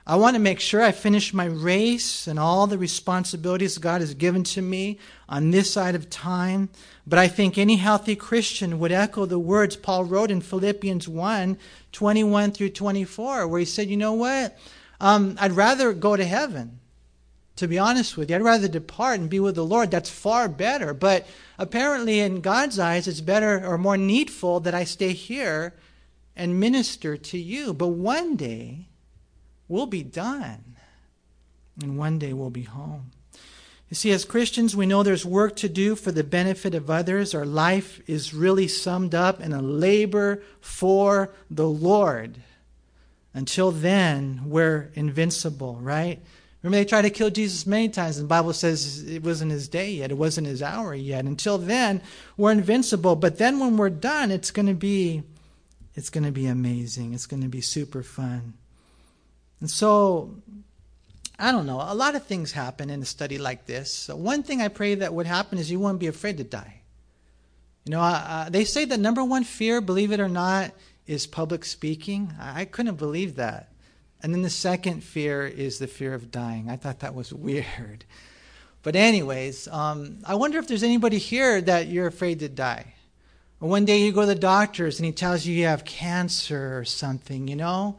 I 0.06 0.16
want 0.16 0.34
to 0.34 0.40
make 0.40 0.60
sure 0.60 0.82
I 0.82 0.92
finish 0.92 1.34
my 1.34 1.44
race 1.44 2.26
and 2.26 2.38
all 2.38 2.66
the 2.66 2.78
responsibilities 2.78 3.78
God 3.78 4.00
has 4.00 4.14
given 4.14 4.44
to 4.44 4.62
me 4.62 4.98
on 5.28 5.50
this 5.50 5.70
side 5.72 5.94
of 5.94 6.10
time. 6.10 6.68
But 7.06 7.18
I 7.18 7.28
think 7.28 7.58
any 7.58 7.76
healthy 7.76 8.16
Christian 8.16 8.78
would 8.78 8.92
echo 8.92 9.26
the 9.26 9.38
words 9.38 9.76
Paul 9.76 10.04
wrote 10.04 10.30
in 10.30 10.40
Philippians 10.40 11.08
1 11.08 11.58
21 11.92 12.52
through 12.52 12.70
24, 12.70 13.48
where 13.48 13.58
he 13.58 13.64
said, 13.64 13.88
You 13.88 13.96
know 13.96 14.12
what? 14.12 14.56
Um, 15.00 15.36
I'd 15.40 15.52
rather 15.52 15.92
go 15.92 16.16
to 16.16 16.24
heaven 16.24 16.80
to 17.60 17.68
be 17.68 17.78
honest 17.78 18.16
with 18.16 18.30
you. 18.30 18.36
I'd 18.36 18.42
rather 18.42 18.68
depart 18.68 19.20
and 19.20 19.28
be 19.28 19.38
with 19.38 19.54
the 19.54 19.64
Lord. 19.64 19.90
That's 19.90 20.08
far 20.08 20.48
better. 20.48 20.94
But 20.94 21.26
apparently, 21.58 22.18
in 22.18 22.40
God's 22.40 22.78
eyes, 22.78 23.06
it's 23.06 23.20
better 23.20 23.62
or 23.66 23.76
more 23.76 23.98
needful 23.98 24.60
that 24.60 24.74
I 24.74 24.84
stay 24.84 25.12
here 25.12 25.74
and 26.34 26.58
minister 26.58 27.18
to 27.18 27.38
you. 27.38 27.74
But 27.74 27.88
one 27.88 28.34
day, 28.36 28.88
we'll 29.68 29.84
be 29.84 30.02
done. 30.02 30.76
And 31.82 31.98
one 31.98 32.18
day, 32.18 32.32
we'll 32.32 32.48
be 32.48 32.62
home. 32.62 33.10
You 33.90 33.94
see, 33.94 34.10
as 34.10 34.24
Christians, 34.24 34.74
we 34.74 34.86
know 34.86 35.02
there's 35.02 35.26
work 35.26 35.54
to 35.56 35.68
do 35.68 35.96
for 35.96 36.12
the 36.12 36.24
benefit 36.24 36.74
of 36.74 36.88
others. 36.88 37.34
Our 37.34 37.44
life 37.44 38.00
is 38.06 38.32
really 38.32 38.68
summed 38.68 39.14
up 39.14 39.38
in 39.38 39.52
a 39.52 39.60
labor 39.60 40.42
for 40.62 41.34
the 41.50 41.68
Lord. 41.68 42.38
Until 43.32 43.70
then, 43.70 44.42
we're 44.46 44.90
invincible, 44.94 45.78
right? 45.80 46.20
Remember, 46.62 46.76
they 46.76 46.88
tried 46.88 47.02
to 47.02 47.10
kill 47.10 47.30
Jesus 47.30 47.66
many 47.66 47.88
times, 47.88 48.18
and 48.18 48.24
the 48.24 48.28
Bible 48.28 48.52
says 48.52 49.08
it 49.08 49.22
wasn't 49.22 49.52
his 49.52 49.68
day 49.68 49.92
yet, 49.92 50.10
it 50.10 50.18
wasn't 50.18 50.46
his 50.46 50.62
hour 50.62 50.94
yet. 50.94 51.24
Until 51.24 51.56
then, 51.56 52.02
we're 52.36 52.52
invincible. 52.52 53.16
But 53.16 53.38
then 53.38 53.58
when 53.60 53.76
we're 53.76 53.88
done, 53.88 54.30
it's 54.30 54.50
going 54.50 54.66
to 54.66 54.74
be 54.74 55.22
it's 55.94 56.10
going 56.10 56.24
to 56.24 56.32
be 56.32 56.46
amazing. 56.46 57.14
It's 57.14 57.26
going 57.26 57.42
to 57.42 57.48
be 57.48 57.60
super 57.60 58.02
fun. 58.02 58.54
And 59.60 59.68
so, 59.68 60.36
I 61.38 61.52
don't 61.52 61.66
know. 61.66 61.80
A 61.82 61.94
lot 61.94 62.14
of 62.14 62.24
things 62.24 62.52
happen 62.52 62.90
in 62.90 63.02
a 63.02 63.04
study 63.04 63.38
like 63.38 63.66
this. 63.66 63.92
So 63.92 64.16
one 64.16 64.42
thing 64.42 64.62
I 64.62 64.68
pray 64.68 64.94
that 64.94 65.12
would 65.12 65.26
happen 65.26 65.58
is 65.58 65.70
you 65.70 65.80
won't 65.80 65.98
be 65.98 66.06
afraid 66.06 66.38
to 66.38 66.44
die. 66.44 66.82
You 67.84 67.92
know, 67.92 68.00
uh, 68.00 68.48
they 68.50 68.64
say 68.64 68.84
the 68.84 68.98
number 68.98 69.24
one 69.24 69.44
fear, 69.44 69.80
believe 69.80 70.12
it 70.12 70.20
or 70.20 70.28
not, 70.28 70.72
is 71.10 71.26
public 71.26 71.64
speaking. 71.64 72.32
I 72.40 72.64
couldn't 72.64 72.94
believe 72.94 73.34
that. 73.34 73.72
And 74.22 74.32
then 74.32 74.42
the 74.42 74.50
second 74.50 75.02
fear 75.02 75.44
is 75.44 75.80
the 75.80 75.88
fear 75.88 76.14
of 76.14 76.30
dying. 76.30 76.70
I 76.70 76.76
thought 76.76 77.00
that 77.00 77.16
was 77.16 77.32
weird. 77.48 78.04
But, 78.84 78.94
anyways, 78.94 79.66
um, 79.68 80.18
I 80.24 80.36
wonder 80.36 80.58
if 80.58 80.68
there's 80.68 80.84
anybody 80.84 81.18
here 81.18 81.60
that 81.62 81.88
you're 81.88 82.06
afraid 82.06 82.38
to 82.38 82.48
die. 82.48 82.94
Or 83.60 83.68
one 83.68 83.84
day 83.84 83.98
you 83.98 84.12
go 84.12 84.20
to 84.20 84.26
the 84.28 84.36
doctors 84.36 85.00
and 85.00 85.04
he 85.04 85.10
tells 85.10 85.44
you 85.44 85.52
you 85.52 85.66
have 85.66 85.84
cancer 85.84 86.78
or 86.78 86.84
something, 86.84 87.48
you 87.48 87.56
know? 87.56 87.98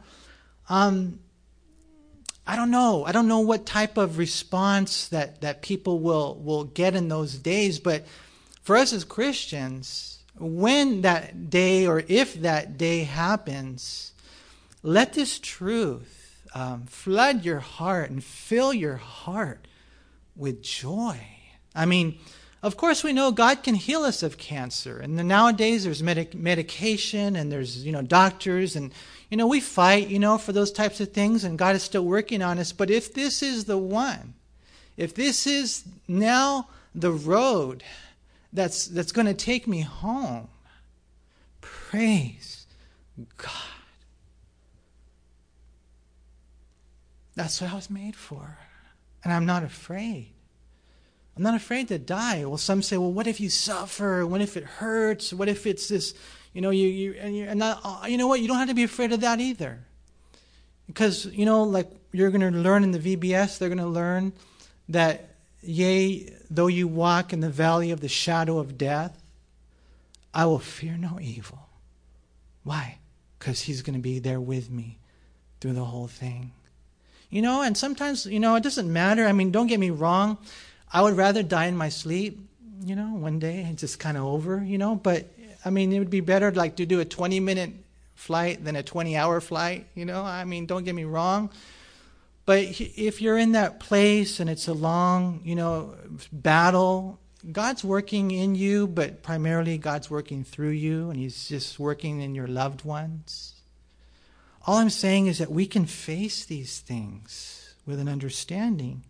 Um, 0.70 1.20
I 2.46 2.56
don't 2.56 2.70
know. 2.70 3.04
I 3.04 3.12
don't 3.12 3.28
know 3.28 3.40
what 3.40 3.66
type 3.66 3.98
of 3.98 4.16
response 4.16 5.08
that, 5.08 5.42
that 5.42 5.60
people 5.60 6.00
will, 6.00 6.36
will 6.36 6.64
get 6.64 6.94
in 6.94 7.08
those 7.08 7.34
days. 7.34 7.78
But 7.78 8.06
for 8.62 8.74
us 8.74 8.94
as 8.94 9.04
Christians, 9.04 10.21
when 10.38 11.02
that 11.02 11.50
day 11.50 11.86
or 11.86 12.02
if 12.08 12.34
that 12.42 12.78
day 12.78 13.04
happens, 13.04 14.12
let 14.82 15.12
this 15.12 15.38
truth 15.38 16.42
um, 16.54 16.84
flood 16.84 17.44
your 17.44 17.60
heart 17.60 18.10
and 18.10 18.22
fill 18.22 18.72
your 18.72 18.96
heart 18.96 19.66
with 20.36 20.62
joy. 20.62 21.18
I 21.74 21.86
mean, 21.86 22.18
of 22.62 22.76
course, 22.76 23.02
we 23.02 23.12
know 23.12 23.32
God 23.32 23.62
can 23.62 23.74
heal 23.74 24.02
us 24.02 24.22
of 24.22 24.38
cancer, 24.38 24.98
and 24.98 25.16
nowadays 25.16 25.82
there's 25.84 26.02
medic- 26.02 26.34
medication 26.34 27.34
and 27.34 27.50
there's 27.50 27.84
you 27.84 27.90
know 27.90 28.02
doctors, 28.02 28.76
and 28.76 28.92
you 29.30 29.36
know 29.36 29.48
we 29.48 29.60
fight 29.60 30.08
you 30.08 30.20
know 30.20 30.38
for 30.38 30.52
those 30.52 30.70
types 30.70 31.00
of 31.00 31.12
things, 31.12 31.42
and 31.42 31.58
God 31.58 31.74
is 31.74 31.82
still 31.82 32.04
working 32.04 32.40
on 32.40 32.58
us. 32.58 32.70
But 32.70 32.88
if 32.88 33.14
this 33.14 33.42
is 33.42 33.64
the 33.64 33.78
one, 33.78 34.34
if 34.96 35.12
this 35.12 35.46
is 35.46 35.84
now 36.06 36.68
the 36.94 37.10
road 37.10 37.82
that's 38.52 38.86
that's 38.86 39.12
going 39.12 39.26
to 39.26 39.34
take 39.34 39.66
me 39.66 39.80
home, 39.80 40.48
praise 41.60 42.66
God. 43.36 43.50
That's 47.34 47.60
what 47.60 47.72
I 47.72 47.74
was 47.74 47.88
made 47.88 48.14
for. 48.14 48.58
And 49.24 49.32
I'm 49.32 49.46
not 49.46 49.62
afraid. 49.62 50.32
I'm 51.36 51.42
not 51.42 51.54
afraid 51.54 51.88
to 51.88 51.98
die. 51.98 52.44
Well, 52.44 52.58
some 52.58 52.82
say, 52.82 52.98
well, 52.98 53.12
what 53.12 53.26
if 53.26 53.40
you 53.40 53.48
suffer? 53.48 54.26
What 54.26 54.42
if 54.42 54.56
it 54.56 54.64
hurts? 54.64 55.32
What 55.32 55.48
if 55.48 55.66
it's 55.66 55.88
this, 55.88 56.14
you 56.52 56.60
know, 56.60 56.70
you, 56.70 56.88
you, 56.88 57.14
and, 57.18 57.34
you, 57.34 57.44
and 57.44 57.58
not, 57.58 57.80
uh, 57.82 58.06
you 58.06 58.18
know 58.18 58.26
what? 58.26 58.40
You 58.40 58.48
don't 58.48 58.58
have 58.58 58.68
to 58.68 58.74
be 58.74 58.82
afraid 58.82 59.12
of 59.12 59.20
that 59.20 59.40
either. 59.40 59.82
Because, 60.86 61.24
you 61.26 61.46
know, 61.46 61.62
like 61.62 61.90
you're 62.12 62.30
going 62.30 62.52
to 62.52 62.58
learn 62.58 62.84
in 62.84 62.90
the 62.90 62.98
VBS, 62.98 63.58
they're 63.58 63.70
going 63.70 63.78
to 63.78 63.86
learn 63.86 64.34
that, 64.90 65.31
yea, 65.62 66.32
though 66.50 66.66
you 66.66 66.88
walk 66.88 67.32
in 67.32 67.40
the 67.40 67.50
valley 67.50 67.90
of 67.90 68.00
the 68.00 68.08
shadow 68.08 68.58
of 68.58 68.76
death, 68.76 69.22
I 70.34 70.46
will 70.46 70.58
fear 70.58 70.96
no 70.96 71.18
evil. 71.20 71.68
Why? 72.64 72.98
Because 73.38 73.62
he's 73.62 73.82
going 73.82 73.94
to 73.94 74.02
be 74.02 74.18
there 74.18 74.40
with 74.40 74.70
me 74.70 74.98
through 75.60 75.74
the 75.74 75.84
whole 75.84 76.08
thing. 76.08 76.52
You 77.30 77.42
know, 77.42 77.62
and 77.62 77.76
sometimes, 77.76 78.26
you 78.26 78.40
know, 78.40 78.54
it 78.56 78.62
doesn't 78.62 78.92
matter. 78.92 79.26
I 79.26 79.32
mean, 79.32 79.50
don't 79.50 79.66
get 79.66 79.80
me 79.80 79.90
wrong. 79.90 80.38
I 80.92 81.00
would 81.00 81.16
rather 81.16 81.42
die 81.42 81.66
in 81.66 81.76
my 81.76 81.88
sleep, 81.88 82.38
you 82.84 82.94
know, 82.94 83.14
one 83.14 83.38
day 83.38 83.62
and 83.62 83.78
just 83.78 83.98
kind 83.98 84.16
of 84.16 84.24
over, 84.24 84.62
you 84.62 84.76
know, 84.76 84.96
but 84.96 85.26
I 85.64 85.70
mean, 85.70 85.92
it 85.92 85.98
would 85.98 86.10
be 86.10 86.20
better 86.20 86.52
like 86.52 86.76
to 86.76 86.86
do 86.86 87.00
a 87.00 87.04
20 87.04 87.40
minute 87.40 87.72
flight 88.14 88.64
than 88.64 88.76
a 88.76 88.82
20 88.82 89.16
hour 89.16 89.40
flight, 89.40 89.86
you 89.94 90.04
know? 90.04 90.22
I 90.22 90.44
mean, 90.44 90.66
don't 90.66 90.84
get 90.84 90.94
me 90.94 91.04
wrong. 91.04 91.50
But 92.44 92.80
if 92.80 93.22
you're 93.22 93.38
in 93.38 93.52
that 93.52 93.78
place 93.78 94.40
and 94.40 94.50
it's 94.50 94.66
a 94.66 94.72
long, 94.72 95.40
you 95.44 95.54
know, 95.54 95.94
battle, 96.32 97.20
God's 97.50 97.84
working 97.84 98.30
in 98.30 98.54
you, 98.54 98.86
but 98.86 99.22
primarily 99.22 99.78
God's 99.78 100.10
working 100.10 100.44
through 100.44 100.70
you, 100.70 101.10
and 101.10 101.18
He's 101.18 101.48
just 101.48 101.78
working 101.78 102.20
in 102.20 102.34
your 102.34 102.46
loved 102.46 102.84
ones. 102.84 103.54
All 104.66 104.76
I'm 104.76 104.90
saying 104.90 105.26
is 105.26 105.38
that 105.38 105.50
we 105.50 105.66
can 105.66 105.86
face 105.86 106.44
these 106.44 106.80
things 106.80 107.74
with 107.86 107.98
an 107.98 108.08
understanding. 108.08 109.04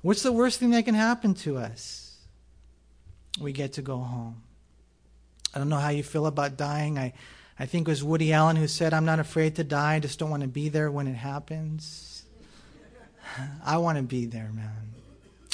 What's 0.00 0.22
the 0.22 0.32
worst 0.32 0.58
thing 0.58 0.70
that 0.70 0.84
can 0.84 0.96
happen 0.96 1.34
to 1.34 1.58
us? 1.58 2.16
We 3.40 3.52
get 3.52 3.74
to 3.74 3.82
go 3.82 3.98
home. 3.98 4.42
I 5.54 5.58
don't 5.58 5.68
know 5.68 5.76
how 5.76 5.90
you 5.90 6.02
feel 6.02 6.26
about 6.26 6.56
dying. 6.56 6.98
I, 6.98 7.12
I 7.58 7.66
think 7.66 7.86
it 7.86 7.90
was 7.90 8.02
Woody 8.02 8.32
Allen 8.32 8.56
who 8.56 8.66
said, 8.66 8.92
I'm 8.92 9.04
not 9.04 9.20
afraid 9.20 9.56
to 9.56 9.64
die, 9.64 9.94
I 9.94 10.00
just 10.00 10.18
don't 10.18 10.30
want 10.30 10.42
to 10.42 10.48
be 10.48 10.68
there 10.68 10.90
when 10.90 11.06
it 11.06 11.14
happens. 11.14 12.11
I 13.64 13.78
want 13.78 13.98
to 13.98 14.02
be 14.02 14.26
there, 14.26 14.50
man. 14.52 14.70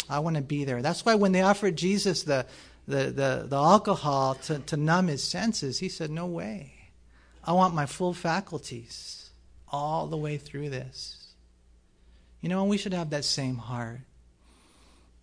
I 0.08 0.20
want 0.20 0.36
to 0.36 0.42
be 0.42 0.64
there. 0.64 0.82
That's 0.82 1.04
why 1.04 1.14
when 1.14 1.32
they 1.32 1.42
offered 1.42 1.76
Jesus 1.76 2.22
the, 2.22 2.46
the, 2.86 3.04
the, 3.10 3.46
the 3.48 3.56
alcohol 3.56 4.34
to, 4.46 4.58
to 4.60 4.76
numb 4.76 5.08
his 5.08 5.22
senses. 5.22 5.78
He 5.78 5.88
said, 5.88 6.10
No 6.10 6.26
way. 6.26 6.72
I 7.44 7.52
want 7.52 7.74
my 7.74 7.86
full 7.86 8.14
faculties 8.14 9.30
all 9.70 10.06
the 10.06 10.16
way 10.16 10.38
through 10.38 10.70
this. 10.70 11.34
You 12.40 12.48
know, 12.48 12.64
we 12.64 12.78
should 12.78 12.94
have 12.94 13.10
that 13.10 13.24
same 13.24 13.56
heart. 13.56 14.00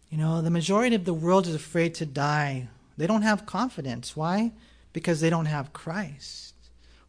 You 0.10 0.18
know, 0.18 0.42
the 0.42 0.50
majority 0.50 0.96
of 0.96 1.06
the 1.06 1.14
world 1.14 1.48
is 1.48 1.56
afraid 1.56 1.96
to 1.96 2.06
die. 2.06 2.68
They 2.98 3.08
don't 3.08 3.24
have 3.24 3.46
confidence. 3.46 4.16
Why? 4.16 4.52
Because 4.94 5.20
they 5.20 5.30
don't 5.30 5.46
have 5.46 5.74
Christ. 5.74 6.54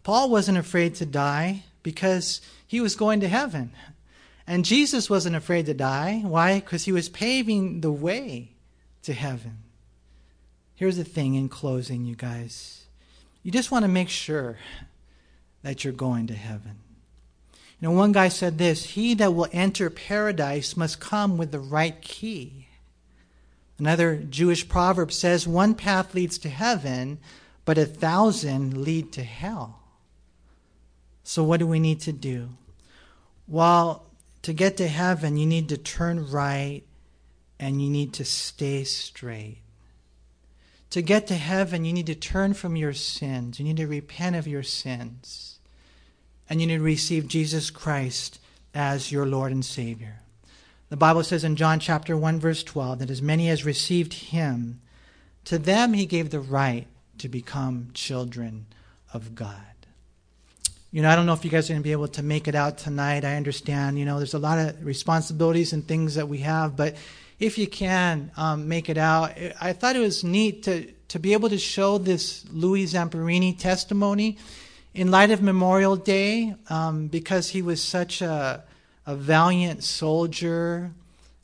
Paul 0.02 0.30
wasn't 0.30 0.58
afraid 0.58 0.94
to 0.96 1.06
die 1.06 1.64
because 1.82 2.40
he 2.66 2.80
was 2.80 2.96
going 2.96 3.20
to 3.20 3.28
heaven. 3.28 3.72
And 4.46 4.64
Jesus 4.64 5.10
wasn't 5.10 5.36
afraid 5.36 5.66
to 5.66 5.74
die. 5.74 6.22
Why? 6.24 6.60
Because 6.60 6.84
he 6.84 6.92
was 6.92 7.08
paving 7.08 7.80
the 7.80 7.90
way 7.90 8.52
to 9.02 9.12
heaven. 9.12 9.58
Here's 10.74 10.96
the 10.96 11.04
thing 11.04 11.34
in 11.34 11.48
closing, 11.48 12.04
you 12.04 12.14
guys. 12.14 12.84
You 13.42 13.50
just 13.50 13.70
want 13.70 13.84
to 13.84 13.88
make 13.88 14.08
sure 14.08 14.58
that 15.62 15.84
you're 15.84 15.92
going 15.92 16.26
to 16.28 16.34
heaven. 16.34 16.78
You 17.80 17.88
know, 17.88 17.92
one 17.92 18.12
guy 18.12 18.28
said 18.28 18.58
this 18.58 18.84
He 18.84 19.14
that 19.14 19.34
will 19.34 19.48
enter 19.52 19.90
paradise 19.90 20.76
must 20.76 21.00
come 21.00 21.36
with 21.36 21.52
the 21.52 21.58
right 21.58 22.00
key. 22.00 22.68
Another 23.78 24.16
Jewish 24.16 24.68
proverb 24.68 25.12
says, 25.12 25.46
One 25.46 25.74
path 25.74 26.14
leads 26.14 26.38
to 26.38 26.48
heaven, 26.48 27.18
but 27.64 27.78
a 27.78 27.84
thousand 27.84 28.78
lead 28.78 29.12
to 29.12 29.22
hell. 29.22 29.80
So, 31.24 31.42
what 31.44 31.60
do 31.60 31.66
we 31.66 31.80
need 31.80 32.00
to 32.02 32.12
do? 32.12 32.50
Well, 33.48 34.05
to 34.46 34.52
get 34.52 34.76
to 34.76 34.86
heaven, 34.86 35.36
you 35.36 35.44
need 35.44 35.68
to 35.70 35.76
turn 35.76 36.30
right 36.30 36.84
and 37.58 37.82
you 37.82 37.90
need 37.90 38.12
to 38.12 38.24
stay 38.24 38.84
straight. 38.84 39.58
To 40.90 41.02
get 41.02 41.26
to 41.26 41.34
heaven, 41.34 41.84
you 41.84 41.92
need 41.92 42.06
to 42.06 42.14
turn 42.14 42.54
from 42.54 42.76
your 42.76 42.92
sins. 42.92 43.58
You 43.58 43.64
need 43.64 43.78
to 43.78 43.88
repent 43.88 44.36
of 44.36 44.46
your 44.46 44.62
sins. 44.62 45.58
And 46.48 46.60
you 46.60 46.68
need 46.68 46.76
to 46.76 46.84
receive 46.84 47.26
Jesus 47.26 47.70
Christ 47.70 48.38
as 48.72 49.10
your 49.10 49.26
Lord 49.26 49.50
and 49.50 49.64
Savior. 49.64 50.20
The 50.90 50.96
Bible 50.96 51.24
says 51.24 51.42
in 51.42 51.56
John 51.56 51.80
chapter 51.80 52.16
1 52.16 52.38
verse 52.38 52.62
12 52.62 53.00
that 53.00 53.10
as 53.10 53.20
many 53.20 53.48
as 53.48 53.64
received 53.64 54.12
him 54.12 54.80
to 55.44 55.58
them 55.58 55.92
he 55.92 56.06
gave 56.06 56.30
the 56.30 56.38
right 56.38 56.86
to 57.18 57.28
become 57.28 57.88
children 57.94 58.66
of 59.12 59.34
God. 59.34 59.75
You 60.96 61.02
know, 61.02 61.10
I 61.10 61.14
don't 61.14 61.26
know 61.26 61.34
if 61.34 61.44
you 61.44 61.50
guys 61.50 61.68
are 61.68 61.74
going 61.74 61.82
to 61.82 61.84
be 61.84 61.92
able 61.92 62.08
to 62.08 62.22
make 62.22 62.48
it 62.48 62.54
out 62.54 62.78
tonight. 62.78 63.22
I 63.22 63.36
understand, 63.36 63.98
you 63.98 64.06
know, 64.06 64.16
there's 64.16 64.32
a 64.32 64.38
lot 64.38 64.58
of 64.58 64.82
responsibilities 64.82 65.74
and 65.74 65.86
things 65.86 66.14
that 66.14 66.26
we 66.26 66.38
have, 66.38 66.74
but 66.74 66.96
if 67.38 67.58
you 67.58 67.66
can 67.66 68.30
um, 68.38 68.66
make 68.66 68.88
it 68.88 68.96
out, 68.96 69.36
I 69.60 69.74
thought 69.74 69.94
it 69.94 69.98
was 69.98 70.24
neat 70.24 70.62
to, 70.62 70.90
to 71.08 71.18
be 71.18 71.34
able 71.34 71.50
to 71.50 71.58
show 71.58 71.98
this 71.98 72.46
Louis 72.50 72.86
Zamperini 72.86 73.58
testimony 73.58 74.38
in 74.94 75.10
light 75.10 75.30
of 75.30 75.42
Memorial 75.42 75.96
Day 75.96 76.54
um, 76.70 77.08
because 77.08 77.50
he 77.50 77.60
was 77.60 77.82
such 77.82 78.22
a, 78.22 78.64
a 79.04 79.14
valiant 79.14 79.84
soldier. 79.84 80.92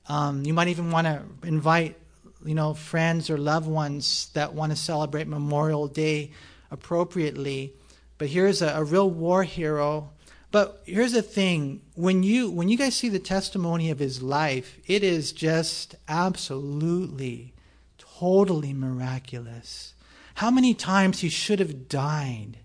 Um, 0.08 0.46
you 0.46 0.54
might 0.54 0.68
even 0.68 0.90
want 0.90 1.06
to 1.06 1.24
invite, 1.46 1.98
you 2.42 2.54
know, 2.54 2.72
friends 2.72 3.28
or 3.28 3.36
loved 3.36 3.68
ones 3.68 4.30
that 4.32 4.54
want 4.54 4.72
to 4.72 4.76
celebrate 4.76 5.28
Memorial 5.28 5.88
Day 5.88 6.30
appropriately. 6.70 7.74
But 8.22 8.28
here's 8.28 8.62
a, 8.62 8.68
a 8.68 8.84
real 8.84 9.10
war 9.10 9.42
hero 9.42 10.12
but 10.52 10.82
here's 10.84 11.12
the 11.12 11.22
thing: 11.22 11.80
when 11.94 12.22
you 12.22 12.50
when 12.50 12.68
you 12.68 12.76
guys 12.76 12.94
see 12.94 13.08
the 13.08 13.18
testimony 13.18 13.90
of 13.90 13.98
his 13.98 14.22
life, 14.22 14.78
it 14.86 15.02
is 15.02 15.32
just 15.32 15.96
absolutely, 16.06 17.54
totally 17.98 18.74
miraculous. 18.74 19.94
How 20.36 20.50
many 20.50 20.74
times 20.74 21.20
he 21.20 21.30
should 21.30 21.58
have 21.58 21.88
died, 21.88 22.58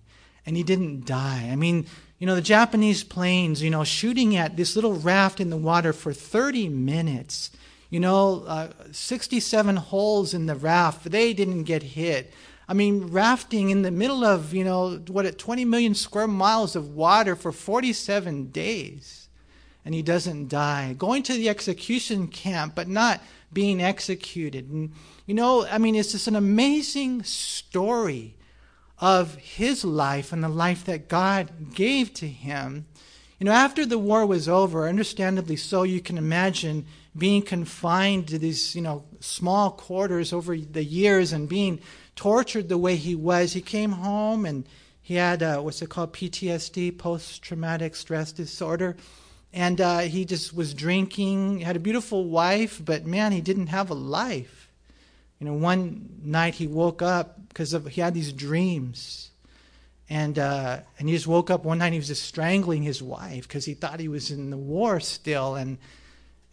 and 0.45 0.57
he 0.57 0.63
didn't 0.63 1.05
die. 1.05 1.47
I 1.49 1.55
mean, 1.55 1.87
you 2.19 2.27
know, 2.27 2.35
the 2.35 2.41
Japanese 2.41 3.05
planes, 3.05 3.63
you 3.63 3.69
know, 3.69 3.85
shooting 3.85 4.35
at 4.35 4.57
this 4.57 4.75
little 4.75 4.95
raft 4.95 5.39
in 5.39 5.49
the 5.49 5.57
water 5.57 5.93
for 5.93 6.11
30 6.13 6.67
minutes. 6.69 7.51
You 7.89 8.01
know, 8.01 8.43
uh, 8.45 8.73
67 8.91 9.77
holes 9.77 10.33
in 10.33 10.45
the 10.45 10.55
raft. 10.55 11.09
They 11.09 11.33
didn't 11.33 11.63
get 11.63 11.83
hit. 11.83 12.33
I 12.69 12.73
mean, 12.73 13.07
rafting 13.07 13.69
in 13.69 13.81
the 13.81 13.91
middle 13.91 14.25
of, 14.25 14.53
you 14.53 14.63
know, 14.63 14.97
what, 15.07 15.37
20 15.37 15.65
million 15.65 15.95
square 15.95 16.27
miles 16.27 16.75
of 16.75 16.95
water 16.95 17.35
for 17.35 17.51
47 17.51 18.51
days. 18.51 19.29
And 19.85 19.95
he 19.95 20.01
doesn't 20.01 20.49
die. 20.49 20.93
Going 20.97 21.23
to 21.23 21.33
the 21.33 21.47
execution 21.47 22.27
camp, 22.27 22.75
but 22.75 22.89
not 22.89 23.21
being 23.53 23.81
executed. 23.81 24.69
And, 24.69 24.91
you 25.25 25.33
know, 25.33 25.65
I 25.65 25.77
mean, 25.77 25.95
it's 25.95 26.11
just 26.11 26.27
an 26.27 26.35
amazing 26.35 27.23
story 27.23 28.35
of 28.99 29.35
his 29.35 29.85
life 29.85 30.33
and 30.33 30.43
the 30.43 30.49
life 30.49 30.83
that 30.85 31.07
God 31.07 31.73
gave 31.73 32.13
to 32.15 32.27
him. 32.27 32.85
You 33.39 33.45
know, 33.45 33.51
after 33.51 33.85
the 33.85 33.99
war 33.99 34.25
was 34.25 34.49
over, 34.49 34.89
understandably 34.89 35.55
so, 35.55 35.83
you 35.83 36.01
can 36.01 36.17
imagine 36.17 36.85
being 37.15 37.43
confined 37.43 38.27
to 38.27 38.39
these, 38.39 38.75
you 38.75 38.81
know, 38.81 39.05
small 39.19 39.71
quarters 39.71 40.33
over 40.33 40.57
the 40.57 40.83
years 40.83 41.31
and 41.31 41.47
being 41.47 41.79
tortured 42.17 42.67
the 42.67 42.77
way 42.77 42.97
he 42.97 43.15
was. 43.15 43.53
He 43.53 43.61
came 43.61 43.91
home 43.93 44.45
and 44.45 44.67
he 45.01 45.15
had 45.15 45.41
uh, 45.41 45.61
what's 45.61 45.81
it 45.81 45.89
called 45.89 46.11
PTSD, 46.11 46.97
post 46.97 47.41
traumatic 47.41 47.95
stress 47.95 48.33
disorder, 48.33 48.97
and 49.53 49.79
uh, 49.79 49.99
he 49.99 50.25
just 50.25 50.53
was 50.53 50.73
drinking. 50.73 51.61
Had 51.61 51.77
a 51.77 51.79
beautiful 51.79 52.25
wife, 52.25 52.81
but 52.83 53.05
man, 53.05 53.31
he 53.31 53.39
didn't 53.39 53.67
have 53.67 53.89
a 53.89 53.93
life. 53.93 54.69
You 55.39 55.45
know, 55.45 55.53
one 55.53 56.09
night 56.21 56.55
he 56.55 56.67
woke 56.67 57.01
up 57.01 57.47
because 57.47 57.71
he 57.71 58.01
had 58.01 58.13
these 58.13 58.33
dreams, 58.33 59.29
and 60.09 60.37
uh, 60.37 60.79
and 60.99 61.07
he 61.07 61.15
just 61.15 61.27
woke 61.27 61.49
up 61.49 61.63
one 61.63 61.77
night. 61.77 61.93
he 61.93 61.99
was 61.99 62.07
just 62.07 62.23
strangling 62.23 62.83
his 62.83 63.01
wife 63.01 63.47
because 63.47 63.63
he 63.63 63.75
thought 63.75 64.01
he 64.01 64.09
was 64.09 64.29
in 64.29 64.49
the 64.49 64.57
war 64.57 64.99
still, 64.99 65.55
and 65.55 65.77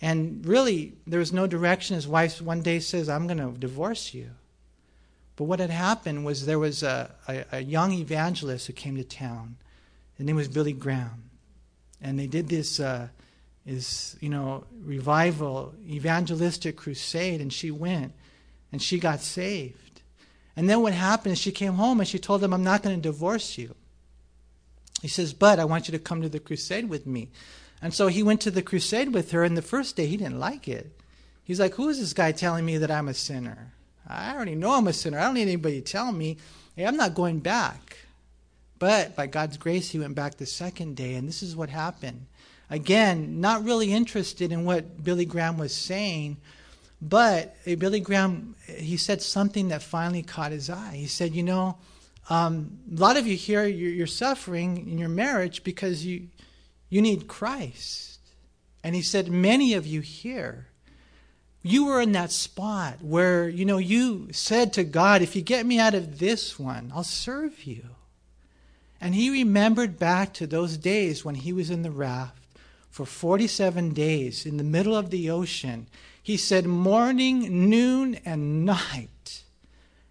and 0.00 0.46
really 0.46 0.92
there 1.08 1.18
was 1.18 1.32
no 1.32 1.48
direction. 1.48 1.96
His 1.96 2.06
wife 2.06 2.40
one 2.40 2.62
day 2.62 2.78
says, 2.78 3.08
"I'm 3.08 3.26
going 3.26 3.38
to 3.38 3.58
divorce 3.58 4.14
you." 4.14 4.30
But 5.36 5.44
what 5.44 5.60
had 5.60 5.70
happened 5.70 6.24
was 6.24 6.46
there 6.46 6.58
was 6.58 6.82
a, 6.82 7.10
a, 7.26 7.44
a 7.52 7.60
young 7.60 7.92
evangelist 7.92 8.66
who 8.66 8.72
came 8.72 8.96
to 8.96 9.04
town. 9.04 9.56
His 10.16 10.26
name 10.26 10.36
was 10.36 10.48
Billy 10.48 10.72
Graham. 10.72 11.30
And 12.00 12.18
they 12.18 12.26
did 12.26 12.48
this, 12.48 12.78
uh, 12.78 13.08
this, 13.66 14.16
you 14.20 14.28
know, 14.28 14.64
revival, 14.82 15.74
evangelistic 15.88 16.76
crusade, 16.76 17.40
and 17.40 17.52
she 17.52 17.70
went 17.70 18.12
and 18.70 18.80
she 18.80 18.98
got 18.98 19.20
saved. 19.20 20.02
And 20.56 20.70
then 20.70 20.82
what 20.82 20.92
happened 20.92 21.32
is 21.32 21.38
she 21.38 21.52
came 21.52 21.74
home 21.74 21.98
and 21.98 22.08
she 22.08 22.18
told 22.18 22.42
him, 22.42 22.52
I'm 22.52 22.62
not 22.62 22.82
going 22.82 22.94
to 22.94 23.02
divorce 23.02 23.58
you. 23.58 23.74
He 25.02 25.08
says, 25.08 25.32
But 25.32 25.58
I 25.58 25.64
want 25.64 25.88
you 25.88 25.92
to 25.92 25.98
come 25.98 26.22
to 26.22 26.28
the 26.28 26.40
crusade 26.40 26.88
with 26.88 27.06
me. 27.06 27.30
And 27.82 27.92
so 27.92 28.06
he 28.06 28.22
went 28.22 28.40
to 28.42 28.50
the 28.50 28.62
crusade 28.62 29.12
with 29.12 29.32
her, 29.32 29.44
and 29.44 29.56
the 29.56 29.62
first 29.62 29.96
day 29.96 30.06
he 30.06 30.16
didn't 30.16 30.38
like 30.38 30.68
it. 30.68 30.98
He's 31.42 31.60
like, 31.60 31.74
Who 31.74 31.88
is 31.88 31.98
this 31.98 32.14
guy 32.14 32.32
telling 32.32 32.64
me 32.64 32.78
that 32.78 32.90
I'm 32.90 33.08
a 33.08 33.14
sinner? 33.14 33.73
I 34.06 34.34
already 34.34 34.54
know 34.54 34.72
I'm 34.72 34.88
a 34.88 34.92
sinner. 34.92 35.18
I 35.18 35.24
don't 35.24 35.34
need 35.34 35.42
anybody 35.42 35.80
to 35.80 35.92
tell 35.92 36.12
me. 36.12 36.36
Hey, 36.76 36.86
I'm 36.86 36.96
not 36.96 37.14
going 37.14 37.38
back. 37.38 37.98
But 38.78 39.16
by 39.16 39.26
God's 39.26 39.56
grace, 39.56 39.90
he 39.90 39.98
went 39.98 40.14
back 40.14 40.36
the 40.36 40.46
second 40.46 40.96
day, 40.96 41.14
and 41.14 41.26
this 41.26 41.42
is 41.42 41.56
what 41.56 41.70
happened. 41.70 42.26
Again, 42.68 43.40
not 43.40 43.64
really 43.64 43.92
interested 43.92 44.50
in 44.50 44.64
what 44.64 45.02
Billy 45.04 45.24
Graham 45.24 45.58
was 45.58 45.74
saying, 45.74 46.38
but 47.00 47.56
Billy 47.64 48.00
Graham, 48.00 48.56
he 48.66 48.96
said 48.96 49.22
something 49.22 49.68
that 49.68 49.82
finally 49.82 50.22
caught 50.22 50.52
his 50.52 50.70
eye. 50.70 50.96
He 50.96 51.06
said, 51.06 51.34
You 51.34 51.42
know, 51.42 51.78
um, 52.30 52.78
a 52.94 52.98
lot 52.98 53.16
of 53.16 53.26
you 53.26 53.36
here, 53.36 53.66
you're, 53.66 53.90
you're 53.90 54.06
suffering 54.06 54.88
in 54.90 54.98
your 54.98 55.08
marriage 55.08 55.62
because 55.64 56.04
you, 56.06 56.28
you 56.88 57.02
need 57.02 57.28
Christ. 57.28 58.18
And 58.82 58.94
he 58.94 59.02
said, 59.02 59.30
Many 59.30 59.74
of 59.74 59.86
you 59.86 60.00
here, 60.00 60.68
you 61.66 61.86
were 61.86 62.02
in 62.02 62.12
that 62.12 62.30
spot 62.30 62.98
where, 63.00 63.48
you 63.48 63.64
know, 63.64 63.78
you 63.78 64.28
said 64.32 64.74
to 64.74 64.84
God, 64.84 65.22
if 65.22 65.34
you 65.34 65.40
get 65.40 65.64
me 65.64 65.80
out 65.80 65.94
of 65.94 66.18
this 66.18 66.58
one, 66.58 66.92
I'll 66.94 67.02
serve 67.02 67.64
you. 67.64 67.84
And 69.00 69.14
he 69.14 69.30
remembered 69.30 69.98
back 69.98 70.34
to 70.34 70.46
those 70.46 70.76
days 70.76 71.24
when 71.24 71.36
he 71.36 71.54
was 71.54 71.70
in 71.70 71.80
the 71.80 71.90
raft 71.90 72.44
for 72.90 73.06
47 73.06 73.94
days 73.94 74.44
in 74.44 74.58
the 74.58 74.62
middle 74.62 74.94
of 74.94 75.08
the 75.08 75.30
ocean. 75.30 75.86
He 76.22 76.36
said, 76.36 76.66
morning, 76.66 77.70
noon, 77.70 78.16
and 78.26 78.66
night. 78.66 79.42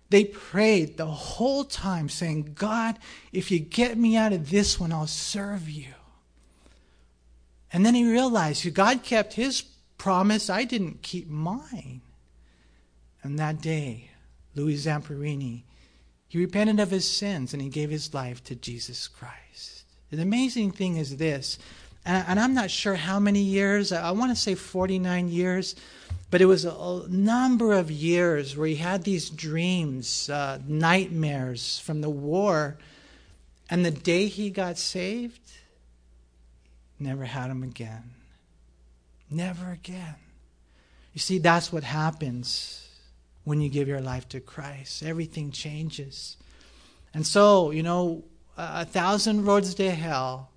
They 0.09 0.25
prayed 0.25 0.97
the 0.97 1.05
whole 1.05 1.65
time, 1.65 2.09
saying, 2.09 2.53
God, 2.55 2.97
if 3.31 3.51
you 3.51 3.59
get 3.59 3.95
me 3.95 4.17
out 4.17 4.33
of 4.33 4.49
this 4.49 4.79
one, 4.79 4.91
I'll 4.91 5.05
serve 5.05 5.69
you. 5.69 5.93
And 7.71 7.85
then 7.85 7.93
he 7.93 8.09
realized 8.09 8.73
God 8.73 9.03
kept 9.03 9.33
his 9.33 9.63
promise, 10.03 10.49
I 10.49 10.65
didn't 10.65 11.01
keep 11.01 11.29
mine. 11.29 12.01
And 13.21 13.39
that 13.39 13.61
day, 13.61 14.09
Louis 14.53 14.75
Zamperini, 14.75 15.63
he 16.27 16.37
repented 16.37 16.81
of 16.81 16.91
his 16.91 17.09
sins 17.09 17.53
and 17.53 17.61
he 17.61 17.69
gave 17.69 17.89
his 17.89 18.13
life 18.13 18.43
to 18.43 18.55
Jesus 18.55 19.07
Christ. 19.07 19.85
The 20.11 20.21
amazing 20.21 20.71
thing 20.71 20.97
is 20.97 21.15
this 21.15 21.57
And, 22.05 22.37
I'm 22.37 22.53
not 22.53 22.69
sure 22.69 22.95
how 22.95 23.17
many 23.17 23.43
years, 23.43 23.93
I, 23.93 24.11
want 24.11 24.35
to 24.35 24.35
say 24.35 24.55
49 24.55 25.29
years, 25.29 25.73
but 26.29 26.41
it 26.41 26.47
was 26.47 26.65
a, 26.65 27.05
number 27.07 27.71
of 27.71 27.89
years 27.89 28.57
where 28.57 28.67
he 28.67 28.75
had 28.75 29.05
these 29.05 29.29
dreams, 29.29 30.29
uh, 30.29 30.59
nightmares 30.67 31.79
from 31.79 32.01
the 32.01 32.09
war. 32.09 32.77
And 33.69 33.85
the 33.85 33.91
day 33.91 34.27
he 34.27 34.49
got 34.49 34.77
saved, 34.77 35.39
never 36.99 37.23
had 37.23 37.49
them 37.49 37.63
again. 37.63 38.15
Never 39.33 39.71
again. 39.71 40.15
You 41.13 41.19
see, 41.19 41.39
that's 41.39 41.73
what 41.73 41.83
happens 41.83 42.87
when 43.43 43.61
you 43.61 43.69
give 43.69 43.87
your 43.87 44.01
life 44.01 44.29
to 44.29 44.39
Christ. 44.39 45.03
Everything 45.03 45.51
changes. 45.51 46.37
And 47.13 47.25
so, 47.25 47.71
you 47.71 47.83
know, 47.83 48.23
a 48.57 48.85
thousand 48.85 49.45
roads 49.45 49.73
to 49.75 49.91
hell, 49.91 50.51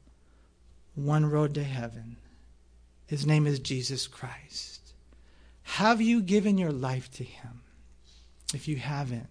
one 0.95 1.29
road 1.31 1.55
to 1.55 1.65
heaven. 1.65 2.17
His 3.07 3.27
name 3.27 3.47
is 3.47 3.59
Jesus 3.61 4.07
Christ. 4.07 4.93
Have 5.63 6.01
you 6.01 6.21
given 6.21 6.59
your 6.59 6.73
life 6.73 7.11
to 7.13 7.25
him? 7.25 7.63
If 8.55 8.69
you 8.69 8.77
haven't, 8.77 9.29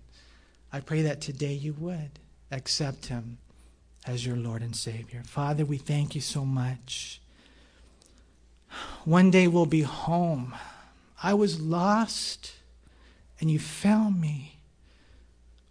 I 0.73 0.79
pray 0.79 1.03
that 1.03 1.21
today 1.21 1.53
you 1.53 1.73
would 1.73 2.19
accept 2.51 3.07
him 3.07 3.37
as 4.05 4.25
your 4.25 4.35
Lord 4.35 4.61
and 4.61 4.75
Savior. 4.75 5.21
Father, 5.23 5.65
we 5.65 5.77
thank 5.77 6.15
you 6.15 6.21
so 6.21 6.45
much. 6.45 7.21
One 9.03 9.31
day 9.31 9.47
we'll 9.47 9.65
be 9.65 9.81
home. 9.81 10.55
I 11.21 11.33
was 11.33 11.61
lost 11.61 12.53
and 13.39 13.49
you 13.49 13.59
found 13.59 14.19
me. 14.19 14.59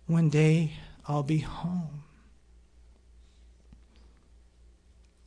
One 0.07 0.29
day 0.29 0.73
I'll 1.07 1.23
be 1.23 1.39
home. 1.39 2.05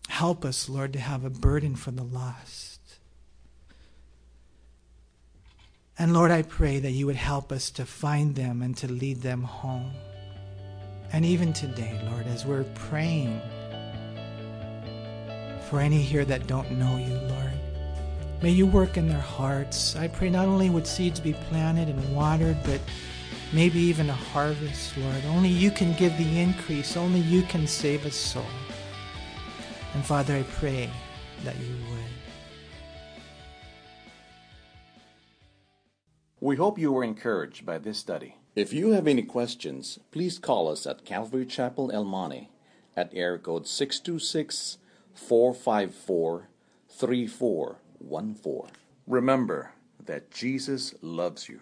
Help 0.10 0.46
us, 0.46 0.70
Lord, 0.70 0.94
to 0.94 1.00
have 1.00 1.26
a 1.26 1.30
burden 1.30 1.76
for 1.76 1.92
the 1.92 2.04
lost. 2.04 2.80
And 6.00 6.14
Lord, 6.14 6.32
I 6.32 6.44
pray 6.44 6.80
that 6.80 6.92
you 6.92 7.08
would 7.08 7.16
help 7.16 7.52
us 7.52 7.72
to 7.72 7.86
find 7.86 8.36
them 8.36 8.62
and 8.62 8.78
to 8.78 8.92
lead 8.92 9.22
them 9.22 9.44
home. 9.44 9.92
And 11.12 11.26
even 11.26 11.54
today, 11.54 12.00
Lord, 12.10 12.28
as 12.28 12.46
we're 12.46 12.66
praying 12.76 13.42
for 15.70 15.80
any 15.80 16.02
here 16.02 16.26
that 16.26 16.48
don't 16.48 16.72
know 16.72 16.98
you, 16.98 17.14
Lord, 17.14 17.57
may 18.42 18.52
you 18.52 18.66
work 18.66 18.98
in 18.98 19.08
their 19.08 19.20
hearts. 19.20 19.96
I 19.96 20.08
pray 20.08 20.30
not 20.30 20.48
only 20.48 20.70
would 20.70 20.88
seeds 20.88 21.20
be 21.20 21.34
planted 21.34 21.90
and 21.90 22.16
watered, 22.16 22.58
but 22.64 22.80
maybe 23.54 23.80
even 23.80 24.10
a 24.10 24.14
harvest, 24.14 24.98
Lord. 24.98 25.26
Only 25.28 25.50
you 25.50 25.72
can 25.72 25.94
give 25.94 26.18
the 26.18 26.40
increase, 26.40 26.96
only 26.98 27.20
you 27.22 27.42
can 27.44 27.66
save 27.68 28.06
a 28.06 28.12
soul. 28.12 28.46
And 29.94 30.06
Father, 30.06 30.36
I 30.36 30.44
pray 30.44 30.90
that 31.44 31.56
you 31.58 31.76
would. 31.90 32.04
We 36.40 36.56
hope 36.56 36.78
you 36.78 36.92
were 36.92 37.04
encouraged 37.04 37.66
by 37.66 37.80
this 37.80 37.98
study. 37.98 38.36
If 38.56 38.72
you 38.72 38.92
have 38.92 39.08
any 39.08 39.24
questions, 39.24 39.98
please 40.12 40.38
call 40.38 40.68
us 40.68 40.86
at 40.86 41.04
Calvary 41.06 41.46
Chapel 41.46 41.92
El 41.92 42.04
Monte 42.06 42.50
at 42.96 43.12
air 43.14 43.40
code 43.40 43.68
626 43.68 44.78
454 45.14 46.50
3414. 48.00 48.72
Remember 49.08 49.72
that 50.06 50.32
Jesus 50.32 50.96
loves 51.02 51.50
you. 51.50 51.62